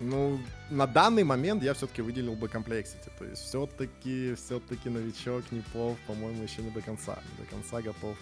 Ну, 0.00 0.40
на 0.70 0.86
данный 0.86 1.24
момент 1.24 1.62
я 1.62 1.74
все-таки 1.74 2.00
выделил 2.02 2.34
бы 2.34 2.46
Complexity. 2.48 3.10
То 3.18 3.24
есть 3.24 3.42
все-таки, 3.42 4.34
все-таки 4.34 4.88
новичок 4.88 5.44
Непов, 5.52 5.98
по-моему, 6.06 6.42
еще 6.42 6.62
не 6.62 6.70
до 6.70 6.80
конца. 6.80 7.18
Не 7.38 7.44
до 7.44 7.50
конца 7.50 7.82
готов 7.82 8.16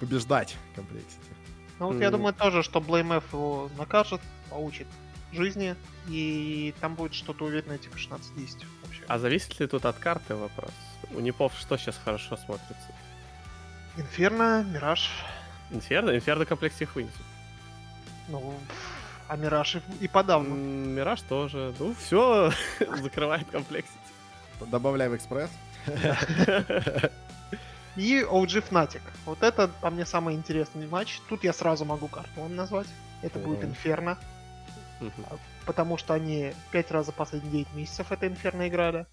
побеждать 0.00 0.56
Complexity. 0.76 1.32
Ну 1.80 1.86
вот 1.88 2.00
я 2.00 2.08
Мгм. 2.08 2.18
думаю 2.18 2.34
тоже, 2.34 2.62
что 2.62 2.78
BlameF 2.80 3.24
его 3.32 3.68
накажет, 3.76 4.20
поучит 4.50 4.86
жизни, 5.32 5.74
и 6.08 6.72
там 6.80 6.94
будет 6.94 7.14
что-то 7.14 7.44
уверенное 7.46 7.78
типа 7.78 7.96
16-10 7.98 8.64
вообще. 8.84 9.02
А 9.08 9.18
зависит 9.18 9.58
ли 9.60 9.66
тут 9.66 9.84
от 9.84 9.96
карты 9.98 10.34
вопрос? 10.36 10.70
У 11.10 11.20
Непов 11.20 11.52
что 11.58 11.76
сейчас 11.76 11.96
хорошо 12.04 12.36
смотрится? 12.36 12.94
Инферно, 13.96 14.64
Мираж, 14.64 15.10
Инферно? 15.70 16.14
Инферно 16.14 16.46
комплекс 16.46 16.80
их 16.80 16.94
вынесет. 16.94 17.14
ну, 18.28 18.54
а 19.28 19.36
Мираж 19.36 19.76
и, 19.76 19.82
и 20.00 20.08
подавно. 20.08 20.54
Мираж 20.54 21.22
тоже. 21.22 21.74
Ну, 21.78 21.94
все, 21.94 22.50
закрывает 23.02 23.48
комплекс. 23.50 23.90
Добавляй 24.60 25.08
в 25.08 25.16
экспресс. 25.16 25.50
И 27.96 28.22
OG 28.22 28.68
Fnatic. 28.70 29.02
Вот 29.26 29.42
это 29.42 29.68
по 29.80 29.90
мне 29.90 30.06
самый 30.06 30.34
интересный 30.36 30.86
матч. 30.86 31.20
Тут 31.28 31.42
я 31.42 31.52
сразу 31.52 31.84
могу 31.84 32.06
карту 32.06 32.40
вам 32.40 32.54
назвать. 32.54 32.86
Это 33.22 33.40
будет. 33.40 33.64
Инферно, 33.64 34.18
потому 35.66 35.96
что 35.98 36.14
они 36.14 36.52
пять 36.70 36.90
раз 36.90 37.06
за 37.06 37.12
последние 37.12 37.64
9 37.64 37.74
месяцев 37.74 38.12
это 38.12 38.28
Инферно 38.28 38.68
играли. 38.68 38.98
А 38.98 39.06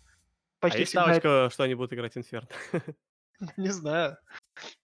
Почти 0.60 0.80
есть 0.80 0.90
всегда 0.92 1.04
ставочка, 1.04 1.50
что 1.52 1.64
они 1.64 1.74
будут 1.74 1.94
играть 1.94 2.16
Инферно? 2.16 2.48
Не 3.58 3.70
знаю. 3.70 4.18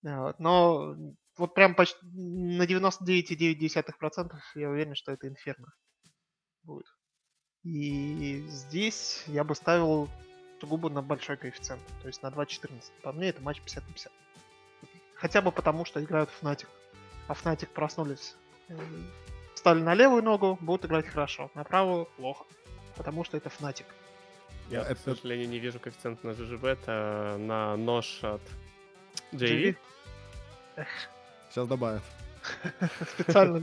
А, 0.03 0.21
вот, 0.21 0.39
Но 0.39 0.95
вот 1.37 1.53
прям 1.53 1.75
почти 1.75 1.97
на 2.03 2.63
99,9% 2.63 4.31
я 4.55 4.69
уверен, 4.69 4.95
что 4.95 5.11
это 5.11 5.27
Инферно 5.27 5.67
будет. 6.63 6.85
И 7.63 8.43
здесь 8.47 9.23
я 9.27 9.43
бы 9.43 9.55
ставил 9.55 10.09
сугубо 10.59 10.89
на 10.89 11.01
большой 11.01 11.37
коэффициент, 11.37 11.81
то 12.01 12.07
есть 12.07 12.21
на 12.23 12.27
2.14. 12.27 12.91
По 13.01 13.11
мне 13.11 13.29
это 13.29 13.41
матч 13.41 13.61
50 13.61 13.83
на 13.87 13.93
50. 13.93 14.11
Хотя 15.15 15.41
бы 15.41 15.51
потому, 15.51 15.85
что 15.85 16.03
играют 16.03 16.29
Fnatic. 16.41 16.67
А 17.27 17.33
Fnatic 17.33 17.67
проснулись, 17.67 18.35
э, 18.69 18.77
встали 19.53 19.81
на 19.81 19.93
левую 19.93 20.23
ногу, 20.23 20.57
будут 20.61 20.85
играть 20.85 21.07
хорошо, 21.07 21.51
на 21.55 21.63
правую 21.63 22.05
плохо. 22.17 22.45
Потому 22.97 23.23
что 23.23 23.37
это 23.37 23.49
Fnatic. 23.49 23.85
Я, 24.69 24.81
это- 24.81 24.95
к 24.95 24.99
сожалению, 24.99 25.49
не 25.49 25.59
вижу 25.59 25.79
коэффициент 25.79 26.23
на 26.23 26.33
ЖЖБ, 26.33 26.63
это 26.65 27.37
на 27.39 27.75
нож 27.77 28.23
от 28.23 28.41
JV? 29.33 29.75
JV. 30.75 30.87
Сейчас 31.51 31.67
добавят. 31.67 32.01
Специально 33.13 33.61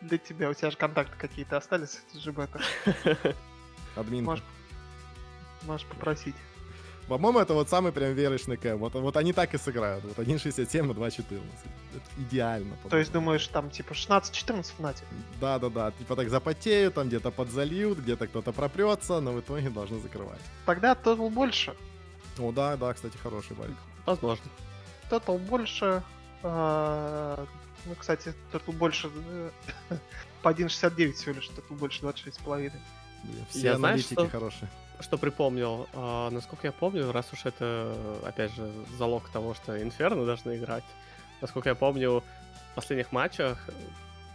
для 0.00 0.18
тебя. 0.18 0.50
У 0.50 0.54
тебя 0.54 0.70
же 0.70 0.76
контакты 0.76 1.16
какие-то 1.18 1.56
остались 1.56 2.00
с 2.12 2.26
GBT. 2.26 3.34
Админ. 3.96 4.40
Можешь 5.62 5.86
попросить. 5.86 6.36
По-моему, 7.08 7.38
это 7.38 7.52
вот 7.52 7.68
самый 7.68 7.92
прям 7.92 8.14
верочный 8.14 8.56
кэм. 8.56 8.78
Вот, 8.78 8.94
вот 8.94 9.16
они 9.16 9.34
так 9.34 9.52
и 9.52 9.58
сыграют. 9.58 10.04
Вот 10.04 10.18
1.67 10.18 10.90
и 10.90 10.94
2.14. 10.94 11.42
Это 11.94 12.22
идеально. 12.22 12.76
То 12.88 12.96
есть 12.96 13.12
думаешь, 13.12 13.46
там 13.48 13.70
типа 13.70 13.92
16-14 13.92 14.72
в 14.78 14.80
нате? 14.80 15.04
Да-да-да, 15.38 15.90
типа 15.92 16.16
так 16.16 16.30
запотеют, 16.30 16.94
там 16.94 17.08
где-то 17.08 17.30
подзальют, 17.30 17.98
где-то 17.98 18.26
кто-то 18.26 18.52
пропрется, 18.52 19.20
но 19.20 19.32
в 19.32 19.40
итоге 19.40 19.68
должны 19.68 20.00
закрывать. 20.00 20.40
Тогда 20.64 20.94
тотал 20.94 21.28
больше. 21.28 21.74
О, 22.38 22.52
да, 22.52 22.76
да, 22.76 22.94
кстати, 22.94 23.18
хороший 23.18 23.54
байк. 23.54 23.76
Возможно. 24.06 24.44
Тотал 25.10 25.38
больше. 25.38 26.02
А, 26.44 27.46
Ну, 27.86 27.94
кстати, 27.96 28.32
тотал 28.52 28.74
больше 28.74 29.10
э, 29.14 29.50
по 30.42 30.48
1.69 30.52 31.12
всего 31.12 31.34
лишь, 31.34 31.48
тотал 31.48 31.76
больше 31.76 32.02
26,5. 32.02 32.72
Блин, 33.24 33.44
Все 33.48 33.60
Я 33.60 33.74
аналитики 33.74 34.12
что- 34.14 34.28
хорошие. 34.28 34.68
Что 35.00 35.18
припомнил, 35.18 35.88
а, 35.92 36.30
насколько 36.30 36.68
я 36.68 36.72
помню, 36.72 37.10
раз 37.10 37.26
уж 37.32 37.44
это, 37.46 37.96
опять 38.24 38.54
же, 38.54 38.70
залог 38.96 39.28
того, 39.30 39.52
что 39.54 39.82
Инферно 39.82 40.24
должны 40.24 40.56
играть, 40.56 40.84
насколько 41.40 41.68
я 41.70 41.74
помню, 41.74 42.22
в 42.72 42.74
последних 42.76 43.10
матчах 43.10 43.58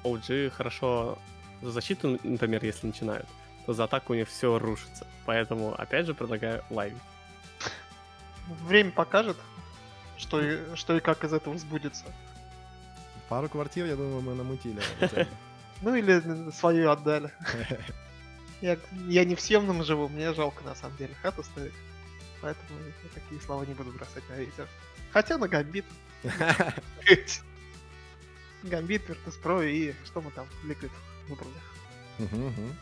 OG 0.03 0.49
хорошо 0.49 1.17
за 1.61 1.71
защиту, 1.71 2.19
например, 2.23 2.63
если 2.65 2.87
начинают, 2.87 3.25
то 3.65 3.73
за 3.73 3.85
атаку 3.85 4.13
у 4.13 4.15
них 4.15 4.27
все 4.27 4.59
рушится. 4.59 5.07
Поэтому, 5.25 5.73
опять 5.73 6.05
же, 6.05 6.13
предлагаю 6.13 6.63
live. 6.69 6.93
Время 8.65 8.91
покажет, 8.91 9.37
что 10.19 10.41
и, 10.41 10.75
что 10.75 10.95
и 10.95 10.99
как 10.99 11.23
из 11.23 11.33
этого 11.33 11.57
сбудется. 11.57 12.05
Пару 13.29 13.49
квартир, 13.49 13.85
я 13.85 13.95
думаю, 13.95 14.21
мы 14.21 14.35
намутили. 14.35 14.81
Ну 15.81 15.95
или 15.95 16.51
свою 16.51 16.91
отдали. 16.91 17.31
Я, 18.61 18.77
я 19.07 19.23
не 19.23 19.35
в 19.35 19.39
съемном 19.39 19.85
живу, 19.85 20.09
мне 20.09 20.33
жалко 20.33 20.65
на 20.65 20.75
самом 20.75 20.97
деле 20.97 21.15
хату 21.21 21.41
ставить. 21.43 21.71
Поэтому 22.41 22.77
я 22.81 23.09
такие 23.13 23.39
слова 23.39 23.63
не 23.63 23.73
буду 23.73 23.93
бросать 23.93 24.27
на 24.27 24.33
ветер. 24.33 24.67
Хотя 25.13 25.37
на 25.37 25.47
Gambit. 25.47 25.85
Gambit, 28.63 29.09
Virtus.pro 29.09 29.65
и 29.65 29.95
что 30.03 30.19
мы 30.19 30.31
там 30.31 30.45
Liquid 30.65 30.91
выбрали. 31.29 31.53
Мгм, 32.17 32.47
мгм. 32.47 32.75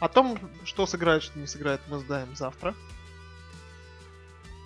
О 0.00 0.08
том, 0.08 0.36
что 0.64 0.86
сыграет, 0.86 1.22
что 1.22 1.38
не 1.38 1.46
сыграет, 1.46 1.80
мы 1.86 2.00
знаем 2.00 2.34
завтра. 2.34 2.74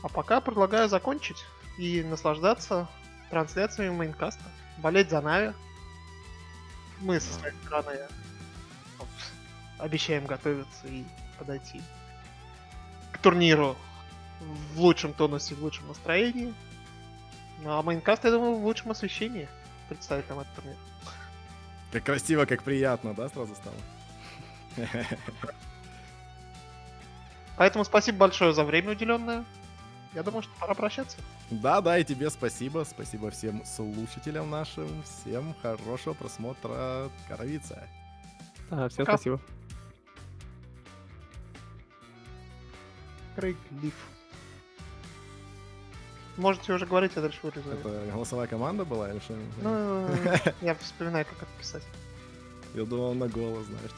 А 0.02 0.08
пока 0.08 0.40
предлагаю 0.40 0.88
закончить 0.88 1.44
и 1.78 2.02
наслаждаться 2.02 2.88
трансляциями 3.30 3.94
Maincast 3.94 4.34
а. 4.34 4.44
Болеть 4.78 5.10
за 5.10 5.20
NAVI. 5.20 5.54
Мы 7.00 7.20
со 7.20 7.32
своей 7.32 7.54
стороны 7.64 7.98
обещаем 9.78 10.26
готовиться 10.26 10.88
и 10.88 11.04
подойти 11.38 11.80
к 13.12 13.18
турниру 13.18 13.76
в 14.40 14.80
лучшем 14.80 15.12
тонусе, 15.12 15.54
в 15.54 15.62
лучшем 15.62 15.88
настроении. 15.88 16.52
Ну 17.62 17.78
а 17.78 17.82
мейнкаст, 17.82 18.24
я 18.24 18.32
думаю, 18.32 18.56
в 18.56 18.64
лучшем 18.64 18.90
освещении 18.90 19.48
представит 19.88 20.28
нам 20.28 20.40
этот 20.40 20.54
турнир. 20.54 20.76
Как 21.92 22.04
красиво, 22.04 22.44
как 22.44 22.62
приятно, 22.64 23.14
да, 23.14 23.28
сразу 23.28 23.54
стало? 23.54 23.76
Поэтому 27.56 27.84
спасибо 27.84 28.18
большое 28.18 28.52
за 28.52 28.64
время 28.64 28.92
уделенное. 28.92 29.44
Я 30.14 30.22
думаю, 30.22 30.42
что 30.42 30.52
пора 30.58 30.74
прощаться. 30.74 31.18
Да, 31.50 31.80
да, 31.80 31.98
и 31.98 32.04
тебе 32.04 32.30
спасибо. 32.30 32.84
Спасибо 32.88 33.30
всем 33.30 33.64
слушателям 33.64 34.50
нашим. 34.50 35.02
Всем 35.02 35.54
хорошего 35.62 36.14
просмотра 36.14 37.10
Коровица. 37.28 37.86
Да, 38.70 38.88
всем 38.88 39.04
Пока. 39.04 39.18
спасибо. 39.18 39.40
Крейг 43.36 43.56
Лиф. 43.82 43.94
Можете 46.36 46.72
уже 46.72 46.86
говорить, 46.86 47.12
я 47.16 47.22
дальше 47.22 47.38
вырезаю. 47.42 47.78
Это 47.78 48.10
голосовая 48.12 48.46
команда 48.46 48.84
была 48.84 49.10
или 49.10 49.18
что? 49.18 49.36
Ну, 49.60 50.08
я 50.60 50.74
вспоминаю, 50.76 51.26
как 51.26 51.42
это 51.42 51.50
писать. 51.58 51.82
Я 52.74 52.84
думал 52.84 53.14
на 53.14 53.28
голос, 53.28 53.66
знаешь. 53.66 53.90